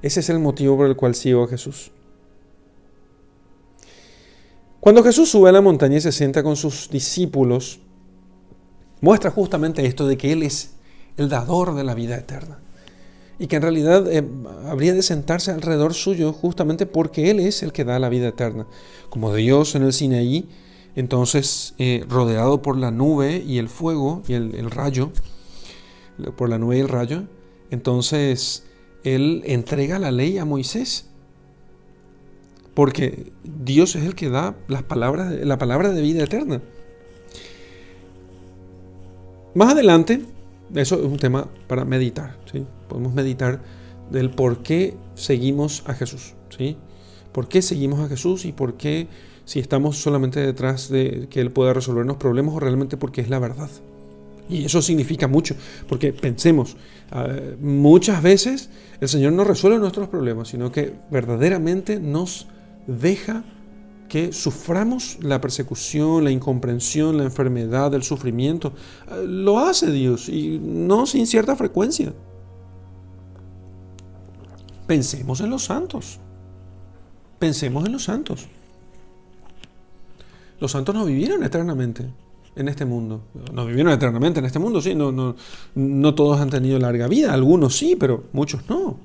Ese 0.02 0.20
es 0.20 0.28
el 0.28 0.40
motivo 0.40 0.76
por 0.76 0.86
el 0.86 0.96
cual 0.96 1.14
sigo 1.14 1.44
a 1.44 1.48
Jesús. 1.48 1.92
Cuando 4.80 5.04
Jesús 5.04 5.30
sube 5.30 5.48
a 5.48 5.52
la 5.52 5.60
montaña 5.60 5.98
y 5.98 6.00
se 6.00 6.10
sienta 6.10 6.42
con 6.42 6.56
sus 6.56 6.90
discípulos, 6.90 7.78
muestra 9.00 9.30
justamente 9.30 9.86
esto 9.86 10.08
de 10.08 10.16
que 10.16 10.32
Él 10.32 10.42
es 10.42 10.72
el 11.16 11.28
dador 11.28 11.76
de 11.76 11.84
la 11.84 11.94
vida 11.94 12.16
eterna. 12.16 12.58
Y 13.38 13.46
que 13.46 13.56
en 13.56 13.62
realidad 13.62 14.10
eh, 14.12 14.24
habría 14.66 14.92
de 14.92 15.02
sentarse 15.02 15.52
alrededor 15.52 15.94
suyo 15.94 16.32
justamente 16.32 16.86
porque 16.86 17.30
Él 17.30 17.38
es 17.38 17.62
el 17.62 17.72
que 17.72 17.84
da 17.84 18.00
la 18.00 18.08
vida 18.08 18.28
eterna. 18.28 18.66
Como 19.08 19.32
Dios 19.32 19.76
en 19.76 19.84
el 19.84 19.92
Sinaí 19.92 20.48
entonces, 20.94 21.74
eh, 21.78 22.04
rodeado 22.08 22.60
por 22.60 22.76
la 22.76 22.90
nube 22.90 23.42
y 23.46 23.58
el 23.58 23.68
fuego 23.68 24.22
y 24.28 24.34
el, 24.34 24.70
rayo, 24.70 25.10
por 26.36 26.48
la 26.50 26.58
nube 26.58 26.76
y 26.76 26.80
el 26.80 26.88
rayo, 26.88 27.24
entonces 27.70 28.66
él 29.02 29.42
entrega 29.46 29.98
la 29.98 30.10
ley 30.10 30.38
a 30.38 30.44
Moisés. 30.44 31.08
Porque 32.74 33.32
Dios 33.44 33.96
es 33.96 34.04
el 34.04 34.14
que 34.14 34.30
da 34.30 34.56
las 34.68 34.82
palabras, 34.82 35.32
la 35.32 35.58
palabra 35.58 35.90
de 35.90 36.00
vida 36.00 36.24
eterna. 36.24 36.62
Más 39.54 39.72
adelante, 39.72 40.22
eso 40.74 40.96
es 40.96 41.04
un 41.04 41.18
tema 41.18 41.48
para 41.66 41.84
meditar. 41.84 42.38
¿sí? 42.50 42.66
Podemos 42.88 43.12
meditar 43.12 43.62
del 44.10 44.30
por 44.30 44.62
qué 44.62 44.96
seguimos 45.14 45.84
a 45.86 45.94
Jesús. 45.94 46.34
¿sí? 46.56 46.78
¿Por 47.32 47.48
qué 47.48 47.60
seguimos 47.60 48.00
a 48.00 48.08
Jesús 48.08 48.44
y 48.46 48.52
por 48.52 48.74
qué 48.78 49.08
si 49.44 49.58
estamos 49.60 49.98
solamente 49.98 50.40
detrás 50.40 50.88
de 50.88 51.26
que 51.30 51.40
Él 51.40 51.50
pueda 51.50 51.72
resolvernos 51.72 52.16
problemas 52.16 52.54
o 52.54 52.60
realmente 52.60 52.96
porque 52.96 53.20
es 53.20 53.30
la 53.30 53.38
verdad. 53.38 53.70
Y 54.48 54.64
eso 54.64 54.82
significa 54.82 55.28
mucho, 55.28 55.54
porque 55.88 56.12
pensemos, 56.12 56.76
ah, 57.10 57.28
muchas 57.60 58.22
veces 58.22 58.70
el 59.00 59.08
Señor 59.08 59.32
no 59.32 59.44
resuelve 59.44 59.78
nuestros 59.78 60.08
problemas, 60.08 60.48
sino 60.48 60.70
que 60.70 60.94
verdaderamente 61.10 61.98
nos 61.98 62.48
deja 62.86 63.44
que 64.08 64.32
suframos 64.32 65.16
la 65.22 65.40
persecución, 65.40 66.24
la 66.24 66.30
incomprensión, 66.30 67.16
la 67.16 67.24
enfermedad, 67.24 67.94
el 67.94 68.02
sufrimiento. 68.02 68.74
Ah, 69.08 69.16
lo 69.24 69.58
hace 69.58 69.90
Dios 69.90 70.28
y 70.28 70.58
no 70.62 71.06
sin 71.06 71.26
cierta 71.26 71.56
frecuencia. 71.56 72.12
Pensemos 74.86 75.40
en 75.40 75.48
los 75.48 75.64
santos. 75.64 76.20
Pensemos 77.38 77.86
en 77.86 77.92
los 77.92 78.04
santos. 78.04 78.48
Los 80.62 80.70
santos 80.70 80.94
no 80.94 81.04
vivieron 81.04 81.42
eternamente 81.42 82.08
en 82.54 82.68
este 82.68 82.84
mundo. 82.84 83.24
No 83.52 83.66
vivieron 83.66 83.92
eternamente 83.92 84.38
en 84.38 84.46
este 84.46 84.60
mundo, 84.60 84.80
sí. 84.80 84.94
No, 84.94 85.10
no, 85.10 85.34
no 85.74 86.14
todos 86.14 86.40
han 86.40 86.50
tenido 86.50 86.78
larga 86.78 87.08
vida. 87.08 87.34
Algunos 87.34 87.76
sí, 87.76 87.96
pero 87.98 88.26
muchos 88.32 88.68
no. 88.68 88.96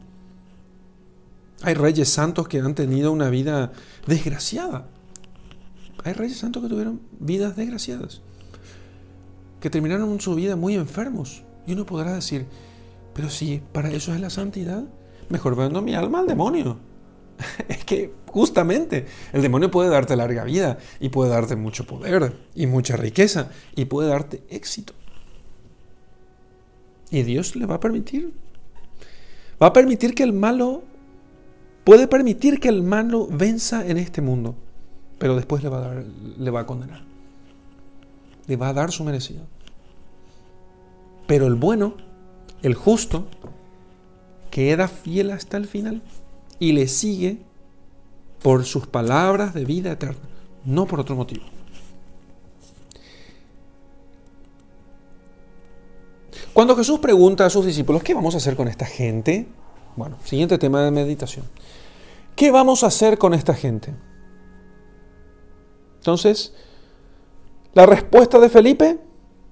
Hay 1.63 1.73
reyes 1.73 2.09
santos 2.09 2.47
que 2.47 2.59
han 2.59 2.75
tenido 2.75 3.11
una 3.11 3.31
vida 3.31 3.71
desgraciada. 4.05 4.85
Hay 6.03 6.13
reyes 6.13 6.37
santos 6.37 6.61
que 6.61 6.69
tuvieron 6.69 7.01
vidas 7.19 7.55
desgraciadas. 7.55 8.21
Que 9.59 9.71
terminaron 9.71 10.21
su 10.21 10.35
vida 10.35 10.55
muy 10.55 10.75
enfermos. 10.75 11.41
Y 11.65 11.73
uno 11.73 11.87
podrá 11.87 12.13
decir, 12.13 12.45
pero 13.15 13.31
si 13.31 13.63
para 13.71 13.89
eso 13.89 14.13
es 14.13 14.21
la 14.21 14.29
santidad, 14.29 14.83
mejor 15.29 15.55
vendo 15.55 15.81
mi 15.81 15.95
alma 15.95 16.19
al 16.19 16.27
demonio. 16.27 16.77
es 17.67 17.83
que 17.83 18.13
justamente 18.27 19.05
el 19.33 19.41
demonio 19.41 19.71
puede 19.71 19.89
darte 19.89 20.15
larga 20.15 20.43
vida 20.43 20.77
y 20.99 21.09
puede 21.09 21.31
darte 21.31 21.55
mucho 21.55 21.85
poder 21.85 22.33
y 22.55 22.67
mucha 22.67 22.95
riqueza 22.95 23.49
y 23.75 23.85
puede 23.85 24.09
darte 24.09 24.43
éxito. 24.49 24.93
Y 27.09 27.23
Dios 27.23 27.55
le 27.55 27.65
va 27.65 27.75
a 27.75 27.79
permitir. 27.79 28.33
Va 29.61 29.67
a 29.67 29.73
permitir 29.73 30.13
que 30.13 30.23
el 30.23 30.33
malo, 30.33 30.83
puede 31.83 32.07
permitir 32.07 32.59
que 32.59 32.69
el 32.69 32.83
malo 32.83 33.27
venza 33.27 33.85
en 33.87 33.97
este 33.97 34.21
mundo, 34.21 34.55
pero 35.17 35.35
después 35.35 35.63
le 35.63 35.69
va 35.69 35.77
a, 35.77 35.81
dar, 35.81 36.05
le 36.37 36.51
va 36.51 36.61
a 36.61 36.65
condenar. 36.65 37.01
Le 38.45 38.55
va 38.55 38.69
a 38.69 38.73
dar 38.73 38.91
su 38.91 39.03
merecido. 39.03 39.43
Pero 41.27 41.47
el 41.47 41.55
bueno, 41.55 41.95
el 42.61 42.75
justo, 42.75 43.27
queda 44.51 44.87
fiel 44.87 45.31
hasta 45.31 45.57
el 45.57 45.67
final 45.67 46.01
y 46.59 46.71
le 46.73 46.87
sigue 46.87 47.39
por 48.41 48.65
sus 48.65 48.87
palabras 48.87 49.53
de 49.53 49.65
vida 49.65 49.91
eterna, 49.91 50.27
no 50.65 50.85
por 50.85 50.99
otro 50.99 51.15
motivo. 51.15 51.45
Cuando 56.53 56.75
Jesús 56.75 56.99
pregunta 56.99 57.45
a 57.45 57.49
sus 57.49 57.65
discípulos, 57.65 58.01
¿qué 58.01 58.13
vamos 58.13 58.33
a 58.33 58.37
hacer 58.37 58.55
con 58.55 58.67
esta 58.67 58.85
gente? 58.85 59.47
Bueno, 59.95 60.17
siguiente 60.23 60.57
tema 60.57 60.81
de 60.81 60.91
meditación. 60.91 61.45
¿Qué 62.35 62.51
vamos 62.51 62.83
a 62.83 62.87
hacer 62.87 63.17
con 63.17 63.33
esta 63.33 63.53
gente? 63.53 63.93
Entonces, 65.97 66.53
la 67.73 67.85
respuesta 67.85 68.39
de 68.39 68.49
Felipe, 68.49 68.99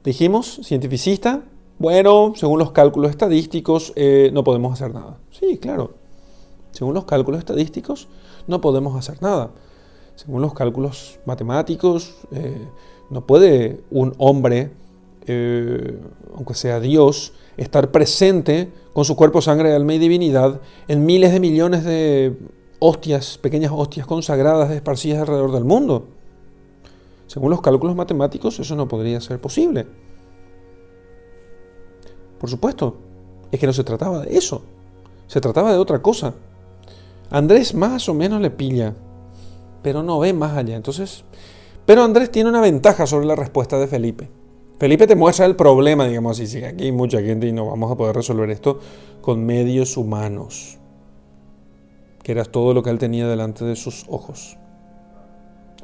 dijimos, 0.03 0.61
cientificista, 0.63 1.43
bueno, 1.77 2.33
según 2.35 2.59
los 2.59 2.71
cálculos 2.71 3.11
estadísticos, 3.11 3.93
eh, 3.95 4.29
no 4.33 4.43
podemos 4.43 4.73
hacer 4.73 4.93
nada. 4.93 5.19
Sí, 5.31 5.57
claro, 5.57 5.95
según 6.75 6.93
los 6.93 7.05
cálculos 7.05 7.39
estadísticos, 7.39 8.09
no 8.47 8.59
podemos 8.59 8.97
hacer 8.97 9.21
nada. 9.21 9.51
Según 10.15 10.41
los 10.41 10.53
cálculos 10.53 11.19
matemáticos, 11.25 12.17
eh, 12.31 12.67
no 13.09 13.25
puede 13.25 13.81
un 13.91 14.13
hombre, 14.17 14.71
eh, 15.25 15.97
aunque 16.35 16.53
sea 16.53 16.81
Dios, 16.81 17.31
estar 17.55 17.91
presente 17.91 18.73
con 18.91 19.05
su 19.05 19.15
cuerpo, 19.15 19.41
sangre, 19.41 19.73
alma 19.73 19.93
y 19.93 19.99
divinidad 19.99 20.59
en 20.89 21.05
miles 21.05 21.31
de 21.31 21.39
millones 21.39 21.85
de 21.85 22.37
hostias, 22.79 23.37
pequeñas 23.37 23.71
hostias 23.73 24.05
consagradas 24.05 24.69
esparcidas 24.71 25.21
alrededor 25.21 25.53
del 25.53 25.63
mundo. 25.63 26.07
Según 27.27 27.51
los 27.51 27.61
cálculos 27.61 27.95
matemáticos, 27.95 28.59
eso 28.59 28.75
no 28.75 28.89
podría 28.89 29.21
ser 29.21 29.39
posible. 29.39 29.87
Por 32.37 32.49
supuesto, 32.49 32.97
es 33.49 33.61
que 33.61 33.65
no 33.65 33.71
se 33.71 33.85
trataba 33.85 34.19
de 34.19 34.37
eso, 34.37 34.61
se 35.27 35.39
trataba 35.39 35.71
de 35.71 35.77
otra 35.77 36.01
cosa. 36.01 36.33
Andrés 37.29 37.73
más 37.73 38.07
o 38.09 38.13
menos 38.13 38.41
le 38.41 38.51
pilla, 38.51 38.93
pero 39.81 40.03
no 40.03 40.19
ve 40.19 40.33
más 40.33 40.57
allá. 40.57 40.75
Entonces, 40.75 41.23
pero 41.85 42.03
Andrés 42.03 42.31
tiene 42.31 42.49
una 42.49 42.61
ventaja 42.61 43.05
sobre 43.05 43.25
la 43.25 43.35
respuesta 43.35 43.77
de 43.77 43.87
Felipe. 43.87 44.29
Felipe 44.77 45.07
te 45.07 45.15
muestra 45.15 45.45
el 45.45 45.55
problema, 45.55 46.05
digamos 46.05 46.39
así, 46.39 46.63
aquí 46.63 46.85
hay 46.85 46.91
mucha 46.91 47.21
gente 47.21 47.47
y 47.47 47.53
no 47.53 47.67
vamos 47.67 47.91
a 47.91 47.95
poder 47.95 48.15
resolver 48.15 48.49
esto 48.49 48.79
con 49.21 49.45
medios 49.45 49.95
humanos, 49.95 50.77
que 52.21 52.33
era 52.33 52.43
todo 52.43 52.73
lo 52.73 52.83
que 52.83 52.89
él 52.89 52.97
tenía 52.97 53.25
delante 53.27 53.63
de 53.63 53.77
sus 53.77 54.05
ojos. 54.09 54.57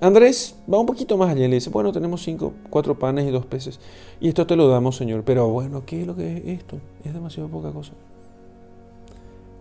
Andrés 0.01 0.55
va 0.71 0.79
un 0.79 0.85
poquito 0.87 1.15
más 1.15 1.29
allá 1.29 1.45
y 1.45 1.47
le 1.47 1.55
dice, 1.55 1.69
bueno, 1.69 1.93
tenemos 1.93 2.21
cinco, 2.21 2.53
cuatro 2.69 2.99
panes 2.99 3.27
y 3.27 3.31
dos 3.31 3.45
peces, 3.45 3.79
y 4.19 4.27
esto 4.27 4.45
te 4.45 4.57
lo 4.57 4.67
damos, 4.67 4.97
Señor, 4.97 5.23
pero 5.23 5.47
bueno, 5.47 5.83
¿qué 5.85 6.01
es 6.01 6.07
lo 6.07 6.15
que 6.15 6.37
es 6.37 6.59
esto? 6.59 6.77
Es 7.05 7.13
demasiado 7.13 7.47
poca 7.47 7.71
cosa. 7.71 7.93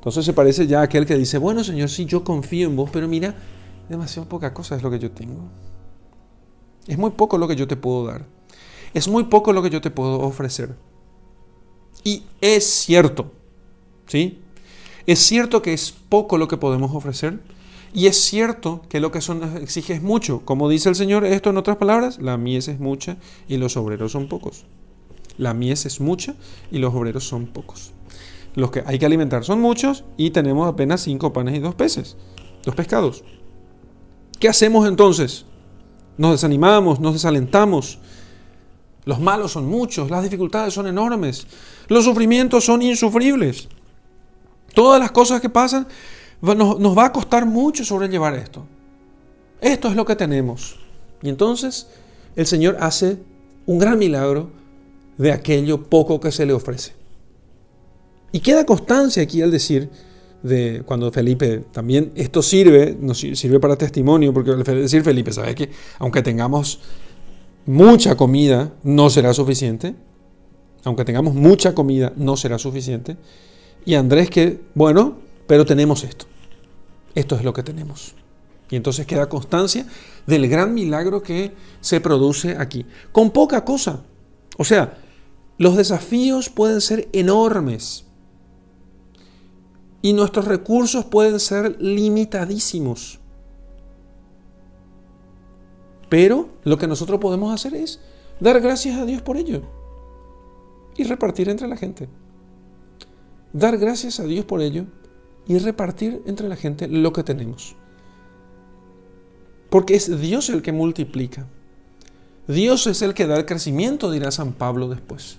Entonces 0.01 0.25
se 0.25 0.33
parece 0.33 0.67
ya 0.67 0.81
a 0.81 0.85
aquel 0.85 1.05
que 1.05 1.15
dice, 1.15 1.37
bueno, 1.37 1.63
Señor, 1.63 1.91
sí, 1.91 2.07
yo 2.07 2.25
confío 2.25 2.67
en 2.69 2.75
vos, 2.75 2.89
pero 2.91 3.07
mira, 3.07 3.35
demasiado 3.87 4.27
poca 4.27 4.55
cosa 4.55 4.75
es 4.75 4.83
lo 4.83 4.91
que 4.91 4.99
yo 4.99 5.11
tengo. 5.11 5.43
Es 6.87 6.97
muy 6.97 7.11
poco 7.11 7.37
lo 7.37 7.47
que 7.47 7.55
yo 7.55 7.69
te 7.69 7.77
puedo 7.77 8.07
dar. 8.07 8.25
Es 8.95 9.09
muy 9.09 9.25
poco 9.25 9.53
lo 9.53 9.63
que 9.63 9.69
yo 9.69 9.83
te 9.83 9.91
puedo 9.91 10.21
ofrecer. 10.21 10.75
Y 12.03 12.23
es 12.41 12.65
cierto, 12.65 13.31
¿sí? 14.07 14.39
Es 15.07 15.19
cierto 15.19 15.61
que 15.61 15.75
es 15.75 15.93
poco 15.93 16.39
lo 16.39 16.49
que 16.49 16.57
podemos 16.57 16.95
ofrecer. 16.95 17.39
Y 17.93 18.07
es 18.07 18.19
cierto 18.19 18.81
que 18.89 19.01
lo 19.01 19.11
que 19.11 19.21
son 19.21 19.59
exige 19.59 19.93
es 19.93 20.03
mucho. 20.03 20.47
Como 20.47 20.71
dice 20.71 20.89
el 20.89 20.95
Señor, 20.95 21.27
esto 21.27 21.51
en 21.51 21.59
otras 21.59 21.77
palabras, 21.77 22.19
la 22.23 22.39
mies 22.39 22.69
es 22.69 22.81
mucha 22.81 23.19
y 23.49 23.59
los 23.59 23.77
obreros 23.77 24.13
son 24.13 24.29
pocos. 24.29 24.65
La 25.37 25.53
mies 25.53 25.85
es 25.85 26.01
mucha 26.01 26.37
y 26.71 26.79
los 26.79 26.95
obreros 26.95 27.25
son 27.25 27.49
pocos. 27.49 27.93
Los 28.55 28.71
que 28.71 28.83
hay 28.87 28.99
que 28.99 29.07
alimentar 29.07 29.45
son 29.45 29.61
muchos 29.61 30.05
y 30.17 30.31
tenemos 30.31 30.69
apenas 30.69 31.03
cinco 31.03 31.33
panes 31.33 31.57
y 31.57 31.61
dos 31.61 31.75
peces, 31.75 32.17
dos 32.65 32.75
pescados. 32.75 33.25
¿Qué 34.39 34.49
hacemos 34.49 34.89
entonces? 34.89 35.45
Nos 36.17 36.33
desanimamos, 36.33 37.01
nos 37.01 37.15
desalentamos, 37.15 37.99
los 39.05 39.21
malos 39.21 39.53
son 39.53 39.67
muchos, 39.67 40.11
las 40.11 40.23
dificultades 40.23 40.75
son 40.75 40.87
enormes, 40.87 41.47
los 41.89 42.05
sufrimientos 42.05 42.65
son 42.65 42.83
insufribles. 42.83 43.69
Todas 44.75 45.01
las 45.01 45.11
cosas 45.11 45.41
que 45.41 45.49
pasan 45.49 45.87
nos, 46.43 46.97
va 46.97 47.07
a 47.07 47.13
costar 47.13 47.47
mucho 47.47 47.85
sobrellevar 47.85 48.35
esto. 48.35 48.67
Esto 49.61 49.89
es 49.89 49.97
lo 49.97 50.05
que 50.05 50.17
tenemos. 50.17 50.79
Y 51.23 51.29
entonces 51.29 51.89
el 52.37 52.47
Señor 52.47 52.77
hace 52.81 53.19
un 53.67 53.79
gran 53.79 53.99
milagro 53.99 54.51
de 55.19 55.33
aquello 55.33 55.83
poco 55.85 56.21
que 56.21 56.33
se 56.33 56.47
le 56.47 56.53
ofrece. 56.53 57.00
Y 58.33 58.41
queda 58.41 58.65
constancia 58.65 59.23
aquí 59.23 59.43
al 59.43 59.51
decir 59.51 59.89
de 60.43 60.83
cuando 60.87 61.11
Felipe 61.13 61.65
también 61.73 62.13
esto 62.15 62.43
sirve, 62.43 62.97
nos 62.99 63.19
sirve 63.19 63.61
para 63.61 63.77
testimonio, 63.77 64.33
porque 64.33 64.51
al 64.53 64.65
decir 64.65 65.03
Felipe, 65.03 65.33
¿sabes 65.33 65.55
que 65.55 65.71
aunque 65.99 66.23
tengamos 66.23 66.81
mucha 67.67 68.17
comida 68.17 68.73
no 68.83 69.11
será 69.11 69.35
suficiente. 69.35 69.95
Aunque 70.85 71.05
tengamos 71.05 71.35
mucha 71.35 71.75
comida, 71.75 72.13
no 72.17 72.37
será 72.37 72.59
suficiente. 72.59 73.17
Y 73.85 73.95
Andrés 73.95 74.31
que, 74.31 74.61
bueno, 74.75 75.19
pero 75.47 75.65
tenemos 75.65 76.05
esto. 76.05 76.27
Esto 77.15 77.37
es 77.37 77.45
lo 77.45 77.53
que 77.53 77.63
tenemos. 77.63 78.15
Y 78.71 78.77
entonces 78.77 79.07
queda 79.07 79.29
constancia 79.29 79.85
del 80.27 80.49
gran 80.49 80.73
milagro 80.73 81.23
que 81.23 81.53
se 81.81 82.01
produce 82.01 82.57
aquí. 82.57 82.87
Con 83.13 83.31
poca 83.31 83.65
cosa. 83.65 84.05
O 84.57 84.65
sea, 84.65 84.99
los 85.59 85.77
desafíos 85.77 86.49
pueden 86.49 86.81
ser 86.81 87.09
enormes. 87.13 88.05
Y 90.03 90.13
nuestros 90.13 90.47
recursos 90.47 91.05
pueden 91.05 91.39
ser 91.41 91.81
limitadísimos. 91.81 93.21
Pero 96.09 96.49
lo 96.65 96.79
que 96.79 96.87
nosotros 96.87 97.21
podemos 97.21 97.55
hacer 97.55 97.75
es 97.75 98.01
dar 98.41 98.61
gracias 98.61 98.99
a 98.99 99.05
Dios 99.05 99.23
por 99.23 99.37
ello 99.37 99.63
y 100.97 101.05
repartir 101.05 101.49
entre 101.49 101.69
la 101.69 101.77
gente. 101.77 102.09
Dar 103.53 103.79
gracias 103.79 104.21
a 104.21 104.25
Dios 104.25 104.45
por 104.45 104.61
ello 104.61 104.87
y 105.47 105.59
repartir 105.59 106.23
entre 106.27 106.49
la 106.49 106.57
gente 106.57 106.89
lo 106.89 107.13
que 107.13 107.23
tenemos. 107.23 107.77
Porque 109.71 109.95
es 109.95 110.21
Dios 110.21 110.51
el 110.51 110.63
que 110.63 110.73
multiplica. 110.73 111.47
Dios 112.49 112.87
es 112.87 113.03
el 113.03 113.15
que 113.15 113.27
da 113.27 113.37
el 113.37 113.47
crecimiento, 113.47 114.11
dirá 114.11 114.31
San 114.33 114.53
Pablo 114.53 114.89
después. 114.89 115.39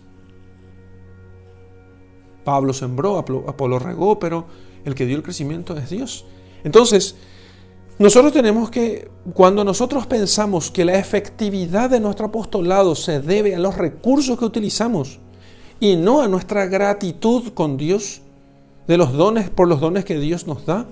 Pablo 2.44 2.74
sembró, 2.74 3.18
Apolo 3.18 3.80
regó, 3.80 4.20
pero 4.20 4.46
el 4.86 4.96
que 4.96 5.06
dio 5.06 5.16
el 5.16 5.24
crecimiento 5.24 5.78
es 5.78 5.90
Dios. 5.90 6.26
Entonces, 6.64 7.16
nosotros 8.00 8.34
tenemos 8.34 8.72
que, 8.72 9.10
cuando 9.34 9.64
nosotros 9.64 10.08
pensamos 10.08 10.72
que 10.72 10.86
la 10.86 10.96
efectividad 10.96 11.90
de 11.90 12.00
nuestro 12.00 12.28
apostolado 12.28 12.96
se 12.96 13.20
debe 13.20 13.56
a 13.56 13.60
los 13.60 13.78
recursos 13.78 14.40
que 14.40 14.46
utilizamos 14.46 15.20
y 15.80 15.96
no 15.96 16.22
a 16.22 16.28
nuestra 16.28 16.66
gratitud 16.66 17.54
con 17.54 17.78
Dios, 17.78 18.22
de 18.88 18.98
los 18.98 19.14
dones 19.14 19.50
por 19.50 19.68
los 19.68 19.80
dones 19.80 20.06
que 20.06 20.20
Dios 20.20 20.48
nos 20.48 20.66
da, 20.66 20.86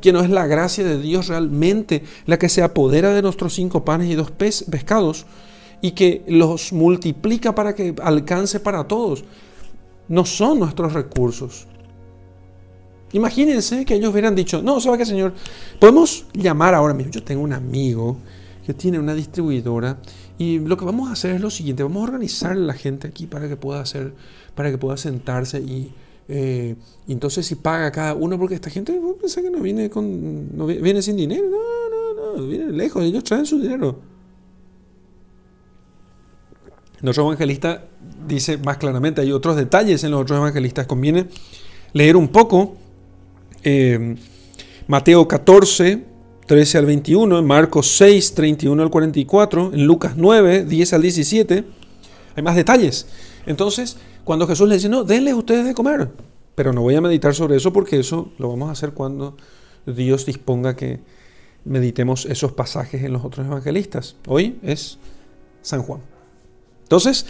que 0.00 0.12
no 0.12 0.20
es 0.20 0.30
la 0.30 0.46
gracia 0.46 0.84
de 0.84 1.00
Dios 1.00 1.28
realmente 1.28 2.02
la 2.26 2.38
que 2.38 2.48
se 2.48 2.62
apodera 2.62 3.14
de 3.14 3.22
nuestros 3.22 3.54
cinco 3.54 3.84
panes 3.84 4.10
y 4.10 4.14
dos 4.14 4.30
pescados 4.30 5.26
y 5.80 5.92
que 5.92 6.22
los 6.28 6.72
multiplica 6.72 7.54
para 7.54 7.74
que 7.74 7.94
alcance 8.02 8.60
para 8.60 8.84
todos. 8.84 9.24
No 10.08 10.24
son 10.24 10.58
nuestros 10.58 10.92
recursos, 10.92 11.66
Imagínense 13.12 13.84
que 13.84 13.94
ellos 13.94 14.10
hubieran 14.10 14.34
dicho, 14.34 14.62
no, 14.62 14.80
¿sabe 14.80 14.98
qué, 14.98 15.06
señor? 15.06 15.34
Podemos 15.78 16.24
llamar 16.32 16.74
ahora 16.74 16.94
mismo. 16.94 17.12
Yo 17.12 17.22
tengo 17.22 17.42
un 17.42 17.52
amigo 17.52 18.16
que 18.64 18.72
tiene 18.72 18.98
una 18.98 19.14
distribuidora 19.14 19.98
y 20.38 20.58
lo 20.60 20.76
que 20.76 20.84
vamos 20.84 21.10
a 21.10 21.12
hacer 21.12 21.34
es 21.34 21.40
lo 21.40 21.50
siguiente, 21.50 21.82
vamos 21.82 22.00
a 22.00 22.04
organizar 22.04 22.52
a 22.52 22.54
la 22.54 22.74
gente 22.74 23.08
aquí 23.08 23.26
para 23.26 23.48
que 23.48 23.56
pueda 23.56 23.80
hacer, 23.80 24.14
para 24.54 24.70
que 24.70 24.78
pueda 24.78 24.96
sentarse 24.96 25.60
y, 25.60 25.92
eh, 26.28 26.76
entonces 27.06 27.44
si 27.44 27.56
paga 27.56 27.90
cada 27.90 28.14
uno, 28.14 28.38
porque 28.38 28.54
esta 28.54 28.70
gente 28.70 28.98
piensa 29.18 29.42
que 29.42 29.50
no 29.50 29.58
viene 29.58 29.90
con, 29.90 30.56
no 30.56 30.66
viene 30.66 31.02
sin 31.02 31.16
dinero, 31.16 31.44
no, 31.50 32.14
no, 32.14 32.36
no, 32.36 32.46
viene 32.46 32.72
lejos, 32.72 33.02
ellos 33.02 33.24
traen 33.24 33.44
su 33.44 33.60
dinero. 33.60 34.00
Nuestro 37.02 37.24
evangelista 37.24 37.84
dice 38.26 38.58
más 38.58 38.78
claramente, 38.78 39.20
hay 39.20 39.32
otros 39.32 39.56
detalles 39.56 40.04
en 40.04 40.10
los 40.10 40.22
otros 40.22 40.38
evangelistas, 40.38 40.86
conviene 40.86 41.26
leer 41.92 42.16
un 42.16 42.28
poco 42.28 42.76
eh, 43.62 44.16
Mateo 44.86 45.28
14, 45.28 46.04
13 46.46 46.78
al 46.78 46.86
21, 46.86 47.38
en 47.38 47.46
Marcos 47.46 47.96
6, 47.96 48.34
31 48.34 48.82
al 48.82 48.90
44, 48.90 49.70
en 49.72 49.86
Lucas 49.86 50.14
9, 50.16 50.64
10 50.64 50.92
al 50.92 51.02
17. 51.02 51.64
Hay 52.34 52.42
más 52.42 52.56
detalles. 52.56 53.06
Entonces, 53.46 53.96
cuando 54.24 54.46
Jesús 54.46 54.68
le 54.68 54.74
dice, 54.76 54.88
no, 54.88 55.04
denles 55.04 55.34
ustedes 55.34 55.64
de 55.64 55.74
comer. 55.74 56.10
Pero 56.54 56.72
no 56.72 56.82
voy 56.82 56.94
a 56.94 57.00
meditar 57.00 57.34
sobre 57.34 57.56
eso 57.56 57.72
porque 57.72 57.98
eso 57.98 58.32
lo 58.38 58.48
vamos 58.48 58.68
a 58.68 58.72
hacer 58.72 58.92
cuando 58.92 59.36
Dios 59.86 60.26
disponga 60.26 60.76
que 60.76 61.00
meditemos 61.64 62.26
esos 62.26 62.52
pasajes 62.52 63.02
en 63.02 63.12
los 63.12 63.24
otros 63.24 63.46
evangelistas. 63.46 64.16
Hoy 64.26 64.58
es 64.62 64.98
San 65.62 65.82
Juan. 65.82 66.00
Entonces, 66.82 67.26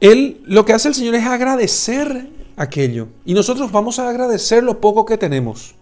él, 0.00 0.42
lo 0.44 0.64
que 0.64 0.72
hace 0.72 0.88
el 0.88 0.94
Señor 0.94 1.14
es 1.14 1.24
agradecer 1.24 2.28
aquello. 2.56 3.08
Y 3.24 3.34
nosotros 3.34 3.72
vamos 3.72 3.98
a 3.98 4.08
agradecer 4.08 4.62
lo 4.62 4.80
poco 4.80 5.04
que 5.04 5.18
tenemos. 5.18 5.74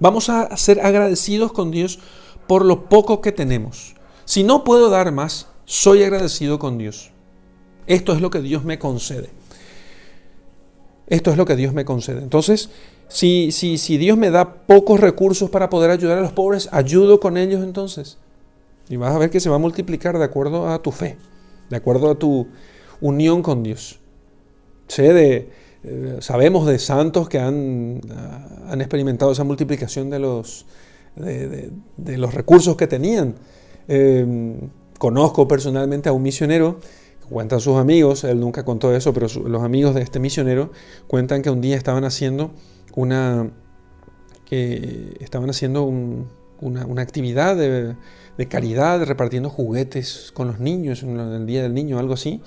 Vamos 0.00 0.28
a 0.28 0.56
ser 0.56 0.80
agradecidos 0.80 1.52
con 1.52 1.70
Dios 1.70 1.98
por 2.46 2.64
lo 2.64 2.88
poco 2.88 3.20
que 3.20 3.32
tenemos. 3.32 3.94
Si 4.24 4.44
no 4.44 4.64
puedo 4.64 4.90
dar 4.90 5.12
más, 5.12 5.48
soy 5.64 6.02
agradecido 6.02 6.58
con 6.58 6.78
Dios. 6.78 7.10
Esto 7.86 8.12
es 8.12 8.20
lo 8.20 8.30
que 8.30 8.40
Dios 8.40 8.64
me 8.64 8.78
concede. 8.78 9.30
Esto 11.06 11.30
es 11.30 11.36
lo 11.36 11.46
que 11.46 11.56
Dios 11.56 11.72
me 11.72 11.84
concede. 11.84 12.22
Entonces, 12.22 12.70
si, 13.08 13.50
si, 13.50 13.78
si 13.78 13.96
Dios 13.96 14.18
me 14.18 14.30
da 14.30 14.66
pocos 14.66 15.00
recursos 15.00 15.50
para 15.50 15.70
poder 15.70 15.90
ayudar 15.90 16.18
a 16.18 16.20
los 16.20 16.32
pobres, 16.32 16.68
ayudo 16.70 17.18
con 17.18 17.36
ellos 17.36 17.64
entonces. 17.64 18.18
Y 18.90 18.96
vas 18.96 19.14
a 19.14 19.18
ver 19.18 19.30
que 19.30 19.40
se 19.40 19.48
va 19.48 19.56
a 19.56 19.60
multiplicar 19.60 20.18
de 20.18 20.24
acuerdo 20.24 20.68
a 20.68 20.82
tu 20.82 20.92
fe, 20.92 21.16
de 21.70 21.76
acuerdo 21.76 22.10
a 22.10 22.18
tu 22.18 22.48
unión 23.00 23.42
con 23.42 23.62
Dios. 23.62 24.00
Sé 24.88 25.12
de, 25.12 25.50
eh, 25.84 26.16
sabemos 26.20 26.66
de 26.66 26.78
santos 26.78 27.28
que 27.28 27.38
han, 27.38 28.00
ah, 28.10 28.70
han, 28.70 28.80
experimentado 28.80 29.32
esa 29.32 29.44
multiplicación 29.44 30.10
de 30.10 30.18
los, 30.18 30.66
de, 31.16 32.18
los 32.18 32.34
recursos 32.34 32.76
que 32.76 32.86
tenían. 32.86 33.34
Em, 33.86 34.70
conozco 34.98 35.46
personalmente 35.46 36.08
a 36.08 36.12
un 36.12 36.22
misionero, 36.22 36.80
cuentan 37.28 37.60
sus 37.60 37.76
amigos, 37.76 38.24
él 38.24 38.40
nunca 38.40 38.64
contó 38.64 38.94
eso, 38.94 39.12
pero 39.12 39.28
los 39.46 39.62
amigos 39.62 39.94
de 39.94 40.02
este 40.02 40.18
misionero 40.18 40.70
cuentan 41.06 41.42
que 41.42 41.50
un 41.50 41.60
día 41.60 41.76
estaban 41.76 42.04
haciendo 42.04 42.50
una, 42.94 43.50
que 44.46 45.16
estaban 45.20 45.50
haciendo 45.50 45.84
una, 45.84 46.86
una, 46.86 47.02
actividad 47.02 47.56
de, 47.56 47.94
de, 48.38 48.48
caridad, 48.48 49.04
repartiendo 49.04 49.50
juguetes 49.50 50.30
con 50.32 50.48
los 50.48 50.60
niños, 50.60 51.02
en 51.02 51.18
el 51.18 51.46
Día 51.46 51.62
del 51.62 51.74
Niño, 51.74 51.98
algo 51.98 52.14
así. 52.14 52.40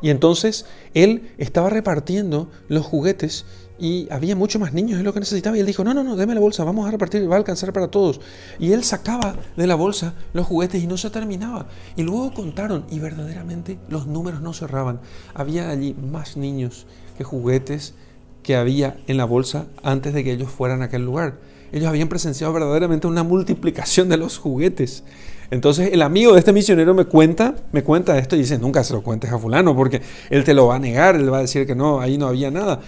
Y 0.00 0.10
entonces 0.10 0.64
él 0.94 1.30
estaba 1.38 1.68
repartiendo 1.68 2.48
los 2.68 2.86
juguetes 2.86 3.44
y 3.78 4.06
había 4.10 4.36
muchos 4.36 4.60
más 4.60 4.72
niños, 4.72 4.98
es 4.98 5.04
lo 5.04 5.12
que 5.12 5.20
necesitaba. 5.20 5.56
Y 5.56 5.60
él 5.60 5.66
dijo, 5.66 5.82
no, 5.82 5.92
no, 5.92 6.04
no, 6.04 6.16
déme 6.16 6.34
la 6.34 6.40
bolsa, 6.40 6.64
vamos 6.64 6.86
a 6.86 6.90
repartir, 6.90 7.28
va 7.30 7.34
a 7.34 7.38
alcanzar 7.38 7.72
para 7.72 7.88
todos. 7.88 8.20
Y 8.58 8.72
él 8.72 8.84
sacaba 8.84 9.36
de 9.56 9.66
la 9.66 9.74
bolsa 9.74 10.14
los 10.32 10.46
juguetes 10.46 10.82
y 10.82 10.86
no 10.86 10.96
se 10.96 11.10
terminaba. 11.10 11.66
Y 11.96 12.02
luego 12.02 12.32
contaron 12.32 12.84
y 12.90 13.00
verdaderamente 13.00 13.78
los 13.88 14.06
números 14.06 14.40
no 14.40 14.52
cerraban. 14.52 15.00
Había 15.34 15.70
allí 15.70 15.94
más 15.94 16.36
niños 16.36 16.86
que 17.18 17.24
juguetes 17.24 17.94
que 18.42 18.56
había 18.56 18.96
en 19.06 19.16
la 19.16 19.24
bolsa 19.24 19.66
antes 19.82 20.14
de 20.14 20.24
que 20.24 20.32
ellos 20.32 20.50
fueran 20.50 20.82
a 20.82 20.86
aquel 20.86 21.04
lugar. 21.04 21.38
Ellos 21.72 21.88
habían 21.88 22.08
presenciado 22.08 22.52
verdaderamente 22.52 23.06
una 23.06 23.22
multiplicación 23.22 24.08
de 24.08 24.16
los 24.16 24.38
juguetes. 24.38 25.04
Entonces 25.52 25.90
el 25.92 26.00
amigo 26.00 26.32
de 26.32 26.38
este 26.38 26.50
misionero 26.54 26.94
me 26.94 27.04
cuenta, 27.04 27.54
me 27.72 27.84
cuenta 27.84 28.16
esto 28.16 28.36
y 28.36 28.38
dice, 28.38 28.58
nunca 28.58 28.82
se 28.84 28.94
lo 28.94 29.02
cuentes 29.02 29.30
a 29.30 29.38
fulano 29.38 29.76
porque 29.76 30.00
él 30.30 30.44
te 30.44 30.54
lo 30.54 30.68
va 30.68 30.76
a 30.76 30.78
negar, 30.78 31.14
él 31.14 31.30
va 31.30 31.38
a 31.38 31.40
decir 31.42 31.66
que 31.66 31.74
no, 31.74 32.00
ahí 32.00 32.16
no 32.16 32.26
había 32.26 32.50
nada. 32.50 32.80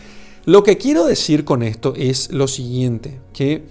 Lo 0.46 0.62
que 0.62 0.78
quiero 0.78 1.04
decir 1.04 1.44
con 1.44 1.62
esto 1.62 1.92
es 1.94 2.32
lo 2.32 2.48
siguiente, 2.48 3.20
que 3.34 3.66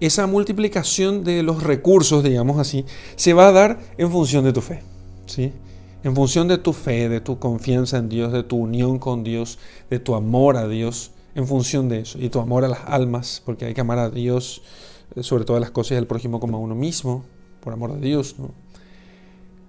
esa 0.00 0.26
multiplicación 0.26 1.24
de 1.24 1.42
los 1.42 1.62
recursos, 1.62 2.24
digamos 2.24 2.58
así, 2.58 2.86
se 3.16 3.34
va 3.34 3.48
a 3.48 3.52
dar 3.52 3.80
en 3.98 4.10
función 4.10 4.46
de 4.46 4.54
tu 4.54 4.62
fe, 4.62 4.82
¿sí? 5.26 5.52
En 6.02 6.14
función 6.14 6.48
de 6.48 6.56
tu 6.56 6.72
fe, 6.72 7.10
de 7.10 7.20
tu 7.20 7.38
confianza 7.38 7.98
en 7.98 8.08
Dios, 8.08 8.32
de 8.32 8.44
tu 8.44 8.56
unión 8.56 8.98
con 8.98 9.24
Dios, 9.24 9.58
de 9.90 9.98
tu 9.98 10.14
amor 10.14 10.56
a 10.56 10.66
Dios, 10.66 11.10
en 11.34 11.46
función 11.46 11.90
de 11.90 12.00
eso, 12.00 12.18
y 12.18 12.30
tu 12.30 12.40
amor 12.40 12.64
a 12.64 12.68
las 12.68 12.80
almas, 12.86 13.42
porque 13.44 13.66
hay 13.66 13.74
que 13.74 13.82
amar 13.82 13.98
a 13.98 14.08
Dios 14.08 14.62
eh, 15.16 15.22
sobre 15.22 15.44
todas 15.44 15.60
las 15.60 15.70
cosas 15.70 15.92
y 15.92 15.96
al 15.96 16.06
prójimo 16.06 16.40
como 16.40 16.56
a 16.56 16.60
uno 16.60 16.74
mismo, 16.74 17.26
por 17.60 17.72
amor 17.72 17.94
de 17.94 18.06
Dios. 18.06 18.36
¿no? 18.38 18.50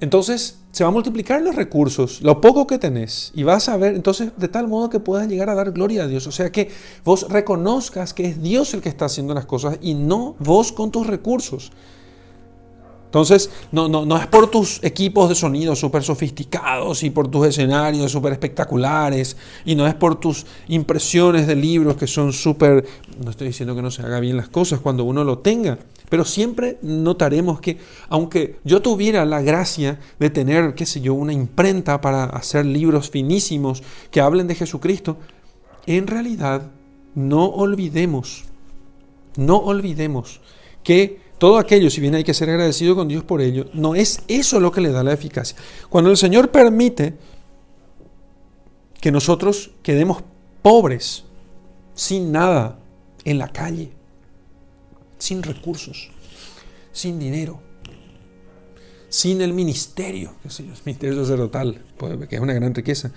Entonces 0.02 0.60
se 0.72 0.84
va 0.84 0.90
a 0.90 0.94
multiplicar 0.94 1.42
los 1.42 1.56
recursos, 1.56 2.22
lo 2.22 2.40
poco 2.40 2.68
que 2.68 2.78
tenés, 2.78 3.32
y 3.36 3.44
vas 3.44 3.68
a 3.70 3.78
ver, 3.78 3.96
entonces, 3.96 4.32
de 4.38 4.48
tal 4.48 4.68
modo 4.68 4.90
que 4.90 5.00
puedas 5.00 5.28
llegar 5.28 5.50
a 5.50 5.56
dar 5.56 5.72
gloria 5.72 6.04
a 6.04 6.08
Dios. 6.08 6.26
O 6.28 6.32
sea, 6.32 6.52
que 6.52 6.70
vos 7.04 7.28
reconozcas 7.30 8.14
que 8.14 8.26
es 8.26 8.42
Dios 8.42 8.74
el 8.74 8.82
que 8.82 8.90
está 8.90 9.06
haciendo 9.06 9.34
las 9.34 9.46
cosas 9.46 9.78
y 9.82 9.96
no 9.96 10.36
vos 10.40 10.72
con 10.72 10.92
tus 10.92 11.08
recursos. 11.08 11.72
Entonces, 13.06 13.50
no, 13.72 13.90
no, 13.90 14.06
no 14.06 14.18
es 14.18 14.28
por 14.28 14.52
tus 14.52 14.84
equipos 14.84 15.30
de 15.30 15.34
sonido 15.34 15.76
súper 15.76 16.04
sofisticados 16.04 17.02
y 17.02 17.10
por 17.10 17.28
tus 17.28 17.48
escenarios 17.48 18.12
súper 18.12 18.34
espectaculares 18.34 19.36
y 19.66 19.74
no 19.74 19.88
es 19.88 19.96
por 19.96 20.20
tus 20.20 20.46
impresiones 20.68 21.48
de 21.48 21.56
libros 21.56 21.98
que 21.98 22.06
son 22.06 22.32
súper... 22.32 22.86
No 23.24 23.32
estoy 23.32 23.48
diciendo 23.48 23.76
que 23.76 23.82
no 23.82 23.90
se 23.90 24.04
haga 24.04 24.20
bien 24.20 24.38
las 24.38 24.50
cosas 24.50 24.80
cuando 24.80 25.06
uno 25.06 25.24
lo 25.24 25.40
tenga, 25.40 25.80
pero 26.10 26.26
siempre 26.26 26.78
notaremos 26.82 27.62
que 27.62 27.78
aunque 28.10 28.60
yo 28.64 28.82
tuviera 28.82 29.26
la 29.26 29.41
gracia 29.41 29.99
de 30.20 30.30
tener, 30.30 30.74
qué 30.74 30.86
sé 30.86 31.01
yo, 31.01 31.14
una 31.14 31.34
imprenta 31.34 32.01
para 32.01 32.26
hacer 32.26 32.66
libros 32.66 33.10
finísimos 33.10 33.84
que 34.12 34.22
hablen 34.22 34.47
de 34.47 34.55
Jesucristo, 34.55 35.18
en 35.86 36.07
realidad 36.07 36.72
no 37.16 37.45
olvidemos, 37.45 38.45
no 39.38 39.57
olvidemos 39.57 40.41
que 40.84 41.20
todo 41.38 41.57
aquello, 41.57 41.89
si 41.89 42.01
bien 42.01 42.16
hay 42.16 42.24
que 42.24 42.34
ser 42.34 42.49
agradecido 42.49 42.95
con 42.95 43.07
Dios 43.07 43.24
por 43.24 43.41
ello, 43.41 43.68
no 43.74 43.95
es 43.95 44.24
eso 44.28 44.60
lo 44.60 44.72
que 44.72 44.82
le 44.82 44.91
da 44.91 45.03
la 45.03 45.14
eficacia. 45.14 45.57
Cuando 45.89 46.12
el 46.12 46.18
Señor 46.18 46.51
permite 46.51 47.14
que 48.99 49.12
nosotros 49.12 49.72
quedemos 49.82 50.22
pobres, 50.62 51.24
sin 51.93 52.32
nada, 52.32 52.80
en 53.24 53.38
la 53.38 53.49
calle, 53.49 53.91
sin 55.20 55.43
recursos, 55.43 56.09
sin 56.91 57.20
dinero, 57.20 57.61
sin 59.09 59.41
el 59.41 59.53
ministerio, 59.53 60.34
el 60.43 60.65
ministerio 60.86 61.22
sacerdotal, 61.22 61.84
que 62.28 62.36
es 62.36 62.41
una 62.41 62.53
gran 62.53 62.74
riqueza, 62.74 63.11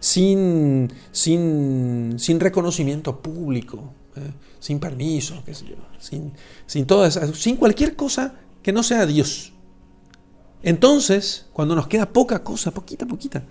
sin, 0.00 0.92
sin, 1.10 2.18
sin 2.18 2.40
reconocimiento 2.40 3.20
público, 3.20 3.92
¿eh? 4.16 4.30
sin 4.60 4.78
permiso, 4.78 5.42
sin, 5.98 6.32
sin 6.66 6.86
sin 7.34 7.56
cualquier 7.56 7.96
cosa 7.96 8.34
que 8.62 8.72
no 8.72 8.82
sea 8.82 9.06
Dios. 9.06 9.52
Entonces, 10.62 11.46
cuando 11.52 11.74
nos 11.74 11.86
queda 11.86 12.12
poca 12.12 12.42
cosa, 12.42 12.72
poquita, 12.72 13.06
poquita, 13.06 13.44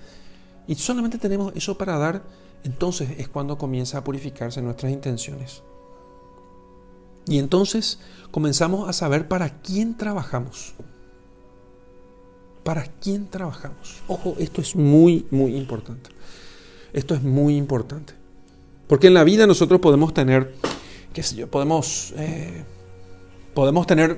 y 0.67 0.75
solamente 0.75 1.17
tenemos 1.17 1.53
eso 1.55 1.77
para 1.77 1.97
dar, 1.97 2.23
entonces 2.63 3.09
es 3.17 3.29
cuando 3.29 3.57
comienza 3.57 3.97
a 3.97 4.03
purificarse 4.03 4.61
nuestras 4.61 4.91
intenciones. 4.91 5.63
Y 7.27 7.39
entonces 7.39 7.99
comenzamos 8.31 8.87
a 8.87 8.93
saber 8.93 9.27
para 9.27 9.49
quién 9.61 9.95
trabajamos. 9.95 10.73
¿Para 12.63 12.85
quién 12.85 13.27
trabajamos? 13.27 14.01
Ojo, 14.07 14.35
esto 14.39 14.61
es 14.61 14.75
muy, 14.75 15.25
muy 15.31 15.55
importante. 15.55 16.09
Esto 16.93 17.15
es 17.15 17.23
muy 17.23 17.55
importante. 17.55 18.13
Porque 18.87 19.07
en 19.07 19.13
la 19.13 19.23
vida 19.23 19.45
nosotros 19.47 19.79
podemos 19.79 20.13
tener, 20.13 20.55
qué 21.13 21.23
sé 21.23 21.35
yo, 21.35 21.49
podemos, 21.49 22.13
eh, 22.17 22.63
podemos 23.53 23.85
tener, 23.85 24.17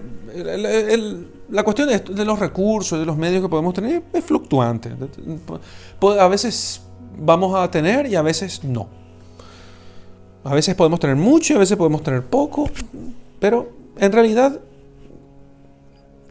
la 1.49 1.63
cuestión 1.63 1.89
de, 1.89 1.99
de, 1.99 2.25
los 2.25 2.39
recursos, 2.39 2.99
de 2.99 3.05
los 3.05 3.17
medios 3.17 3.41
que 3.41 3.49
podemos 3.49 3.73
tener 3.73 4.03
es 4.13 4.23
fluctuante. 4.23 4.91
A 6.19 6.27
veces 6.27 6.81
vamos 7.17 7.55
a 7.55 7.69
tener 7.71 8.07
y 8.07 8.15
a 8.15 8.21
veces 8.21 8.63
no. 8.63 8.98
A 10.43 10.53
veces 10.53 10.75
podemos 10.75 10.99
tener 10.99 11.15
mucho 11.15 11.55
a 11.55 11.59
veces 11.59 11.77
podemos 11.77 12.01
tener 12.01 12.23
poco, 12.25 12.69
pero 13.39 13.71
en 13.97 14.11
realidad 14.11 14.59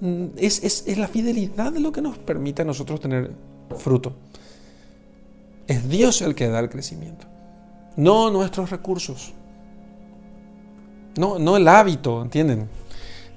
mm, 0.01 0.25
es, 0.37 0.63
es, 0.65 0.85
es 0.87 0.99
la 0.99 1.09
fidelidad 1.09 1.73
lo 1.77 1.93
que 1.93 2.01
nos 2.01 2.19
permite 2.19 2.63
a 2.63 2.65
nosotros 2.65 3.01
tener 3.01 3.31
fruto. 3.77 4.15
Es 5.67 5.89
Dios 5.89 6.23
el 6.23 6.35
que 6.35 6.49
da 6.49 6.61
el 6.61 6.71
crecimiento 6.71 7.29
no 7.99 8.31
nuestros 8.31 8.71
recursos. 8.71 9.33
No, 11.17 11.39
no 11.39 11.57
el 11.57 11.67
hábito, 11.67 12.23
¿entienden? 12.23 12.69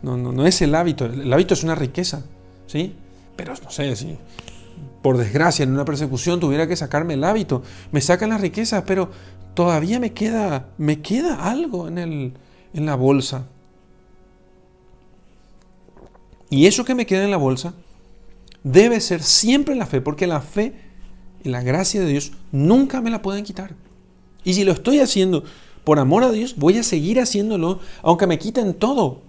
No, 0.04 0.16
no, 0.16 0.32
no 0.32 0.46
es 0.46 0.62
el 0.62 0.76
hábito. 0.76 1.06
El 1.06 1.34
hábito 1.34 1.56
es 1.56 1.64
una 1.64 1.74
riqueza, 1.74 2.22
¿sí? 2.68 2.96
Pero 3.36 3.54
no 3.64 3.72
sé, 3.72 3.96
si 3.96 4.18
por 5.02 5.18
desgracia 5.18 5.64
en 5.64 5.72
una 5.72 5.86
persecución 5.86 6.40
tuviera 6.40 6.68
que 6.68 6.76
sacarme 6.76 7.16
el 7.16 7.24
hábito, 7.24 7.64
me 7.92 8.02
sacan 8.02 8.30
las 8.30 8.42
riquezas, 8.42 8.84
pero 8.86 9.10
todavía 9.54 10.00
me 10.00 10.14
queda, 10.14 10.70
me 10.78 11.02
queda 11.02 11.50
algo 11.50 11.88
en, 11.88 11.98
el, 11.98 12.34
en 12.74 12.86
la 12.86 12.96
bolsa. 12.96 13.48
Y 16.50 16.68
eso 16.68 16.84
que 16.84 16.96
me 16.96 17.06
queda 17.06 17.24
en 17.24 17.32
la 17.32 17.38
bolsa 17.38 17.74
debe 18.64 19.00
ser 19.00 19.24
siempre 19.24 19.76
la 19.76 19.86
fe, 19.86 20.02
porque 20.02 20.28
la 20.28 20.42
fe 20.42 20.74
y 21.44 21.50
la 21.50 21.64
gracia 21.64 22.02
de 22.02 22.08
Dios 22.08 22.34
nunca 22.52 23.02
me 23.02 23.10
la 23.10 23.22
pueden 23.22 23.44
quitar. 23.44 23.76
Y 24.44 24.54
si 24.54 24.64
lo 24.64 24.72
estoy 24.72 25.00
haciendo 25.00 25.44
por 25.84 26.00
amor 26.00 26.24
a 26.24 26.32
Dios, 26.32 26.56
voy 26.58 26.78
a 26.78 26.84
seguir 26.84 27.20
haciéndolo 27.20 27.80
aunque 28.04 28.28
me 28.28 28.38
quiten 28.38 28.74
todo. 28.74 29.22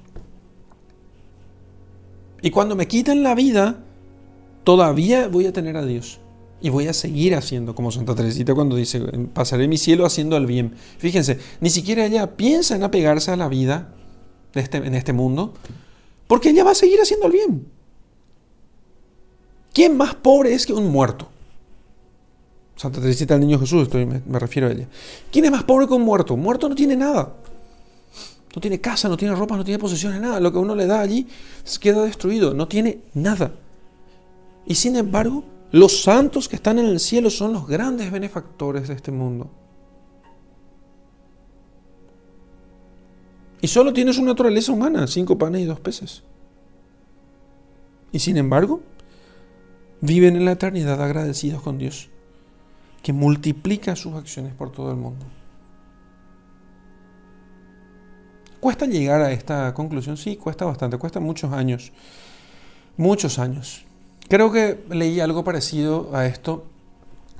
Y 2.42 2.50
cuando 2.50 2.74
me 2.74 2.88
quiten 2.88 3.22
la 3.22 3.34
vida, 3.34 3.84
todavía 4.64 5.28
voy 5.28 5.46
a 5.46 5.52
tener 5.52 5.76
a 5.76 5.84
Dios. 5.84 6.20
Y 6.60 6.70
voy 6.70 6.86
a 6.86 6.92
seguir 6.92 7.34
haciendo, 7.34 7.74
como 7.74 7.90
Santa 7.90 8.14
Teresita 8.14 8.54
cuando 8.54 8.76
dice, 8.76 9.00
pasaré 9.34 9.66
mi 9.66 9.78
cielo 9.78 10.06
haciendo 10.06 10.36
el 10.36 10.46
bien. 10.46 10.74
Fíjense, 10.98 11.38
ni 11.60 11.70
siquiera 11.70 12.06
ella 12.06 12.36
piensa 12.36 12.76
en 12.76 12.84
apegarse 12.84 13.32
a 13.32 13.36
la 13.36 13.48
vida 13.48 13.92
este, 14.54 14.76
en 14.78 14.94
este 14.94 15.12
mundo, 15.12 15.54
porque 16.28 16.50
ella 16.50 16.62
va 16.62 16.70
a 16.70 16.76
seguir 16.76 17.00
haciendo 17.00 17.26
el 17.26 17.32
bien. 17.32 17.66
¿Quién 19.72 19.96
más 19.96 20.14
pobre 20.14 20.54
es 20.54 20.66
que 20.66 20.72
un 20.72 20.86
muerto? 20.86 21.28
Santa 22.76 23.00
Teresita 23.00 23.34
del 23.34 23.46
Niño 23.46 23.58
Jesús, 23.58 23.82
estoy, 23.84 24.06
me, 24.06 24.38
refiero 24.38 24.68
a 24.68 24.72
ella. 24.72 24.88
¿Quién 25.30 25.44
es 25.44 25.50
más 25.50 25.64
pobre 25.64 25.86
que 25.86 25.94
un 25.94 26.02
muerto? 26.02 26.34
Un 26.34 26.42
muerto 26.42 26.68
no 26.68 26.74
tiene 26.74 26.96
nada. 26.96 27.34
No 28.54 28.60
tiene 28.60 28.80
casa, 28.80 29.08
no 29.08 29.16
tiene 29.16 29.34
ropa, 29.34 29.56
no 29.56 29.64
tiene 29.64 29.78
posesiones, 29.78 30.20
nada. 30.20 30.38
Lo 30.40 30.52
que 30.52 30.58
uno 30.58 30.74
le 30.74 30.86
da 30.86 31.00
allí 31.00 31.26
queda 31.80 32.04
destruido, 32.04 32.54
no 32.54 32.68
tiene 32.68 33.00
nada. 33.14 33.52
Y 34.66 34.74
sin 34.74 34.96
embargo, 34.96 35.44
los 35.70 36.02
santos 36.02 36.48
que 36.48 36.56
están 36.56 36.78
en 36.78 36.86
el 36.86 37.00
cielo 37.00 37.30
son 37.30 37.52
los 37.52 37.66
grandes 37.66 38.10
benefactores 38.10 38.88
de 38.88 38.94
este 38.94 39.10
mundo. 39.10 39.50
Y 43.60 43.68
solo 43.68 43.92
tiene 43.92 44.12
su 44.12 44.24
naturaleza 44.24 44.72
humana, 44.72 45.06
cinco 45.06 45.38
panes 45.38 45.62
y 45.62 45.64
dos 45.64 45.80
peces. 45.80 46.24
Y 48.10 48.18
sin 48.18 48.36
embargo, 48.36 48.82
viven 50.00 50.36
en 50.36 50.44
la 50.44 50.52
eternidad 50.52 51.00
agradecidos 51.00 51.62
con 51.62 51.78
Dios 51.78 52.10
que 53.02 53.12
multiplica 53.12 53.96
sus 53.96 54.14
acciones 54.14 54.54
por 54.54 54.70
todo 54.70 54.90
el 54.90 54.96
mundo. 54.96 55.26
¿Cuesta 58.60 58.86
llegar 58.86 59.20
a 59.22 59.32
esta 59.32 59.74
conclusión? 59.74 60.16
Sí, 60.16 60.36
cuesta 60.36 60.64
bastante, 60.64 60.96
cuesta 60.96 61.18
muchos 61.18 61.52
años, 61.52 61.92
muchos 62.96 63.40
años. 63.40 63.84
Creo 64.32 64.50
que 64.50 64.82
leí 64.88 65.20
algo 65.20 65.44
parecido 65.44 66.08
a 66.16 66.24
esto 66.24 66.64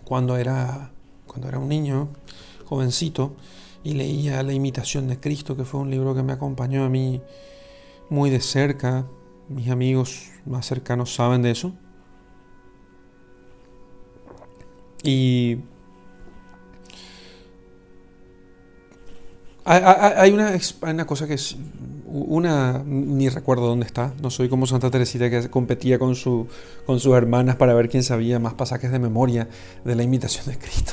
cuando 0.04 0.36
era, 0.36 0.90
cuando 1.26 1.48
era 1.48 1.58
un 1.58 1.66
niño, 1.66 2.10
jovencito, 2.66 3.34
y 3.82 3.94
leía 3.94 4.42
La 4.42 4.52
imitación 4.52 5.08
de 5.08 5.18
Cristo, 5.18 5.56
que 5.56 5.64
fue 5.64 5.80
un 5.80 5.90
libro 5.90 6.14
que 6.14 6.22
me 6.22 6.34
acompañó 6.34 6.84
a 6.84 6.90
mí 6.90 7.22
muy 8.10 8.28
de 8.28 8.42
cerca. 8.42 9.06
Mis 9.48 9.70
amigos 9.70 10.32
más 10.44 10.66
cercanos 10.66 11.14
saben 11.14 11.40
de 11.40 11.52
eso. 11.52 11.72
Y 15.02 15.60
Hay 19.64 20.30
una, 20.32 20.52
una 20.82 21.06
cosa 21.06 21.26
que 21.26 21.34
es 21.34 21.56
una, 22.12 22.82
ni 22.84 23.28
recuerdo 23.30 23.66
dónde 23.66 23.86
está, 23.86 24.12
no 24.20 24.30
soy 24.30 24.48
como 24.48 24.66
Santa 24.66 24.90
Teresita 24.90 25.30
que 25.30 25.48
competía 25.48 25.98
con, 25.98 26.14
su, 26.14 26.46
con 26.84 27.00
sus 27.00 27.14
hermanas 27.14 27.56
para 27.56 27.72
ver 27.72 27.88
quién 27.88 28.02
sabía 28.02 28.38
más 28.38 28.54
pasajes 28.54 28.92
de 28.92 28.98
memoria 28.98 29.48
de 29.84 29.94
la 29.94 30.02
imitación 30.02 30.46
de 30.46 30.58
Cristo. 30.58 30.92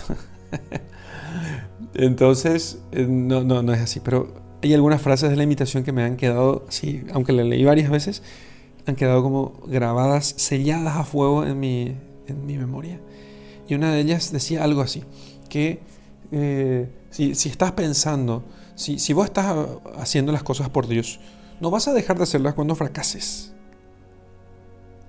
Entonces, 1.93 2.79
eh, 2.93 3.05
no, 3.07 3.43
no, 3.43 3.61
no 3.61 3.73
es 3.73 3.81
así, 3.81 3.99
pero 3.99 4.33
hay 4.63 4.73
algunas 4.73 5.01
frases 5.01 5.29
de 5.29 5.35
la 5.35 5.43
imitación 5.43 5.83
que 5.83 5.91
me 5.91 6.03
han 6.03 6.15
quedado, 6.15 6.65
sí, 6.69 7.03
aunque 7.13 7.33
la 7.33 7.43
leí 7.43 7.65
varias 7.65 7.89
veces, 7.89 8.23
han 8.85 8.95
quedado 8.95 9.21
como 9.21 9.59
grabadas, 9.67 10.33
selladas 10.37 10.95
a 10.95 11.03
fuego 11.03 11.45
en 11.45 11.59
mi, 11.59 11.95
en 12.27 12.45
mi 12.45 12.57
memoria. 12.57 12.99
Y 13.67 13.75
una 13.75 13.91
de 13.91 13.99
ellas 13.99 14.31
decía 14.31 14.63
algo 14.63 14.81
así, 14.81 15.03
que 15.49 15.79
eh, 16.31 16.87
si, 17.09 17.35
si, 17.35 17.49
estás 17.49 17.73
pensando, 17.73 18.43
si, 18.79 19.13
vos 19.13 19.25
estás 19.25 19.67
haciendo 19.97 20.31
las 20.31 20.41
cosas 20.41 20.69
por 20.69 20.87
Dios, 20.87 21.19
no 21.59 21.69
vas 21.69 21.89
a 21.89 21.93
dejar 21.93 22.17
de 22.17 22.23
hacerlas 22.23 22.53
cuando 22.53 22.75
fracases. 22.75 23.51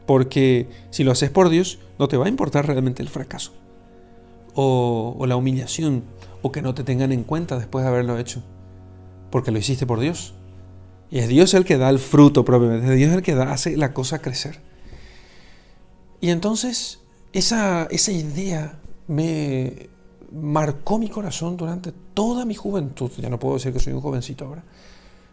Porque 0.07 0.69
si 0.91 1.05
lo 1.05 1.13
haces 1.13 1.31
por 1.31 1.49
Dios, 1.49 1.79
no 1.99 2.09
te 2.09 2.17
va 2.17 2.27
a 2.27 2.29
importar 2.29 2.67
realmente 2.67 3.01
el 3.01 3.09
fracaso. 3.09 3.53
O, 4.55 5.25
la 5.29 5.37
humillación, 5.37 6.03
o 6.43 6.51
que 6.51 6.63
no 6.63 6.75
te 6.75 6.83
tengan 6.83 7.13
en 7.13 7.23
cuenta 7.23 7.59
después 7.59 7.85
de 7.85 7.91
haberlo 7.91 8.19
hecho. 8.19 8.43
Porque 9.31 9.53
lo 9.53 9.59
hiciste 9.59 9.87
por 9.87 10.01
Dios. 10.01 10.35
Y 11.09 11.21
es 11.21 11.29
Dios 11.29 11.55
el 11.55 11.65
que 11.65 11.79
da 11.79 11.91
el 11.91 12.01
fruto 12.01 12.45
propiamente, 12.45 12.89
es 12.89 12.97
Dios 12.97 13.13
el 13.13 13.23
que 13.23 13.33
hace 13.33 13.77
la 13.77 13.95
cosa 13.95 14.21
crecer. 14.21 14.61
Y 16.21 16.31
entonces 16.31 17.01
esa, 17.33 17.87
esa 17.91 18.11
idea 18.11 18.81
me 19.07 19.91
marcó 20.33 20.99
mi 20.99 21.09
corazón 21.09 21.57
durante 21.57 21.93
toda 22.15 22.45
mi 22.45 22.55
juventud. 22.55 23.11
Ya 23.19 23.29
no 23.29 23.39
puedo 23.39 23.55
decir 23.55 23.73
que 23.73 23.81
soy 23.81 23.93
un 23.93 24.01
jovencito 24.01 24.45
ahora. 24.45 24.65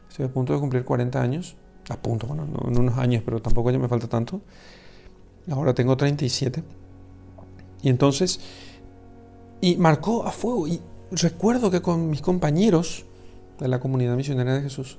Estoy 0.10 0.26
a 0.26 0.30
punto 0.30 0.54
de 0.54 0.60
cumplir 0.60 0.84
40 0.84 1.22
años. 1.22 1.56
A 1.90 1.98
punto, 1.98 2.28
bueno, 2.28 2.46
no, 2.46 2.70
en 2.70 2.78
unos 2.78 2.98
años, 2.98 3.22
pero 3.24 3.42
tampoco 3.42 3.72
ya 3.72 3.80
me 3.80 3.88
falta 3.88 4.08
tanto. 4.08 4.42
Ahora 5.50 5.74
tengo 5.74 5.96
37. 5.96 6.64
Y 7.82 7.90
entonces, 7.90 8.40
y 9.62 9.78
marcó 9.78 10.26
a 10.26 10.32
fuego. 10.32 10.68
Y 10.68 10.82
recuerdo 11.12 11.72
que 11.72 11.82
con 11.82 12.10
mis 12.10 12.22
compañeros 12.22 13.06
de 13.60 13.68
la 13.68 13.80
comunidad 13.80 14.16
misionera 14.16 14.56
de 14.56 14.62
Jesús, 14.62 14.98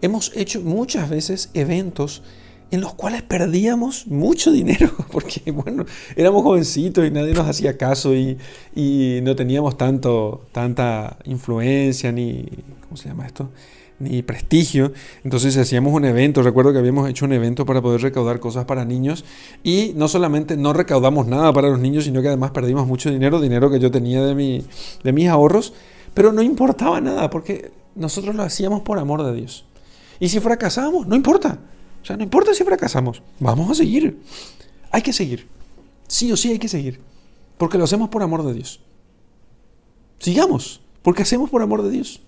hemos 0.00 0.36
hecho 0.36 0.60
muchas 0.60 1.10
veces 1.10 1.50
eventos 1.54 2.22
en 2.70 2.80
los 2.80 2.94
cuales 2.94 3.22
perdíamos 3.22 4.06
mucho 4.06 4.52
dinero, 4.52 4.90
porque 5.12 5.50
bueno, 5.52 5.84
éramos 6.16 6.42
jovencitos 6.42 7.06
y 7.06 7.10
nadie 7.10 7.34
nos 7.34 7.48
hacía 7.48 7.76
caso 7.76 8.14
y, 8.14 8.38
no 9.22 9.36
teníamos 9.36 9.76
tanto, 9.76 10.46
tanta 10.52 11.18
influencia 11.24 12.12
ni, 12.12 12.46
¿cómo 12.82 12.96
se 12.96 13.08
llama 13.08 13.26
esto? 13.26 13.50
ni 13.98 14.22
prestigio. 14.22 14.92
Entonces 15.24 15.56
hacíamos 15.58 15.92
un 15.92 16.06
evento, 16.06 16.42
recuerdo 16.42 16.72
que 16.72 16.78
habíamos 16.78 17.08
hecho 17.10 17.26
un 17.26 17.34
evento 17.34 17.66
para 17.66 17.82
poder 17.82 18.00
recaudar 18.00 18.40
cosas 18.40 18.64
para 18.64 18.86
niños 18.86 19.26
y 19.62 19.92
no 19.94 20.08
solamente 20.08 20.56
no 20.56 20.72
recaudamos 20.72 21.26
nada 21.26 21.52
para 21.52 21.68
los 21.68 21.78
niños, 21.78 22.04
sino 22.04 22.22
que 22.22 22.28
además 22.28 22.50
perdimos 22.50 22.86
mucho 22.86 23.10
dinero, 23.10 23.40
dinero 23.40 23.70
que 23.70 23.78
yo 23.78 23.90
tenía 23.90 24.22
de, 24.24 24.34
mi, 24.34 24.64
de 25.04 25.12
mis 25.12 25.28
ahorros, 25.28 25.74
pero 26.14 26.32
no 26.32 26.40
importaba 26.40 27.00
nada 27.02 27.28
porque 27.28 27.72
nosotros 27.94 28.34
lo 28.34 28.42
hacíamos 28.42 28.80
por 28.80 28.98
amor 28.98 29.22
de 29.22 29.34
Dios. 29.34 29.66
Y 30.18 30.30
si 30.30 30.40
fracasamos, 30.40 31.06
no 31.06 31.14
importa. 31.14 31.58
O 32.02 32.04
sea, 32.04 32.16
no 32.16 32.22
importa 32.22 32.54
si 32.54 32.64
fracasamos, 32.64 33.22
vamos 33.38 33.70
a 33.70 33.74
seguir. 33.74 34.20
Hay 34.90 35.02
que 35.02 35.12
seguir. 35.12 35.46
Sí 36.08 36.32
o 36.32 36.36
sí 36.36 36.50
hay 36.50 36.58
que 36.58 36.68
seguir. 36.68 37.00
Porque 37.58 37.78
lo 37.78 37.84
hacemos 37.84 38.08
por 38.08 38.22
amor 38.22 38.44
de 38.44 38.54
Dios. 38.54 38.80
Sigamos, 40.18 40.80
porque 41.02 41.22
hacemos 41.22 41.50
por 41.50 41.62
amor 41.62 41.82
de 41.82 41.90
Dios. 41.90 42.20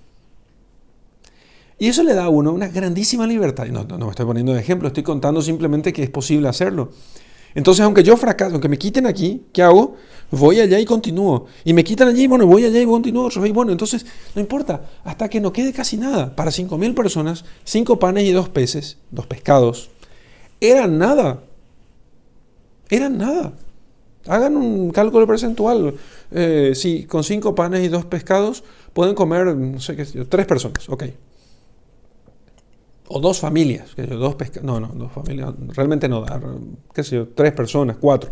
Y 1.79 1.89
eso 1.89 2.03
le 2.03 2.15
da 2.15 2.25
a 2.25 2.29
uno 2.29 2.53
una 2.53 2.69
grandísima 2.69 3.27
libertad. 3.27 3.67
No, 3.67 3.85
no, 3.85 4.07
me 4.07 4.11
estoy 4.11 4.27
poniendo 4.27 4.53
de 4.53 4.61
ejemplo, 4.61 4.89
estoy 4.89 5.03
contando 5.03 5.43
simplemente 5.43 5.93
que 5.93 6.03
es 6.03 6.11
posible 6.11 6.49
hacerlo. 6.49 6.93
Entonces, 7.55 7.85
aunque 7.85 8.03
yo 8.03 8.17
fracaso, 8.17 8.53
aunque 8.53 8.69
me 8.69 8.79
quiten 8.79 9.07
aquí, 9.07 9.47
¿qué 9.53 9.63
hago? 9.63 9.97
Voy 10.33 10.61
allá 10.61 10.81
y 10.81 10.85
continúo. 10.85 11.47
Y 11.65 11.75
me 11.75 11.85
quitan 11.85 12.09
allí, 12.09 12.27
bueno, 12.27 12.47
voy 12.47 12.65
allá 12.65 12.81
y 12.81 12.87
continúo. 12.87 13.29
Y 13.31 13.53
bueno, 13.53 13.71
entonces, 13.71 14.07
no 14.35 14.41
importa, 14.41 14.83
hasta 15.05 15.29
que 15.29 15.41
no 15.41 15.53
quede 15.53 15.73
casi 15.73 15.99
nada. 15.99 16.35
Para 16.35 16.51
5.000 16.51 16.95
personas, 16.95 17.45
5 17.65 17.99
panes 17.99 18.25
y 18.25 18.33
2 18.33 18.49
peces, 18.49 18.97
2 19.11 19.27
pescados, 19.27 19.91
eran 20.61 20.97
nada. 20.99 21.43
Eran 22.89 23.19
nada. 23.19 23.53
Hagan 24.27 24.57
un 24.57 24.91
cálculo 24.91 25.27
percentual. 25.27 25.95
Eh, 26.31 26.73
si 26.75 27.05
con 27.05 27.25
5 27.25 27.55
panes 27.55 27.85
y 27.85 27.89
2 27.89 28.07
pescados 28.07 28.65
pueden 28.95 29.15
comer, 29.15 29.55
no 29.55 29.81
sé 29.81 29.97
qué, 29.97 30.05
3 30.05 30.47
personas, 30.47 30.89
ok 30.89 31.05
o 33.15 33.21
dos 33.21 33.41
familias, 33.41 33.95
dos 33.95 34.37
no, 34.63 34.81
no, 34.81 34.89
dos 34.89 35.13
familias, 35.13 35.53
realmente 35.75 36.09
no 36.09 36.25
qué 36.95 37.05
sé 37.05 37.17
yo, 37.17 37.29
tres 37.29 37.53
personas, 37.53 37.99
cuatro, 38.01 38.31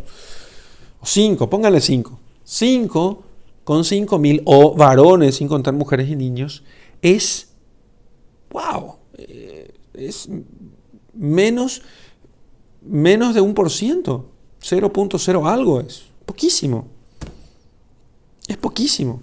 cinco, 1.03 1.49
pónganle 1.49 1.81
cinco. 1.81 2.19
Cinco 2.45 3.23
con 3.65 3.85
cinco 3.85 4.19
mil, 4.19 4.43
o 4.47 4.75
varones, 4.75 5.37
sin 5.37 5.47
contar 5.47 5.75
mujeres 5.75 6.09
y 6.09 6.17
niños, 6.17 6.65
es, 7.03 7.51
wow, 8.51 8.97
eh, 9.17 9.73
es 9.95 10.29
menos, 11.15 11.83
menos 12.83 13.35
de 13.35 13.41
un 13.41 13.55
por 13.55 13.71
ciento, 13.71 14.27
0.0 14.61 15.49
algo 15.49 15.81
es, 15.81 16.03
poquísimo, 16.27 16.89
es 18.49 18.57
poquísimo. 18.57 19.23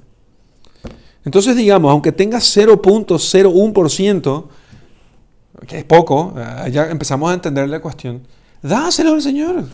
Entonces 1.26 1.56
digamos, 1.58 1.92
aunque 1.92 2.14
tengas 2.14 2.56
0.01%, 2.56 4.46
que 5.68 5.80
es 5.80 5.84
poco, 5.84 6.34
eh, 6.38 6.72
ya 6.72 6.90
empezamos 6.90 7.32
a 7.32 7.34
entender 7.34 7.68
la 7.68 7.82
cuestión, 7.82 8.22
dáselo 8.62 9.14
al 9.14 9.22
Señor 9.22 9.66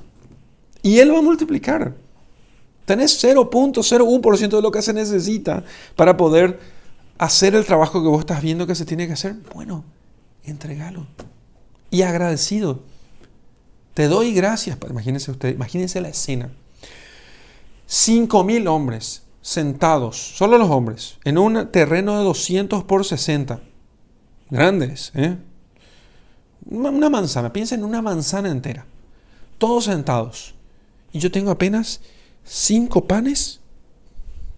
y 0.84 1.00
Él 1.00 1.12
va 1.12 1.20
a 1.20 1.24
multiplicar. 1.24 1.96
Tenés 2.86 3.24
0.01% 3.24 4.50
de 4.50 4.62
lo 4.62 4.72
que 4.72 4.82
se 4.82 4.94
necesita 4.94 5.64
para 5.96 6.18
poder 6.18 6.60
hacer 7.18 7.56
el 7.56 7.66
trabajo 7.66 8.04
que 8.04 8.10
vos 8.10 8.20
estás 8.20 8.42
viendo 8.42 8.68
que 8.68 8.76
se 8.76 8.86
tiene 8.86 9.08
que 9.08 9.14
hacer. 9.14 9.38
Bueno, 9.56 9.86
entregalo. 10.44 11.08
Y 11.90 12.02
agradecido. 12.02 12.82
Te 13.94 14.08
doy 14.08 14.34
gracias. 14.34 14.78
Imagínense 14.90 15.32
usted, 15.32 15.54
imagínense 15.54 16.02
la 16.02 16.10
escena. 16.10 16.52
5.000 17.88 18.68
hombres 18.68 19.24
sentados, 19.42 20.18
solo 20.18 20.58
los 20.58 20.70
hombres, 20.70 21.18
en 21.26 21.38
un 21.38 21.70
terreno 21.70 22.18
de 22.18 22.24
200 22.24 22.84
por 22.86 23.06
60. 23.06 23.60
Grandes, 24.50 25.12
¿eh? 25.16 25.38
Una 26.66 27.10
manzana, 27.10 27.52
piensa 27.54 27.76
en 27.76 27.84
una 27.84 28.02
manzana 28.02 28.50
entera. 28.50 28.86
Todos 29.58 29.86
sentados. 29.86 30.56
Y 31.14 31.20
yo 31.20 31.32
tengo 31.32 31.52
apenas 31.52 32.02
cinco 32.44 33.08
panes, 33.08 33.62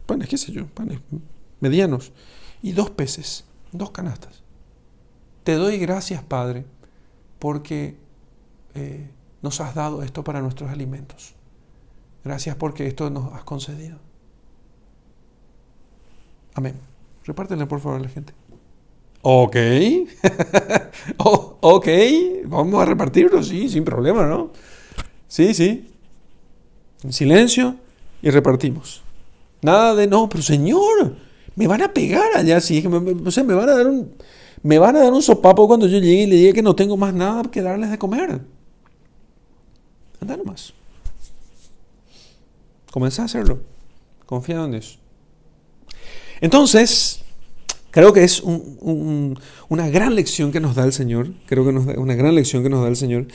panes, 0.08 0.28
qué 0.28 0.38
sé 0.38 0.51
yo, 0.51 0.66
panes 0.68 0.99
medianos, 1.60 2.12
y 2.62 2.72
dos 2.72 2.89
peces, 2.89 3.45
dos 3.72 3.91
canastas. 3.91 4.41
Te 5.43 5.53
doy 5.53 5.78
gracias, 5.78 6.24
Padre, 6.24 6.66
porque 7.38 7.97
eh, 8.74 9.10
nos 9.41 9.62
has 9.62 9.76
dado 9.76 10.01
esto 10.01 10.24
para 10.24 10.41
nuestros 10.41 10.72
alimentos. 10.72 11.36
Gracias 12.24 12.56
porque 12.56 12.88
esto 12.88 13.10
nos 13.12 13.32
has 13.34 13.43
concedido. 13.43 13.99
Amén. 16.56 16.80
Repártenle 17.26 17.68
por 17.68 17.82
favor 17.82 17.99
a 17.99 18.03
la 18.03 18.10
gente. 18.10 18.34
Ok. 19.22 19.56
oh, 21.18 21.58
ok. 21.62 21.88
Vamos 22.45 22.82
a 22.82 22.86
repartirlo, 22.86 23.43
sí, 23.43 23.70
sin 23.70 23.84
problema, 23.84 24.26
¿no? 24.26 24.51
Sí, 25.28 25.53
sí. 25.53 25.94
En 27.06 27.14
silencio 27.14 27.76
y 28.22 28.30
repartimos. 28.32 29.01
Nada 29.62 29.95
de, 29.95 30.08
no, 30.08 30.28
pero 30.28 30.43
señor, 30.43 31.16
me 31.56 31.68
van 31.68 31.82
a 31.84 31.93
pegar 31.93 32.36
allá, 32.36 32.60
sí. 32.60 32.82
Me, 32.88 32.99
me, 32.99 33.28
o 33.28 33.32
sea, 33.32 33.43
me 33.43 33.53
van 33.53 33.70
a 33.70 33.76
dar 33.76 33.88
un, 33.88 34.12
me 34.64 34.80
van 34.80 34.95
a 34.95 34.99
dar 35.01 35.14
un 35.14 35.22
sopapo 35.22 35.68
cuando 35.68 35.88
yo 35.88 35.99
llegue 35.99 36.24
y 36.24 36.28
le 36.28 36.36
diga 36.36 36.53
que 36.53 36.62
no 36.62 36.76
tengo 36.76 36.97
más 36.97 37.14
nada 37.14 37.43
que 37.43 37.62
darles 37.62 37.91
de 37.91 37.97
comer. 37.97 38.41
Anda 40.20 40.38
nomás. 40.38 40.74
Comenzá 42.91 43.22
a 43.22 43.26
hacerlo. 43.26 43.60
Confía 44.26 44.64
en 44.64 44.72
Dios. 44.72 44.97
Entonces, 46.41 47.22
Creo 47.95 48.12
que 48.12 48.26
es 48.26 48.43
una 48.43 49.88
gran 49.88 50.16
lección 50.16 50.51
que 50.51 50.60
nos 50.60 50.76
da 50.76 50.84
el 50.84 50.91
Señor, 50.91 51.32
creo 51.45 51.64
que 51.64 51.70
es 51.70 51.97
una 51.97 52.14
gran 52.16 52.36
lección 52.36 52.62
que 52.62 52.68
nos 52.68 52.82
da 52.82 52.89
el 52.89 52.97
Señor 52.97 53.28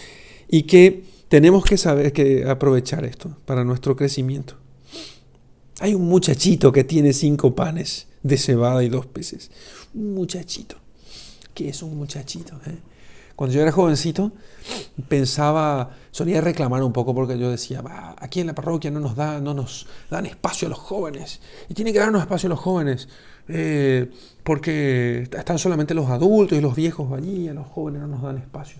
y 0.50 0.64
que 0.64 1.02
tenemos 1.30 1.64
que 1.64 1.78
saber 1.78 2.12
que 2.12 2.44
aprovechar 2.50 3.04
esto 3.04 3.36
para 3.44 3.62
nuestro 3.62 3.94
crecimiento. 3.94 4.56
Hay 5.78 5.94
un 5.94 6.08
muchachito 6.08 6.72
que 6.72 6.82
tiene 6.82 7.12
cinco 7.12 7.54
panes 7.54 8.08
de 8.24 8.36
cebada 8.36 8.82
y 8.82 8.88
dos 8.88 9.06
peces. 9.06 9.52
Un 9.94 10.12
muchachito. 10.12 10.74
¿Qué 11.54 11.68
es 11.68 11.84
un 11.84 11.96
muchachito? 11.96 12.56
Eh? 12.66 12.78
Cuando 13.36 13.54
yo 13.54 13.62
era 13.62 13.70
jovencito, 13.70 14.32
pensaba, 15.08 15.96
solía 16.10 16.40
reclamar 16.40 16.82
un 16.82 16.92
poco 16.92 17.14
porque 17.14 17.38
yo 17.38 17.48
decía, 17.48 17.80
aquí 18.18 18.40
en 18.40 18.48
la 18.48 18.54
parroquia 18.56 18.90
no 18.90 18.98
nos, 18.98 19.14
da, 19.14 19.40
no 19.40 19.54
nos 19.54 19.86
dan 20.10 20.26
espacio 20.26 20.66
a 20.66 20.70
los 20.70 20.80
jóvenes. 20.80 21.40
Y 21.68 21.74
tiene 21.74 21.92
que 21.92 22.00
darnos 22.00 22.22
espacio 22.22 22.48
a 22.48 22.50
los 22.50 22.58
jóvenes. 22.58 23.08
Eh, 23.46 24.10
porque 24.42 25.28
están 25.30 25.60
solamente 25.60 25.94
los 25.94 26.10
adultos 26.10 26.58
y 26.58 26.60
los 26.60 26.74
viejos 26.74 27.12
allí, 27.12 27.46
a 27.46 27.54
los 27.54 27.68
jóvenes 27.68 28.00
no 28.00 28.08
nos 28.08 28.22
dan 28.22 28.38
espacio. 28.38 28.78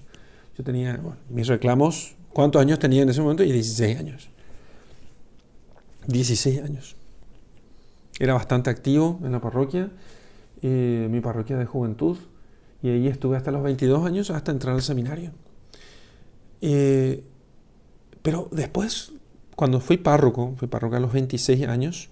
Yo 0.58 0.64
tenía 0.64 1.00
mis 1.28 1.46
reclamos, 1.46 2.16
¿cuántos 2.32 2.60
años 2.60 2.78
tenía 2.78 3.02
en 3.02 3.08
ese 3.08 3.20
momento? 3.20 3.42
Y 3.44 3.52
16 3.52 3.98
años. 3.98 4.30
16 6.06 6.62
años. 6.62 6.96
Era 8.18 8.34
bastante 8.34 8.70
activo 8.70 9.18
en 9.24 9.32
la 9.32 9.40
parroquia, 9.40 9.90
eh, 10.62 11.08
mi 11.10 11.20
parroquia 11.20 11.56
de 11.56 11.64
juventud, 11.64 12.18
y 12.82 12.90
ahí 12.90 13.08
estuve 13.08 13.36
hasta 13.36 13.50
los 13.50 13.62
22 13.62 14.04
años, 14.06 14.30
hasta 14.30 14.52
entrar 14.52 14.74
al 14.74 14.82
seminario. 14.82 15.32
Eh, 16.60 17.24
pero 18.22 18.48
después, 18.50 19.12
cuando 19.56 19.80
fui 19.80 19.96
párroco, 19.96 20.54
fui 20.56 20.68
párroco 20.68 20.96
a 20.96 21.00
los 21.00 21.12
26 21.12 21.66
años, 21.66 22.10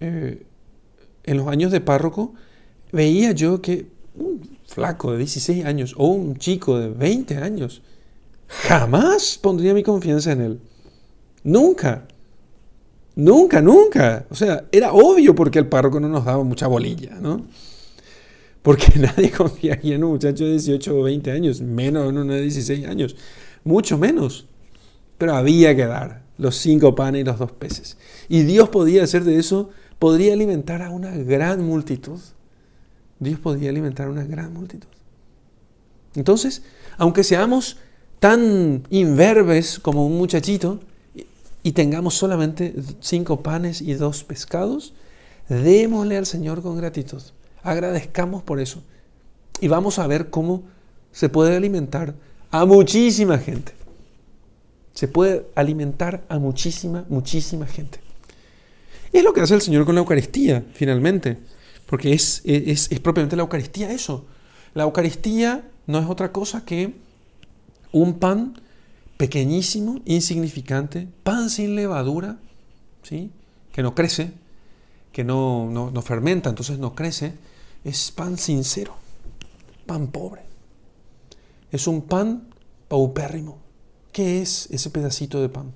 eh, 0.00 0.46
en 1.24 1.36
los 1.36 1.48
años 1.48 1.72
de 1.72 1.80
párroco, 1.80 2.34
veía 2.92 3.32
yo 3.32 3.62
que 3.62 3.86
un 4.14 4.58
flaco 4.66 5.12
de 5.12 5.18
16 5.18 5.64
años 5.64 5.94
o 5.96 6.06
un 6.08 6.36
chico 6.36 6.78
de 6.78 6.88
20 6.88 7.36
años, 7.38 7.82
jamás 8.48 9.38
pondría 9.40 9.74
mi 9.74 9.82
confianza 9.82 10.32
en 10.32 10.40
él. 10.40 10.60
Nunca. 11.44 12.06
Nunca, 13.14 13.62
nunca. 13.62 14.26
O 14.30 14.34
sea, 14.34 14.64
era 14.70 14.92
obvio 14.92 15.34
porque 15.34 15.58
el 15.58 15.68
párroco 15.68 16.00
no 16.00 16.08
nos 16.08 16.24
daba 16.24 16.44
mucha 16.44 16.66
bolilla, 16.66 17.16
¿no? 17.20 17.46
Porque 18.62 18.98
nadie 18.98 19.30
confiaría 19.30 19.94
en 19.94 20.04
un 20.04 20.12
muchacho 20.12 20.44
de 20.44 20.52
18 20.52 20.98
o 20.98 21.02
20 21.02 21.30
años, 21.30 21.60
menos 21.60 22.08
en 22.10 22.18
uno 22.18 22.34
de 22.34 22.42
16 22.42 22.86
años, 22.86 23.16
mucho 23.64 23.96
menos. 23.96 24.46
Pero 25.18 25.34
había 25.34 25.74
que 25.74 25.86
dar 25.86 26.22
los 26.36 26.56
cinco 26.56 26.94
panes 26.94 27.22
y 27.22 27.24
los 27.24 27.38
dos 27.38 27.52
peces. 27.52 27.96
Y 28.28 28.42
Dios 28.42 28.68
podía 28.68 29.04
hacer 29.04 29.24
de 29.24 29.38
eso, 29.38 29.70
podría 29.98 30.34
alimentar 30.34 30.82
a 30.82 30.90
una 30.90 31.16
gran 31.16 31.64
multitud. 31.64 32.20
Dios 33.18 33.40
podía 33.40 33.70
alimentar 33.70 34.08
a 34.08 34.10
una 34.10 34.24
gran 34.24 34.52
multitud. 34.52 34.88
Entonces, 36.14 36.62
aunque 36.98 37.24
seamos 37.24 37.78
tan 38.18 38.84
inverbes 38.90 39.78
como 39.78 40.06
un 40.06 40.16
muchachito, 40.16 40.80
y 41.66 41.72
tengamos 41.72 42.14
solamente 42.14 42.76
cinco 43.00 43.42
panes 43.42 43.82
y 43.82 43.94
dos 43.94 44.22
pescados, 44.22 44.94
démosle 45.48 46.16
al 46.16 46.24
Señor 46.24 46.62
con 46.62 46.76
gratitud. 46.76 47.20
Agradezcamos 47.64 48.44
por 48.44 48.60
eso. 48.60 48.84
Y 49.60 49.66
vamos 49.66 49.98
a 49.98 50.06
ver 50.06 50.30
cómo 50.30 50.62
se 51.10 51.28
puede 51.28 51.56
alimentar 51.56 52.14
a 52.52 52.66
muchísima 52.66 53.38
gente. 53.38 53.72
Se 54.94 55.08
puede 55.08 55.46
alimentar 55.56 56.22
a 56.28 56.38
muchísima, 56.38 57.04
muchísima 57.08 57.66
gente. 57.66 57.98
Es 59.12 59.24
lo 59.24 59.32
que 59.32 59.40
hace 59.40 59.54
el 59.54 59.60
Señor 59.60 59.84
con 59.86 59.96
la 59.96 60.02
Eucaristía, 60.02 60.64
finalmente. 60.72 61.36
Porque 61.86 62.12
es, 62.12 62.42
es, 62.44 62.92
es 62.92 63.00
propiamente 63.00 63.34
la 63.34 63.42
Eucaristía 63.42 63.90
eso. 63.90 64.24
La 64.72 64.84
Eucaristía 64.84 65.68
no 65.88 65.98
es 65.98 66.06
otra 66.06 66.30
cosa 66.30 66.64
que 66.64 66.94
un 67.92 68.18
pan 68.18 68.60
pequeñísimo, 69.16 70.00
insignificante, 70.04 71.08
pan 71.22 71.50
sin 71.50 71.74
levadura, 71.74 72.38
¿sí? 73.02 73.30
que 73.72 73.82
no 73.82 73.94
crece, 73.94 74.32
que 75.12 75.24
no, 75.24 75.70
no, 75.70 76.02
fermenta, 76.02 76.50
entonces 76.50 76.78
no 76.78 76.94
crece, 76.94 77.34
es 77.84 78.10
pan 78.10 78.36
sincero, 78.36 78.94
pan 79.86 80.08
pobre. 80.08 80.42
Es 81.72 81.86
un 81.86 82.02
pan 82.02 82.48
paupérrimo. 82.88 83.58
¿Qué 84.12 84.40
es 84.40 84.68
ese 84.70 84.90
pedacito 84.90 85.40
de 85.40 85.48
pan? 85.48 85.72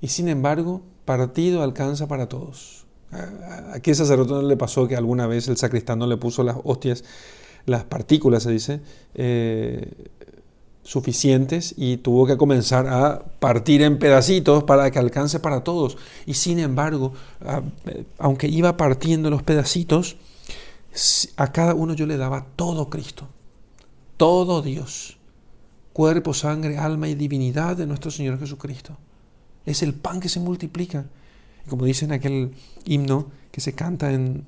Y 0.00 0.08
sin 0.08 0.28
embargo, 0.28 0.82
partido 1.04 1.62
alcanza 1.62 2.08
para 2.08 2.28
todos. 2.28 2.86
¿A 3.10 3.80
qué 3.80 3.94
sacerdote 3.94 4.32
no 4.32 4.42
le 4.42 4.56
pasó 4.56 4.88
que 4.88 4.96
alguna 4.96 5.26
vez 5.26 5.48
el 5.48 5.58
sacristán 5.58 5.98
no 5.98 6.06
le 6.06 6.16
puso 6.16 6.42
las 6.42 6.56
hostias, 6.64 7.04
las 7.66 7.84
partículas, 7.84 8.42
se 8.42 8.50
dice, 8.50 8.80
eh, 9.14 10.08
suficientes 10.82 11.74
y 11.76 11.98
tuvo 11.98 12.26
que 12.26 12.36
comenzar 12.36 12.88
a 12.88 13.24
partir 13.38 13.82
en 13.82 13.98
pedacitos 13.98 14.64
para 14.64 14.90
que 14.90 14.98
alcance 14.98 15.38
para 15.38 15.62
todos. 15.62 15.96
Y 16.26 16.34
sin 16.34 16.58
embargo, 16.58 17.12
aunque 18.18 18.48
iba 18.48 18.76
partiendo 18.76 19.30
los 19.30 19.42
pedacitos, 19.42 20.16
a 21.36 21.52
cada 21.52 21.74
uno 21.74 21.94
yo 21.94 22.06
le 22.06 22.16
daba 22.16 22.46
todo 22.56 22.90
Cristo, 22.90 23.28
todo 24.16 24.60
Dios, 24.60 25.18
cuerpo, 25.92 26.34
sangre, 26.34 26.78
alma 26.78 27.08
y 27.08 27.14
divinidad 27.14 27.76
de 27.76 27.86
nuestro 27.86 28.10
Señor 28.10 28.38
Jesucristo. 28.38 28.98
Es 29.64 29.82
el 29.82 29.94
pan 29.94 30.20
que 30.20 30.28
se 30.28 30.40
multiplica. 30.40 31.06
como 31.68 31.84
dice 31.84 32.04
en 32.04 32.12
aquel 32.12 32.54
himno 32.84 33.30
que 33.52 33.60
se 33.60 33.74
canta 33.74 34.12
en, 34.12 34.44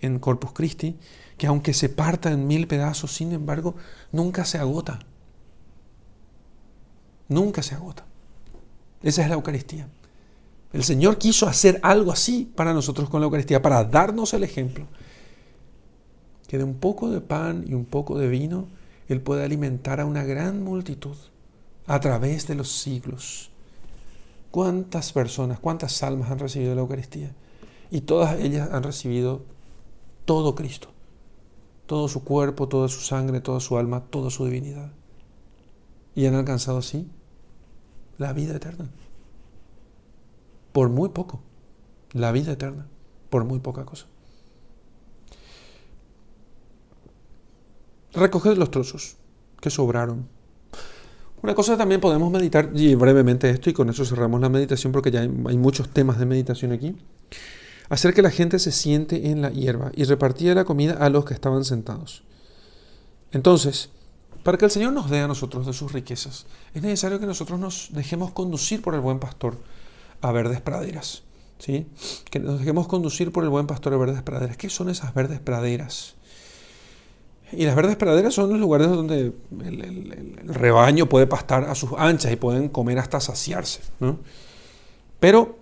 en 0.00 0.18
Corpus 0.18 0.50
Christi, 0.52 0.96
que 1.38 1.46
aunque 1.46 1.74
se 1.74 1.88
parta 1.88 2.32
en 2.32 2.48
mil 2.48 2.66
pedazos, 2.66 3.14
sin 3.14 3.32
embargo, 3.32 3.76
nunca 4.10 4.44
se 4.44 4.58
agota 4.58 4.98
Nunca 7.28 7.62
se 7.62 7.74
agota. 7.74 8.04
Esa 9.02 9.22
es 9.22 9.28
la 9.28 9.34
Eucaristía. 9.34 9.88
El 10.72 10.84
Señor 10.84 11.18
quiso 11.18 11.46
hacer 11.46 11.80
algo 11.82 12.12
así 12.12 12.52
para 12.54 12.74
nosotros 12.74 13.08
con 13.08 13.20
la 13.20 13.26
Eucaristía, 13.26 13.62
para 13.62 13.84
darnos 13.84 14.34
el 14.34 14.44
ejemplo. 14.44 14.86
Que 16.48 16.58
de 16.58 16.64
un 16.64 16.74
poco 16.74 17.10
de 17.10 17.20
pan 17.20 17.64
y 17.66 17.74
un 17.74 17.84
poco 17.84 18.18
de 18.18 18.28
vino, 18.28 18.66
Él 19.08 19.20
puede 19.20 19.44
alimentar 19.44 20.00
a 20.00 20.06
una 20.06 20.24
gran 20.24 20.62
multitud 20.62 21.16
a 21.86 22.00
través 22.00 22.46
de 22.46 22.56
los 22.56 22.70
siglos. 22.70 23.50
¿Cuántas 24.50 25.12
personas, 25.12 25.58
cuántas 25.60 26.02
almas 26.02 26.30
han 26.30 26.38
recibido 26.38 26.74
la 26.74 26.80
Eucaristía? 26.80 27.32
Y 27.90 28.02
todas 28.02 28.38
ellas 28.40 28.68
han 28.72 28.82
recibido 28.82 29.42
todo 30.24 30.54
Cristo, 30.54 30.88
todo 31.86 32.08
su 32.08 32.24
cuerpo, 32.24 32.68
toda 32.68 32.88
su 32.88 33.00
sangre, 33.00 33.40
toda 33.40 33.60
su 33.60 33.78
alma, 33.78 34.04
toda 34.10 34.30
su 34.30 34.44
divinidad. 34.44 34.90
Y 36.16 36.26
han 36.26 36.34
alcanzado 36.34 36.78
así 36.78 37.06
la 38.18 38.32
vida 38.32 38.56
eterna. 38.56 38.88
Por 40.72 40.88
muy 40.88 41.10
poco. 41.10 41.42
La 42.12 42.32
vida 42.32 42.52
eterna. 42.52 42.88
Por 43.30 43.44
muy 43.44 43.60
poca 43.60 43.84
cosa. 43.84 44.06
Recoger 48.14 48.56
los 48.56 48.70
trozos 48.70 49.16
que 49.60 49.68
sobraron. 49.68 50.26
Una 51.42 51.54
cosa 51.54 51.76
también 51.76 52.00
podemos 52.00 52.30
meditar, 52.32 52.70
y 52.74 52.94
brevemente 52.94 53.50
esto, 53.50 53.68
y 53.68 53.74
con 53.74 53.90
eso 53.90 54.04
cerramos 54.06 54.40
la 54.40 54.48
meditación 54.48 54.92
porque 54.92 55.10
ya 55.10 55.20
hay, 55.20 55.30
hay 55.46 55.58
muchos 55.58 55.90
temas 55.90 56.18
de 56.18 56.24
meditación 56.24 56.72
aquí. 56.72 56.96
Hacer 57.90 58.14
que 58.14 58.22
la 58.22 58.30
gente 58.30 58.58
se 58.58 58.72
siente 58.72 59.28
en 59.30 59.42
la 59.42 59.50
hierba 59.50 59.92
y 59.94 60.04
repartía 60.04 60.54
la 60.54 60.64
comida 60.64 60.94
a 60.94 61.10
los 61.10 61.26
que 61.26 61.34
estaban 61.34 61.64
sentados. 61.64 62.24
Entonces, 63.32 63.90
para 64.46 64.58
que 64.58 64.64
el 64.64 64.70
Señor 64.70 64.92
nos 64.92 65.10
dé 65.10 65.18
a 65.18 65.26
nosotros 65.26 65.66
de 65.66 65.72
sus 65.72 65.90
riquezas, 65.90 66.46
es 66.72 66.80
necesario 66.80 67.18
que 67.18 67.26
nosotros 67.26 67.58
nos 67.58 67.88
dejemos 67.90 68.30
conducir 68.30 68.80
por 68.80 68.94
el 68.94 69.00
buen 69.00 69.18
pastor 69.18 69.58
a 70.20 70.30
verdes 70.30 70.60
praderas. 70.60 71.24
¿sí? 71.58 71.88
Que 72.30 72.38
nos 72.38 72.60
dejemos 72.60 72.86
conducir 72.86 73.32
por 73.32 73.42
el 73.42 73.50
buen 73.50 73.66
pastor 73.66 73.94
a 73.94 73.96
verdes 73.96 74.22
praderas. 74.22 74.56
¿Qué 74.56 74.70
son 74.70 74.88
esas 74.88 75.12
verdes 75.14 75.40
praderas? 75.40 76.14
Y 77.50 77.64
las 77.64 77.74
verdes 77.74 77.96
praderas 77.96 78.34
son 78.34 78.50
los 78.50 78.60
lugares 78.60 78.86
donde 78.86 79.32
el, 79.64 80.40
rebaño 80.44 81.08
puede 81.08 81.26
pastar 81.26 81.64
a 81.64 81.74
sus 81.74 81.90
anchas 81.98 82.30
y 82.30 82.36
pueden 82.36 82.68
comer 82.68 83.00
hasta 83.00 83.18
saciarse. 83.18 83.80
Pero 85.18 85.58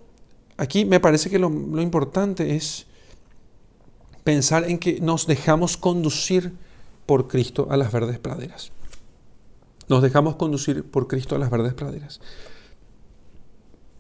aquí 0.59 0.85
me 0.85 1.01
parece 1.01 1.31
que 1.31 1.39
lo, 1.39 1.49
lo 1.49 1.81
importante 1.81 2.55
es 2.55 2.85
pensar 4.25 4.69
en 4.69 4.79
que 4.79 5.01
nos 5.01 5.27
dejamos 5.27 5.79
conducir 5.79 6.53
por 7.07 7.29
Cristo 7.29 7.69
a 7.71 7.77
las 7.77 7.93
verdes 7.93 8.19
praderas. 8.19 8.73
Nos 9.89 10.03
dejamos 10.03 10.37
conducir 10.37 10.85
por 10.85 11.09
Cristo 11.09 11.35
a 11.35 11.39
las 11.39 11.51
verdes 11.51 11.75
praderas. 11.75 12.21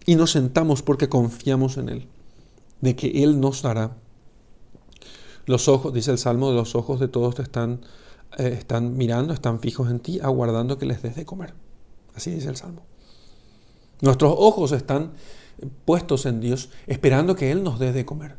Y 0.07 0.17
nos 0.17 0.33
sentamos 0.33 0.83
porque 0.83 1.09
confiamos 1.09 1.77
en 1.77 1.89
Él, 1.89 2.09
de 2.81 2.97
que 2.97 3.23
Él 3.23 3.41
nos 3.41 3.63
dará. 3.63 3.97
Los 5.47 5.69
ojos, 5.69 5.93
dice 5.93 6.11
el 6.11 6.19
Salmo, 6.19 6.53
los 6.53 6.75
ojos 6.75 7.01
de 7.01 7.09
todos 7.09 7.35
te 7.35 7.43
están, 7.43 7.81
eh, 8.39 8.57
están 8.59 8.97
mirando, 8.97 9.35
están 9.35 9.61
fijos 9.61 9.91
en 9.91 10.01
ti, 10.01 10.21
aguardando 10.21 10.79
que 10.79 10.87
les 10.87 11.03
des 11.03 11.17
de 11.17 11.27
comer. 11.27 11.55
Así 12.15 12.31
dice 12.31 12.49
el 12.49 12.57
Salmo. 12.57 12.83
Nuestros 14.01 14.35
ojos 14.37 14.73
están 14.73 15.13
puestos 15.85 16.27
en 16.27 16.41
Dios, 16.41 16.71
esperando 16.87 17.37
que 17.37 17.51
Él 17.51 17.63
nos 17.63 17.79
dé 17.79 17.93
de 17.93 18.05
comer, 18.05 18.37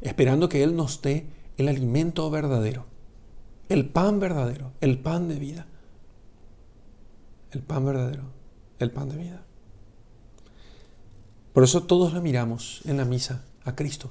esperando 0.00 0.48
que 0.48 0.62
Él 0.62 0.76
nos 0.76 1.02
dé 1.02 1.26
el 1.56 1.68
alimento 1.68 2.28
verdadero 2.30 2.91
el 3.72 3.88
pan 3.88 4.20
verdadero, 4.20 4.72
el 4.80 4.98
pan 4.98 5.28
de 5.28 5.38
vida. 5.38 5.66
El 7.50 7.62
pan 7.62 7.84
verdadero, 7.84 8.24
el 8.78 8.90
pan 8.90 9.08
de 9.08 9.16
vida. 9.16 9.42
Por 11.52 11.64
eso 11.64 11.82
todos 11.82 12.12
lo 12.12 12.22
miramos 12.22 12.80
en 12.84 12.96
la 12.96 13.04
misa 13.04 13.44
a 13.64 13.74
Cristo. 13.74 14.08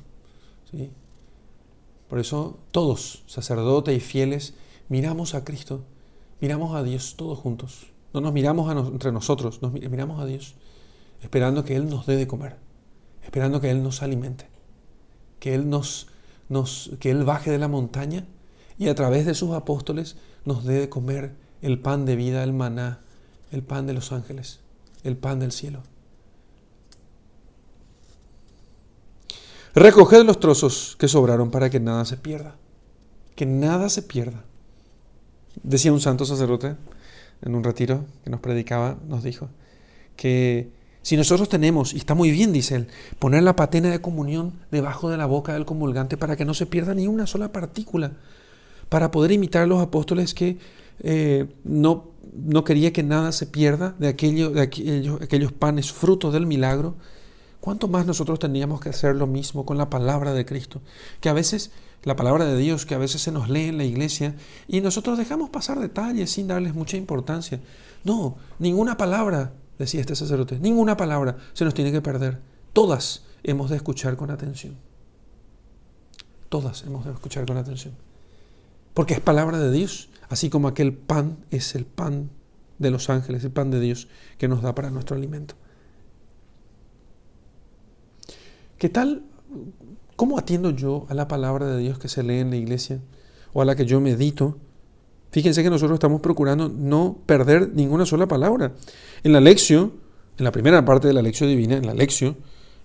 ¿sí? 0.70 0.92
Por 2.08 2.20
eso 2.20 2.60
todos, 2.72 3.24
sacerdotes 3.26 3.98
y 3.98 4.00
fieles, 4.00 4.54
miramos 4.90 5.34
a 5.34 5.44
Cristo 5.44 5.84
miramos 6.42 6.76
a 6.76 6.84
Dios 6.84 7.16
todos 7.16 7.40
juntos. 7.40 7.88
No 8.14 8.20
nos 8.20 8.34
miramos 8.34 8.70
entre 8.92 9.14
nosotros, 9.14 9.62
nos 9.62 9.72
miramos 9.72 10.20
a 10.20 10.26
Dios, 10.26 10.56
esperando 11.22 11.64
que 11.64 11.76
Él 11.76 11.88
nos 11.88 12.06
dé 12.06 12.18
de 12.18 12.28
comer, 12.28 12.58
esperando 13.24 13.62
que 13.62 13.70
Él 13.70 13.82
nos 13.82 14.02
alimente, 14.02 14.50
que 15.40 15.54
Él, 15.54 15.70
nos, 15.70 16.08
nos, 16.50 16.92
que 17.00 17.12
Él 17.12 17.24
baje 17.24 17.52
de 17.52 17.60
la 17.60 17.70
montaña 17.70 18.26
y 18.82 18.90
a 18.90 18.96
través 18.96 19.28
de 19.28 19.36
sus 19.36 19.52
apóstoles 19.52 20.16
nos 20.44 20.66
dé 20.66 20.80
de 20.80 20.90
comer 20.90 21.36
el 21.62 21.78
pan 21.78 22.04
de 22.04 22.16
vida, 22.16 22.44
el 22.44 22.52
maná, 22.52 23.02
el 23.52 23.62
pan 23.62 23.86
de 23.86 23.94
los 23.94 24.12
ángeles, 24.12 24.60
el 25.04 25.18
pan 25.18 25.40
del 25.40 25.52
cielo. 25.52 25.84
Recoged 29.76 30.26
los 30.26 30.40
trozos 30.40 30.96
que 30.98 31.08
sobraron 31.08 31.52
para 31.52 31.70
que 31.70 31.80
nada 31.80 32.06
se 32.06 32.18
pierda. 32.18 32.56
Que 33.36 33.46
nada 33.46 33.88
se 33.88 34.02
pierda. 34.02 34.46
Decía 35.62 35.94
un 35.94 36.02
santo 36.02 36.26
sacerdote 36.26 36.76
en 37.44 37.54
un 37.54 37.64
retiro 37.64 38.06
que 38.24 38.32
nos 38.32 38.40
predicaba, 38.40 38.98
nos 39.08 39.22
dijo 39.22 39.50
que 40.16 40.72
si 41.04 41.18
nosotros 41.18 41.50
tenemos, 41.50 41.94
y 41.94 41.98
está 41.98 42.16
muy 42.16 42.32
bien, 42.32 42.52
dice 42.52 42.78
él, 42.78 42.88
poner 43.20 43.44
la 43.44 43.56
patena 43.56 43.92
de 43.92 44.02
comunión 44.02 44.54
debajo 44.72 45.12
de 45.12 45.18
la 45.18 45.28
boca 45.28 45.54
del 45.54 45.66
comulgante 45.66 46.18
para 46.18 46.36
que 46.36 46.46
no 46.46 46.56
se 46.56 46.66
pierda 46.66 46.96
ni 46.96 47.06
una 47.06 47.28
sola 47.28 47.52
partícula, 47.52 48.14
para 48.92 49.10
poder 49.10 49.32
imitar 49.32 49.64
a 49.64 49.68
los 49.68 49.82
apóstoles 49.82 50.34
que 50.34 50.58
eh, 51.00 51.48
no, 51.64 52.10
no 52.34 52.66
quería 52.66 52.92
que 52.92 53.04
nada 53.04 53.32
se 53.32 53.46
pierda 53.46 53.96
de, 54.00 54.10
aquello, 54.10 54.50
de 54.50 54.60
aquellos, 54.60 55.22
aquellos 55.22 55.54
panes 55.54 55.94
frutos 55.94 56.34
del 56.34 56.46
milagro, 56.46 56.96
¿cuánto 57.62 57.88
más 57.88 58.06
nosotros 58.06 58.38
tendríamos 58.38 58.82
que 58.82 58.90
hacer 58.90 59.16
lo 59.16 59.28
mismo 59.28 59.66
con 59.66 59.78
la 59.78 59.90
palabra 59.90 60.34
de 60.34 60.46
Cristo? 60.46 60.82
Que 61.22 61.30
a 61.30 61.34
veces 61.34 61.72
la 62.04 62.18
palabra 62.18 62.44
de 62.44 62.58
Dios 62.58 62.86
que 62.86 62.94
a 62.94 62.98
veces 62.98 63.22
se 63.22 63.32
nos 63.32 63.48
lee 63.50 63.70
en 63.70 63.78
la 63.78 63.86
iglesia 63.86 64.36
y 64.68 64.82
nosotros 64.82 65.18
dejamos 65.18 65.50
pasar 65.50 65.80
detalles 65.80 66.30
sin 66.30 66.50
darles 66.50 66.76
mucha 66.76 66.98
importancia. 66.98 67.62
No, 68.04 68.36
ninguna 68.60 68.98
palabra, 68.98 69.54
decía 69.80 70.02
este 70.02 70.18
sacerdote, 70.18 70.60
ninguna 70.60 70.98
palabra 70.98 71.38
se 71.54 71.64
nos 71.64 71.74
tiene 71.74 71.94
que 71.94 72.02
perder. 72.02 72.42
Todas 72.74 73.24
hemos 73.42 73.70
de 73.70 73.78
escuchar 73.78 74.18
con 74.18 74.32
atención. 74.32 74.76
Todas 76.50 76.84
hemos 76.84 77.06
de 77.06 77.14
escuchar 77.14 77.46
con 77.46 77.56
atención. 77.56 78.11
Porque 78.94 79.14
es 79.14 79.20
palabra 79.20 79.60
de 79.60 79.72
Dios, 79.72 80.10
así 80.30 80.50
como 80.50 80.68
aquel 80.68 80.94
pan 80.94 81.38
es 81.50 81.76
el 81.76 81.86
pan 81.86 82.30
de 82.80 82.92
los 82.92 83.10
ángeles, 83.10 83.44
el 83.44 83.52
pan 83.52 83.72
de 83.72 83.80
Dios 83.80 84.08
que 84.38 84.48
nos 84.48 84.62
da 84.62 84.76
para 84.76 84.90
nuestro 84.90 85.16
alimento. 85.16 85.56
¿Qué 88.78 88.90
tal 88.90 89.24
¿Cómo 90.22 90.38
atiendo 90.38 90.70
yo 90.70 91.08
a 91.10 91.16
la 91.16 91.28
palabra 91.28 91.66
de 91.66 91.80
Dios 91.80 91.98
que 91.98 92.08
se 92.08 92.22
lee 92.22 92.38
en 92.38 92.52
la 92.52 92.56
iglesia 92.56 93.00
o 93.54 93.62
a 93.64 93.66
la 93.66 93.76
que 93.76 93.88
yo 93.88 94.00
medito? 94.00 94.60
Fíjense 95.32 95.64
que 95.64 95.72
nosotros 95.72 95.96
estamos 95.96 96.22
procurando 96.22 96.70
no 96.70 97.18
perder 97.26 97.72
ninguna 97.74 98.06
sola 98.06 98.28
palabra. 98.28 98.74
En 99.24 99.34
la 99.34 99.40
lección, 99.40 99.94
en 100.38 100.44
la 100.44 100.52
primera 100.52 100.86
parte 100.86 101.08
de 101.08 101.16
la 101.16 101.24
lección 101.24 101.50
divina, 101.50 101.76
en 101.76 101.88
la 101.88 101.96
lección, 101.96 102.38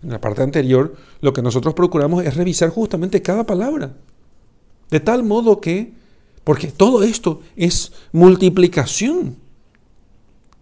en 0.03 0.13
la 0.13 0.19
parte 0.19 0.43
anterior, 0.43 0.95
lo 1.21 1.35
que 1.35 1.43
nosotros 1.43 1.75
procuramos 1.75 2.25
es 2.25 2.37
revisar 2.37 2.71
justamente 2.71 3.21
cada 3.21 3.45
palabra. 3.45 3.97
De 4.91 5.01
tal 5.01 5.23
modo 5.23 5.61
que, 5.61 5.93
porque 6.45 6.69
todo 6.69 7.03
esto 7.03 7.43
es 7.57 7.93
multiplicación. 8.13 9.37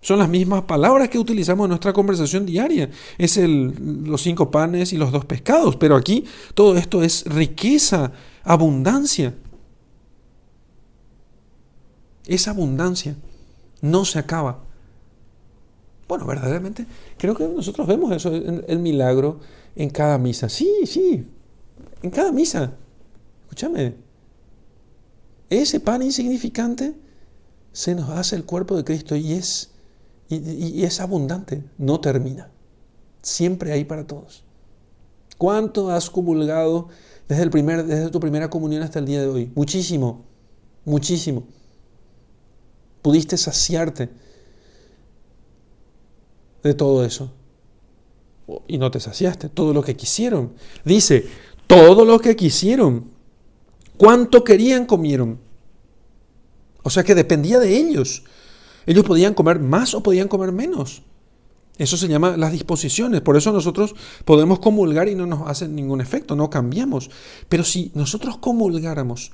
Son 0.01 0.19
las 0.19 0.29
mismas 0.29 0.65
palabras 0.65 1.09
que 1.09 1.19
utilizamos 1.19 1.65
en 1.65 1.71
nuestra 1.71 1.95
conversación 1.95 2.45
diaria. 2.45 2.91
Es 3.17 3.39
el, 3.39 4.05
los 4.05 4.21
cinco 4.21 4.51
panes 4.51 4.93
y 4.93 4.99
los 4.99 5.11
dos 5.13 5.25
pescados. 5.25 5.77
Pero 5.77 5.97
aquí 5.97 6.25
todo 6.53 6.77
esto 6.77 7.03
es 7.03 7.25
riqueza, 7.25 8.13
abundancia. 8.43 9.35
Esa 12.27 12.51
abundancia 12.51 13.17
no 13.81 14.05
se 14.05 14.19
acaba. 14.19 14.63
Bueno, 16.07 16.27
verdaderamente, 16.27 16.87
creo 17.17 17.35
que 17.35 17.49
nosotros 17.49 17.87
vemos 17.87 18.13
eso, 18.13 18.31
el 18.35 18.79
milagro 18.81 19.41
en 19.75 19.89
cada 19.89 20.19
misa. 20.19 20.51
Sí, 20.51 20.71
sí, 20.85 21.27
en 22.03 22.11
cada 22.11 22.31
misa. 22.31 22.75
Escúchame. 23.45 24.04
Ese 25.51 25.81
pan 25.81 26.03
insignificante 26.03 26.95
se 27.73 27.95
nos 27.95 28.11
hace 28.11 28.37
el 28.37 28.45
cuerpo 28.45 28.77
de 28.77 28.85
Cristo 28.85 29.17
y 29.17 29.33
es 29.33 29.75
y, 30.29 30.85
es 30.85 31.01
abundante, 31.01 31.63
no 31.79 32.01
termina. 32.01 32.51
Siempre 33.23 33.73
hay 33.73 33.85
para 33.85 34.07
todos. 34.07 34.45
¿Cuánto 35.39 35.91
has 35.91 36.11
comulgado 36.11 36.89
desde, 37.29 37.43
el 37.43 37.51
primer, 37.51 37.85
desde 37.85 38.11
tu 38.11 38.21
primera 38.21 38.49
comunión 38.51 38.83
hasta 38.83 38.99
el 38.99 39.07
día 39.07 39.21
de 39.21 39.29
hoy? 39.29 39.53
Muchísimo, 39.55 40.25
muchísimo. 40.85 41.45
Pudiste 43.03 43.37
saciarte 43.37 44.09
de 46.63 46.75
todo 46.75 47.05
eso. 47.05 47.31
Y 48.67 48.79
no 48.79 48.91
te 48.91 49.01
saciaste, 49.01 49.49
todo 49.49 49.73
lo 49.73 49.83
que 49.83 49.97
quisieron. 49.97 50.53
Dice, 50.85 51.27
todo 51.67 52.05
lo 52.05 52.19
que 52.19 52.37
quisieron. 52.37 53.14
¿Cuánto 53.97 54.43
querían 54.43 54.87
comieron? 54.87 55.41
O 56.83 56.91
sea 56.91 57.05
que 57.05 57.15
dependía 57.15 57.59
de 57.59 57.77
ellos. 57.77 58.25
Ellos 58.87 59.05
podían 59.05 59.35
comer 59.35 59.61
más 59.61 59.95
o 59.95 60.03
podían 60.03 60.29
comer 60.29 60.53
menos. 60.53 61.03
Eso 61.79 61.97
se 61.97 62.09
llama 62.09 62.37
las 62.37 62.53
disposiciones. 62.53 63.21
Por 63.21 63.37
eso 63.37 63.53
nosotros 63.53 63.95
podemos 64.25 64.59
comulgar 64.61 65.09
y 65.09 65.15
no 65.15 65.27
nos 65.27 65.49
hace 65.49 65.69
ningún 65.69 66.01
efecto, 66.01 66.37
no 66.37 66.51
cambiamos. 66.51 67.11
Pero 67.49 67.65
si 67.65 67.91
nosotros 67.95 68.39
comulgáramos 68.39 69.33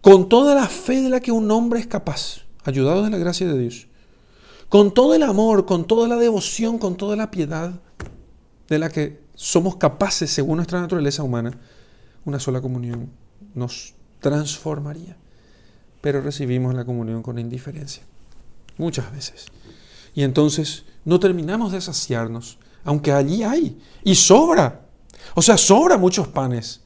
con 0.00 0.28
toda 0.28 0.54
la 0.54 0.68
fe 0.68 1.00
de 1.00 1.08
la 1.08 1.20
que 1.20 1.32
un 1.32 1.50
hombre 1.50 1.80
es 1.80 1.86
capaz, 1.86 2.42
ayudado 2.64 3.02
de 3.04 3.10
la 3.10 3.18
gracia 3.18 3.48
de 3.48 3.58
Dios, 3.58 3.88
con 4.68 4.92
todo 4.92 5.14
el 5.14 5.22
amor, 5.22 5.64
con 5.64 5.86
toda 5.86 6.08
la 6.08 6.16
devoción, 6.16 6.78
con 6.78 6.96
toda 6.96 7.16
la 7.16 7.30
piedad 7.30 7.80
de 8.68 8.78
la 8.78 8.90
que 8.90 9.20
somos 9.34 9.76
capaces 9.76 10.30
según 10.30 10.56
nuestra 10.56 10.80
naturaleza 10.80 11.22
humana, 11.22 11.58
una 12.24 12.38
sola 12.38 12.60
comunión 12.60 13.10
nos 13.56 13.94
transformaría. 14.20 15.16
Pero 16.00 16.20
recibimos 16.20 16.74
la 16.74 16.84
comunión 16.84 17.22
con 17.22 17.38
indiferencia 17.38 18.04
muchas 18.78 19.12
veces. 19.12 19.46
Y 20.14 20.22
entonces 20.22 20.84
no 21.04 21.20
terminamos 21.20 21.72
de 21.72 21.80
saciarnos, 21.80 22.58
aunque 22.84 23.12
allí 23.12 23.42
hay, 23.42 23.78
y 24.04 24.14
sobra. 24.14 24.86
O 25.34 25.42
sea, 25.42 25.56
sobra 25.56 25.98
muchos 25.98 26.28
panes. 26.28 26.82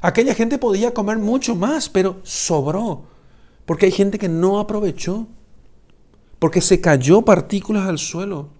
Aquella 0.00 0.34
gente 0.34 0.58
podía 0.58 0.94
comer 0.94 1.18
mucho 1.18 1.56
más, 1.56 1.88
pero 1.88 2.20
sobró, 2.22 3.04
porque 3.66 3.86
hay 3.86 3.92
gente 3.92 4.18
que 4.18 4.28
no 4.28 4.60
aprovechó, 4.60 5.26
porque 6.38 6.60
se 6.60 6.80
cayó 6.80 7.22
partículas 7.22 7.88
al 7.88 7.98
suelo. 7.98 8.50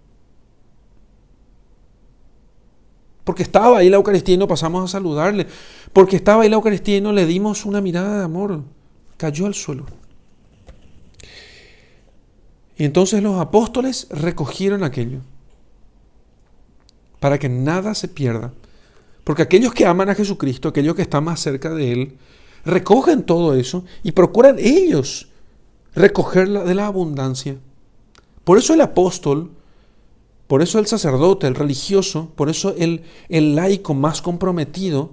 Porque 3.29 3.43
estaba 3.43 3.77
ahí 3.77 3.91
la 3.91 3.99
Eucaristía 3.99 4.37
y 4.37 4.39
no 4.39 4.49
pasamos 4.49 4.83
a 4.83 4.89
saludarle. 4.89 5.47
Porque 5.93 6.17
estaba 6.17 6.45
ahí 6.45 6.49
la 6.49 6.57
Eucaristía 6.57 6.97
y 6.97 7.03
no 7.03 7.13
le 7.13 7.27
dimos 7.27 7.67
una 7.67 7.83
mirada 7.83 8.17
de 8.17 8.25
amor. 8.25 8.63
Cayó 9.19 9.45
al 9.45 9.53
suelo. 9.53 9.85
Y 12.79 12.87
entonces 12.87 13.23
los 13.23 13.39
apóstoles 13.39 14.07
recogieron 14.09 14.83
aquello 14.83 15.19
para 17.21 17.39
que 17.39 17.51
nada 17.51 17.95
se 17.95 18.09
pierda. 18.09 18.55
Porque 19.25 19.43
aquellos 19.43 19.75
que 19.75 19.85
aman 19.85 20.09
a 20.09 20.15
Jesucristo, 20.15 20.71
aquellos 20.71 20.95
que 20.95 21.03
están 21.03 21.25
más 21.25 21.39
cerca 21.39 21.69
de 21.69 21.93
Él, 21.93 22.17
recogen 22.65 23.25
todo 23.25 23.55
eso 23.55 23.85
y 24.03 24.13
procuran 24.13 24.57
ellos 24.59 25.29
recoger 25.95 26.49
de 26.49 26.75
la 26.75 26.87
abundancia. 26.87 27.59
Por 28.45 28.57
eso 28.57 28.73
el 28.73 28.81
apóstol, 28.81 29.51
por 30.49 30.63
eso 30.63 30.79
el 30.79 30.87
sacerdote, 30.87 31.47
el 31.47 31.55
religioso, 31.55 32.33
por 32.35 32.49
eso 32.49 32.75
el, 32.77 33.03
el 33.29 33.55
laico 33.55 33.95
más 33.95 34.23
comprometido, 34.23 35.11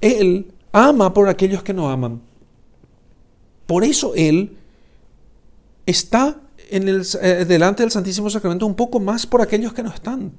él 0.00 0.52
ama 0.72 1.14
por 1.14 1.28
aquellos 1.28 1.62
que 1.62 1.72
no 1.72 1.88
aman. 1.88 2.20
Por 3.66 3.84
eso 3.84 4.12
él 4.14 4.56
está 5.86 6.40
en 6.68 6.88
el, 6.88 7.06
eh, 7.22 7.44
delante 7.46 7.84
del 7.84 7.92
Santísimo 7.92 8.28
Sacramento 8.28 8.66
un 8.66 8.74
poco 8.74 8.98
más 9.00 9.24
por 9.26 9.40
aquellos 9.40 9.72
que 9.72 9.84
no 9.84 9.90
están. 9.90 10.32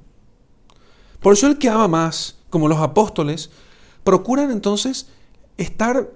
Por 1.20 1.32
eso 1.32 1.46
el 1.46 1.58
que 1.58 1.70
ama 1.70 1.88
más, 1.88 2.36
como 2.50 2.68
los 2.68 2.78
apóstoles, 2.78 3.50
procuran 4.04 4.50
entonces 4.50 5.06
estar, 5.56 6.10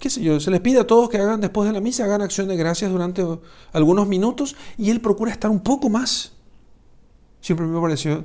qué 0.00 0.10
sé 0.10 0.20
yo, 0.20 0.38
se 0.40 0.50
les 0.50 0.60
pide 0.60 0.80
a 0.80 0.86
todos 0.86 1.08
que 1.08 1.18
hagan 1.18 1.40
después 1.40 1.68
de 1.68 1.72
la 1.72 1.80
misa, 1.80 2.04
hagan 2.04 2.22
acción 2.22 2.48
de 2.48 2.56
gracias 2.56 2.90
durante 2.90 3.24
algunos 3.72 4.08
minutos 4.08 4.56
y 4.76 4.90
él 4.90 5.00
procura 5.00 5.30
estar 5.30 5.50
un 5.50 5.60
poco 5.60 5.88
más. 5.88 6.35
Siempre 7.46 7.64
me 7.64 7.80
pareció 7.80 8.24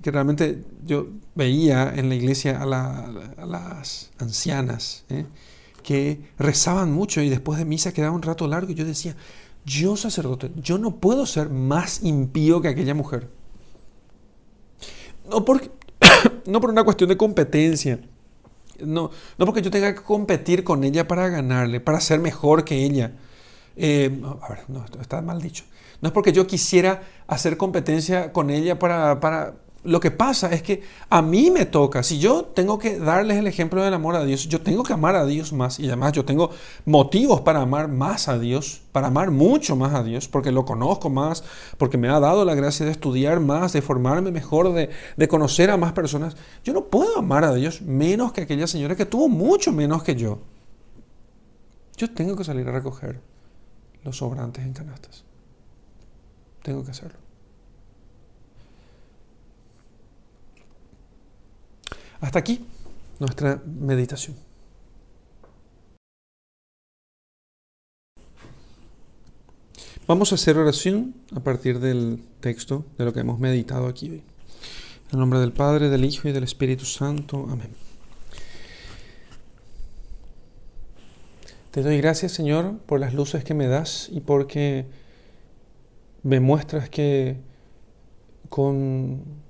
que 0.00 0.12
realmente 0.12 0.62
yo 0.86 1.08
veía 1.34 1.92
en 1.96 2.08
la 2.08 2.14
iglesia 2.14 2.62
a, 2.62 2.64
las 3.44 4.12
ancianas 4.20 5.04
¿eh? 5.08 5.26
que 5.82 6.20
rezaban 6.38 6.92
mucho 6.92 7.20
y 7.22 7.28
después 7.28 7.58
de 7.58 7.64
misa 7.64 7.92
quedaba 7.92 8.14
un 8.14 8.22
rato 8.22 8.46
largo 8.46 8.70
y 8.70 8.76
yo 8.76 8.84
decía, 8.84 9.16
yo 9.64 9.96
sacerdote, 9.96 10.52
yo 10.54 10.78
no 10.78 10.94
puedo 10.94 11.26
ser 11.26 11.48
más 11.48 12.04
impío 12.04 12.60
que 12.62 12.68
aquella 12.68 12.94
mujer. 12.94 13.28
No, 15.28 15.44
no 16.46 16.60
por 16.60 16.70
una 16.70 16.84
cuestión 16.84 17.08
de 17.08 17.16
competencia. 17.16 17.98
No, 18.78 19.10
no 19.38 19.44
porque 19.44 19.60
yo 19.60 19.72
tenga 19.72 19.92
que 19.92 20.02
competir 20.02 20.62
con 20.62 20.84
ella 20.84 21.08
para 21.08 21.28
ganarle, 21.28 21.80
para 21.80 22.00
ser 22.00 22.20
mejor 22.20 22.64
que 22.64 22.84
ella. 22.84 23.10
eh, 23.76 24.22
a 24.40 24.48
ver, 24.50 24.60
no, 24.68 24.84
está 25.00 25.20
mal 25.20 25.42
dicho. 25.42 25.64
No 26.02 26.08
es 26.08 26.12
porque 26.12 26.32
yo 26.32 26.46
quisiera 26.46 27.02
hacer 27.26 27.56
competencia 27.56 28.32
con 28.32 28.50
ella 28.50 28.78
para, 28.78 29.20
para 29.20 29.54
lo 29.84 29.98
que 29.98 30.12
pasa 30.12 30.52
es 30.52 30.62
que 30.62 30.82
a 31.10 31.22
mí 31.22 31.50
me 31.50 31.66
toca, 31.66 32.02
si 32.02 32.18
yo 32.18 32.44
tengo 32.44 32.78
que 32.78 32.98
darles 32.98 33.38
el 33.38 33.48
ejemplo 33.48 33.82
del 33.82 33.94
amor 33.94 34.14
a 34.14 34.24
Dios, 34.24 34.48
yo 34.48 34.60
tengo 34.60 34.84
que 34.84 34.92
amar 34.92 35.16
a 35.16 35.26
Dios 35.26 35.52
más 35.52 35.80
y 35.80 35.86
además 35.86 36.12
yo 36.12 36.24
tengo 36.24 36.50
motivos 36.84 37.40
para 37.40 37.62
amar 37.62 37.88
más 37.88 38.28
a 38.28 38.38
Dios, 38.38 38.82
para 38.92 39.08
amar 39.08 39.32
mucho 39.32 39.74
más 39.74 39.92
a 39.94 40.04
Dios, 40.04 40.28
porque 40.28 40.52
lo 40.52 40.64
conozco 40.64 41.10
más, 41.10 41.42
porque 41.78 41.98
me 41.98 42.08
ha 42.08 42.20
dado 42.20 42.44
la 42.44 42.54
gracia 42.54 42.86
de 42.86 42.92
estudiar 42.92 43.40
más, 43.40 43.72
de 43.72 43.82
formarme 43.82 44.30
mejor, 44.30 44.72
de, 44.72 44.90
de 45.16 45.28
conocer 45.28 45.70
a 45.70 45.76
más 45.76 45.92
personas. 45.92 46.36
Yo 46.62 46.72
no 46.72 46.84
puedo 46.84 47.18
amar 47.18 47.44
a 47.44 47.54
Dios 47.54 47.82
menos 47.82 48.32
que 48.32 48.42
aquella 48.42 48.68
señora 48.68 48.94
que 48.94 49.06
tuvo 49.06 49.28
mucho 49.28 49.72
menos 49.72 50.04
que 50.04 50.14
yo. 50.14 50.38
Yo 51.96 52.08
tengo 52.12 52.36
que 52.36 52.44
salir 52.44 52.68
a 52.68 52.72
recoger 52.72 53.20
los 54.04 54.16
sobrantes 54.16 54.64
en 54.64 54.72
canastas. 54.72 55.24
Tengo 56.62 56.84
que 56.84 56.90
hacerlo. 56.92 57.18
Hasta 62.20 62.38
aquí 62.38 62.64
nuestra 63.18 63.60
meditación. 63.66 64.36
Vamos 70.06 70.32
a 70.32 70.34
hacer 70.34 70.58
oración 70.58 71.14
a 71.34 71.40
partir 71.40 71.78
del 71.78 72.22
texto 72.40 72.84
de 72.98 73.04
lo 73.04 73.12
que 73.12 73.20
hemos 73.20 73.38
meditado 73.38 73.86
aquí 73.86 74.10
hoy. 74.10 74.22
En 75.12 75.18
nombre 75.18 75.38
del 75.38 75.52
Padre, 75.52 75.88
del 75.88 76.04
Hijo 76.04 76.28
y 76.28 76.32
del 76.32 76.44
Espíritu 76.44 76.84
Santo. 76.84 77.46
Amén. 77.50 77.70
Te 81.70 81.82
doy 81.82 81.98
gracias, 81.98 82.32
Señor, 82.32 82.78
por 82.86 83.00
las 83.00 83.14
luces 83.14 83.44
que 83.44 83.54
me 83.54 83.66
das 83.66 84.08
y 84.12 84.20
porque 84.20 84.86
me 86.22 86.40
muestras 86.40 86.88
que 86.88 87.36
con 88.48 89.42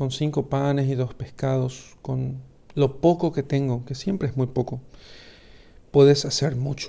con 0.00 0.10
cinco 0.10 0.46
panes 0.46 0.88
y 0.88 0.94
dos 0.94 1.12
pescados, 1.12 1.98
con 2.00 2.38
lo 2.74 3.02
poco 3.02 3.32
que 3.32 3.42
tengo, 3.42 3.84
que 3.84 3.94
siempre 3.94 4.28
es 4.28 4.34
muy 4.34 4.46
poco, 4.46 4.80
puedes 5.90 6.24
hacer 6.24 6.56
mucho. 6.56 6.88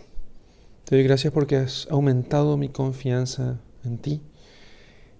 Te 0.86 0.96
doy 0.96 1.04
gracias 1.04 1.34
porque 1.34 1.58
has 1.58 1.90
aumentado 1.92 2.56
mi 2.56 2.70
confianza 2.70 3.60
en 3.84 3.98
ti 3.98 4.22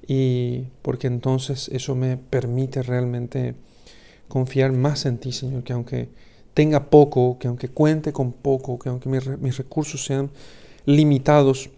y 0.08 0.68
porque 0.84 1.08
entonces 1.08 1.68
eso 1.74 1.94
me 1.94 2.16
permite 2.16 2.82
realmente 2.82 3.56
confiar 4.30 4.72
más 4.72 5.06
en 5.06 5.18
ti, 5.18 5.34
Señor, 5.34 5.64
que 5.64 5.74
aunque 5.74 6.08
tenga 6.54 6.90
poco, 6.90 7.40
que 7.40 7.50
aunque 7.50 7.68
cuente 7.68 8.14
con 8.14 8.32
poco, 8.32 8.80
que 8.80 8.88
aunque 8.88 9.10
mis, 9.10 9.28
mis 9.40 9.58
recursos 9.58 10.06
sean 10.06 10.32
limitados, 10.86 11.70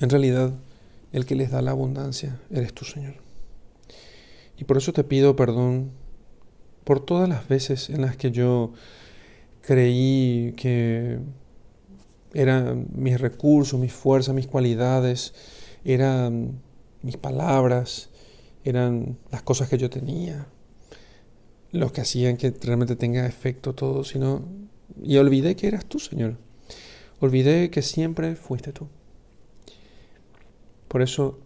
en 0.00 0.08
realidad 0.08 0.54
el 1.12 1.26
que 1.26 1.34
les 1.34 1.50
da 1.50 1.62
la 1.62 1.72
abundancia 1.72 2.40
eres 2.50 2.72
tú, 2.72 2.84
Señor. 2.84 3.14
Y 4.56 4.64
por 4.64 4.76
eso 4.76 4.92
te 4.92 5.04
pido 5.04 5.36
perdón 5.36 5.92
por 6.84 7.04
todas 7.04 7.28
las 7.28 7.48
veces 7.48 7.90
en 7.90 8.02
las 8.02 8.16
que 8.16 8.30
yo 8.30 8.72
creí 9.62 10.54
que 10.56 11.18
eran 12.34 12.86
mis 12.94 13.20
recursos, 13.20 13.78
mis 13.78 13.92
fuerzas, 13.92 14.34
mis 14.34 14.46
cualidades, 14.46 15.34
eran 15.84 16.60
mis 17.02 17.16
palabras, 17.16 18.10
eran 18.64 19.18
las 19.30 19.42
cosas 19.42 19.68
que 19.68 19.78
yo 19.78 19.90
tenía, 19.90 20.46
los 21.72 21.92
que 21.92 22.02
hacían 22.02 22.36
que 22.36 22.54
realmente 22.62 22.96
tenga 22.96 23.26
efecto 23.26 23.74
todo, 23.74 24.04
sino 24.04 24.44
y 25.02 25.16
olvidé 25.16 25.56
que 25.56 25.68
eras 25.68 25.86
tú, 25.86 25.98
Señor. 25.98 26.36
Olvidé 27.20 27.70
que 27.70 27.82
siempre 27.82 28.34
fuiste 28.36 28.72
tú. 28.72 28.88
Por 30.90 31.02
eso, 31.02 31.38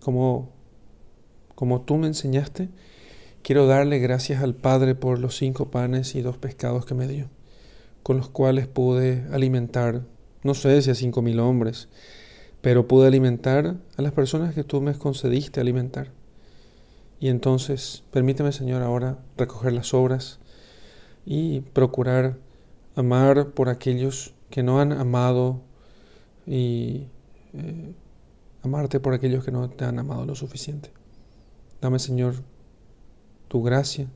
como 0.00 0.48
como 1.60 1.82
tú 1.82 1.98
me 1.98 2.06
enseñaste, 2.06 2.70
quiero 3.42 3.66
darle 3.66 3.98
gracias 3.98 4.42
al 4.42 4.54
Padre 4.54 4.94
por 4.94 5.18
los 5.18 5.36
cinco 5.36 5.70
panes 5.70 6.14
y 6.14 6.22
dos 6.22 6.38
pescados 6.38 6.86
que 6.86 6.94
me 6.94 7.06
dio, 7.06 7.28
con 8.02 8.16
los 8.16 8.30
cuales 8.30 8.66
pude 8.66 9.26
alimentar, 9.30 10.06
no 10.42 10.54
sé 10.54 10.80
si 10.80 10.90
a 10.90 10.94
cinco 10.94 11.20
mil 11.20 11.38
hombres, 11.38 11.90
pero 12.62 12.88
pude 12.88 13.08
alimentar 13.08 13.76
a 13.98 14.00
las 14.00 14.12
personas 14.12 14.54
que 14.54 14.64
tú 14.64 14.80
me 14.80 14.94
concediste 14.94 15.60
alimentar. 15.60 16.12
Y 17.20 17.28
entonces, 17.28 18.04
permíteme, 18.10 18.52
Señor, 18.52 18.80
ahora 18.80 19.18
recoger 19.36 19.74
las 19.74 19.92
obras 19.92 20.38
y 21.26 21.60
procurar 21.60 22.38
amar 22.96 23.50
por 23.50 23.68
aquellos 23.68 24.32
que 24.48 24.62
no 24.62 24.80
han 24.80 24.92
amado 24.92 25.60
y 26.46 27.08
eh, 27.52 27.92
amarte 28.62 29.00
por 29.00 29.14
aquellos 29.14 29.44
que 29.44 29.50
no 29.50 29.68
te 29.70 29.84
han 29.84 29.98
amado 29.98 30.24
lo 30.24 30.34
suficiente. 30.34 30.90
Dame, 31.80 31.98
Señor, 31.98 32.34
tu 33.48 33.62
gracia 33.62 34.06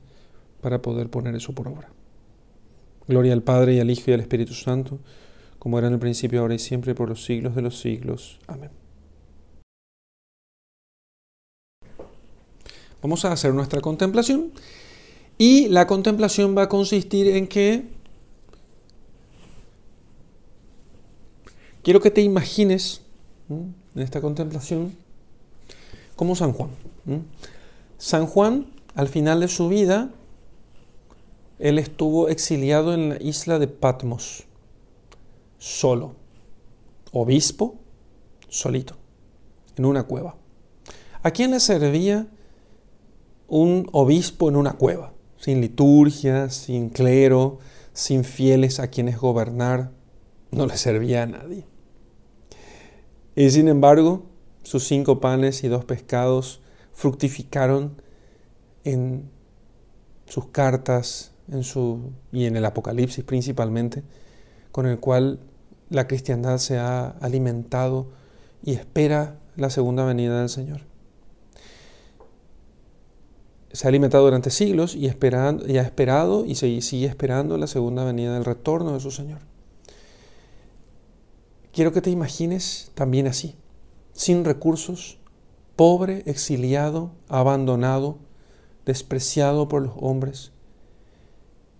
para 0.61 0.81
poder 0.81 1.09
poner 1.09 1.35
eso 1.35 1.53
por 1.53 1.67
obra. 1.67 1.89
Gloria 3.07 3.33
al 3.33 3.43
Padre 3.43 3.75
y 3.75 3.79
al 3.79 3.89
Hijo 3.89 4.11
y 4.11 4.13
al 4.13 4.21
Espíritu 4.21 4.53
Santo, 4.53 4.99
como 5.59 5.77
era 5.77 5.87
en 5.87 5.93
el 5.93 5.99
principio, 5.99 6.41
ahora 6.41 6.55
y 6.55 6.59
siempre, 6.59 6.95
por 6.95 7.09
los 7.09 7.23
siglos 7.23 7.55
de 7.55 7.61
los 7.61 7.79
siglos. 7.79 8.39
Amén. 8.47 8.71
Vamos 13.01 13.25
a 13.25 13.31
hacer 13.31 13.53
nuestra 13.53 13.81
contemplación 13.81 14.51
y 15.37 15.67
la 15.67 15.85
contemplación 15.85 16.57
va 16.57 16.63
a 16.63 16.69
consistir 16.69 17.27
en 17.27 17.47
que 17.47 17.83
quiero 21.83 21.99
que 21.99 22.09
te 22.09 22.21
imagines 22.21 23.01
en 23.95 24.01
esta 24.01 24.21
contemplación 24.21 24.95
como 26.15 26.35
San 26.35 26.53
Juan. 26.53 26.69
San 27.97 28.25
Juan, 28.25 28.67
al 28.93 29.07
final 29.07 29.39
de 29.39 29.47
su 29.47 29.67
vida, 29.69 30.11
él 31.59 31.79
estuvo 31.79 32.29
exiliado 32.29 32.93
en 32.93 33.09
la 33.09 33.21
isla 33.21 33.59
de 33.59 33.67
Patmos, 33.67 34.43
solo, 35.57 36.15
obispo, 37.11 37.75
solito, 38.49 38.95
en 39.77 39.85
una 39.85 40.03
cueva. 40.03 40.35
¿A 41.23 41.31
quién 41.31 41.51
le 41.51 41.59
servía 41.59 42.27
un 43.47 43.87
obispo 43.91 44.49
en 44.49 44.57
una 44.57 44.73
cueva? 44.73 45.13
Sin 45.37 45.61
liturgia, 45.61 46.49
sin 46.49 46.89
clero, 46.89 47.59
sin 47.93 48.23
fieles 48.23 48.79
a 48.79 48.89
quienes 48.89 49.17
gobernar, 49.17 49.91
no 50.51 50.65
le 50.65 50.77
servía 50.77 51.23
a 51.23 51.27
nadie. 51.27 51.65
Y 53.35 53.49
sin 53.49 53.67
embargo, 53.67 54.23
sus 54.63 54.87
cinco 54.87 55.19
panes 55.19 55.63
y 55.63 55.67
dos 55.67 55.85
pescados 55.85 56.61
fructificaron 56.93 58.01
en 58.83 59.29
sus 60.25 60.47
cartas 60.47 61.31
en 61.51 61.63
su, 61.63 62.11
y 62.31 62.45
en 62.45 62.55
el 62.55 62.65
Apocalipsis 62.65 63.23
principalmente, 63.23 64.03
con 64.71 64.87
el 64.87 64.99
cual 64.99 65.39
la 65.89 66.07
cristiandad 66.07 66.57
se 66.57 66.77
ha 66.77 67.09
alimentado 67.21 68.07
y 68.63 68.73
espera 68.73 69.37
la 69.55 69.69
segunda 69.69 70.05
venida 70.05 70.39
del 70.39 70.49
Señor. 70.49 70.81
Se 73.71 73.87
ha 73.87 73.89
alimentado 73.89 74.23
durante 74.23 74.49
siglos 74.49 74.95
y, 74.95 75.05
y 75.05 75.77
ha 75.77 75.81
esperado 75.81 76.45
y 76.45 76.55
sigue 76.55 77.05
esperando 77.07 77.57
la 77.57 77.67
segunda 77.67 78.05
venida 78.05 78.33
del 78.33 78.45
retorno 78.45 78.93
de 78.93 79.01
su 79.01 79.11
Señor. 79.11 79.41
Quiero 81.75 81.91
que 81.91 82.01
te 82.01 82.09
imagines 82.09 82.89
también 82.95 83.27
así, 83.27 83.53
sin 84.13 84.45
recursos, 84.45 85.17
pobre, 85.75 86.23
exiliado, 86.25 87.11
abandonado, 87.27 88.17
despreciado 88.85 89.67
por 89.67 89.81
los 89.81 89.91
hombres, 89.97 90.53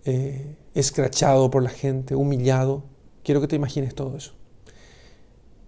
eh, 0.04 0.54
escrachado 0.74 1.50
por 1.50 1.62
la 1.62 1.70
gente, 1.70 2.14
humillado. 2.14 2.84
Quiero 3.24 3.40
que 3.40 3.48
te 3.48 3.56
imagines 3.56 3.94
todo 3.94 4.18
eso. 4.18 4.34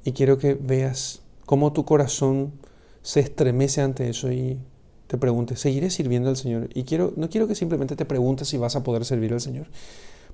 Y 0.05 0.12
quiero 0.12 0.36
que 0.36 0.52
veas 0.52 1.22
cómo 1.46 1.72
tu 1.72 1.86
corazón 1.86 2.52
se 3.00 3.20
estremece 3.20 3.80
ante 3.80 4.10
eso 4.10 4.30
y 4.30 4.59
te 5.06 5.16
preguntes, 5.16 5.59
¿seguiré 5.59 5.88
sirviendo 5.88 6.28
al 6.28 6.36
Señor? 6.36 6.68
Y 6.74 6.82
quiero, 6.82 7.14
no 7.16 7.30
quiero 7.30 7.48
que 7.48 7.55
simplemente 7.55 7.96
te 7.96 8.05
preguntes 8.05 8.48
si 8.48 8.59
vas 8.59 8.76
a 8.76 8.82
poder 8.82 9.06
servir 9.06 9.32
al 9.32 9.40
Señor, 9.40 9.68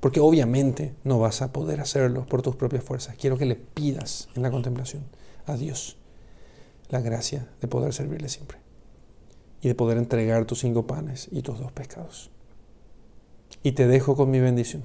porque 0.01 0.21
obviamente 0.21 0.95
no 1.05 1.19
vas 1.19 1.43
a 1.43 1.53
poder 1.53 1.81
hacerlo 1.81 2.27
por 2.27 2.43
tus 2.43 2.57
propias 2.57 2.85
fuerzas. 2.85 3.17
Quiero 3.17 3.39
que 3.39 3.47
le 3.47 3.57
pidas 3.57 4.29
en 4.35 4.43
la 4.43 4.51
contemplación 4.51 5.05
a 5.47 5.57
Dios 5.57 5.97
la 6.91 7.01
gracia 7.01 7.49
de 7.61 7.69
poder 7.69 7.93
servirle 7.93 8.29
siempre 8.29 8.59
y 9.61 9.69
de 9.69 9.75
poder 9.75 9.99
entregar 9.99 10.45
tus 10.45 10.61
cinco 10.61 10.87
panes 10.87 11.29
y 11.33 11.43
tus 11.43 11.59
dos 11.59 11.73
pescados. 11.73 12.31
Y 13.63 13.73
te 13.73 13.87
dejo 13.87 14.15
con 14.15 14.31
mi 14.31 14.41
bendición. 14.41 14.83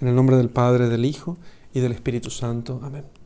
En 0.00 0.08
el 0.08 0.14
nombre 0.14 0.36
del 0.36 0.50
Padre, 0.50 0.88
del 0.88 1.04
Hijo 1.04 1.38
y 1.72 1.80
del 1.80 1.92
Espíritu 1.92 2.30
Santo. 2.30 2.80
Amén. 2.82 3.21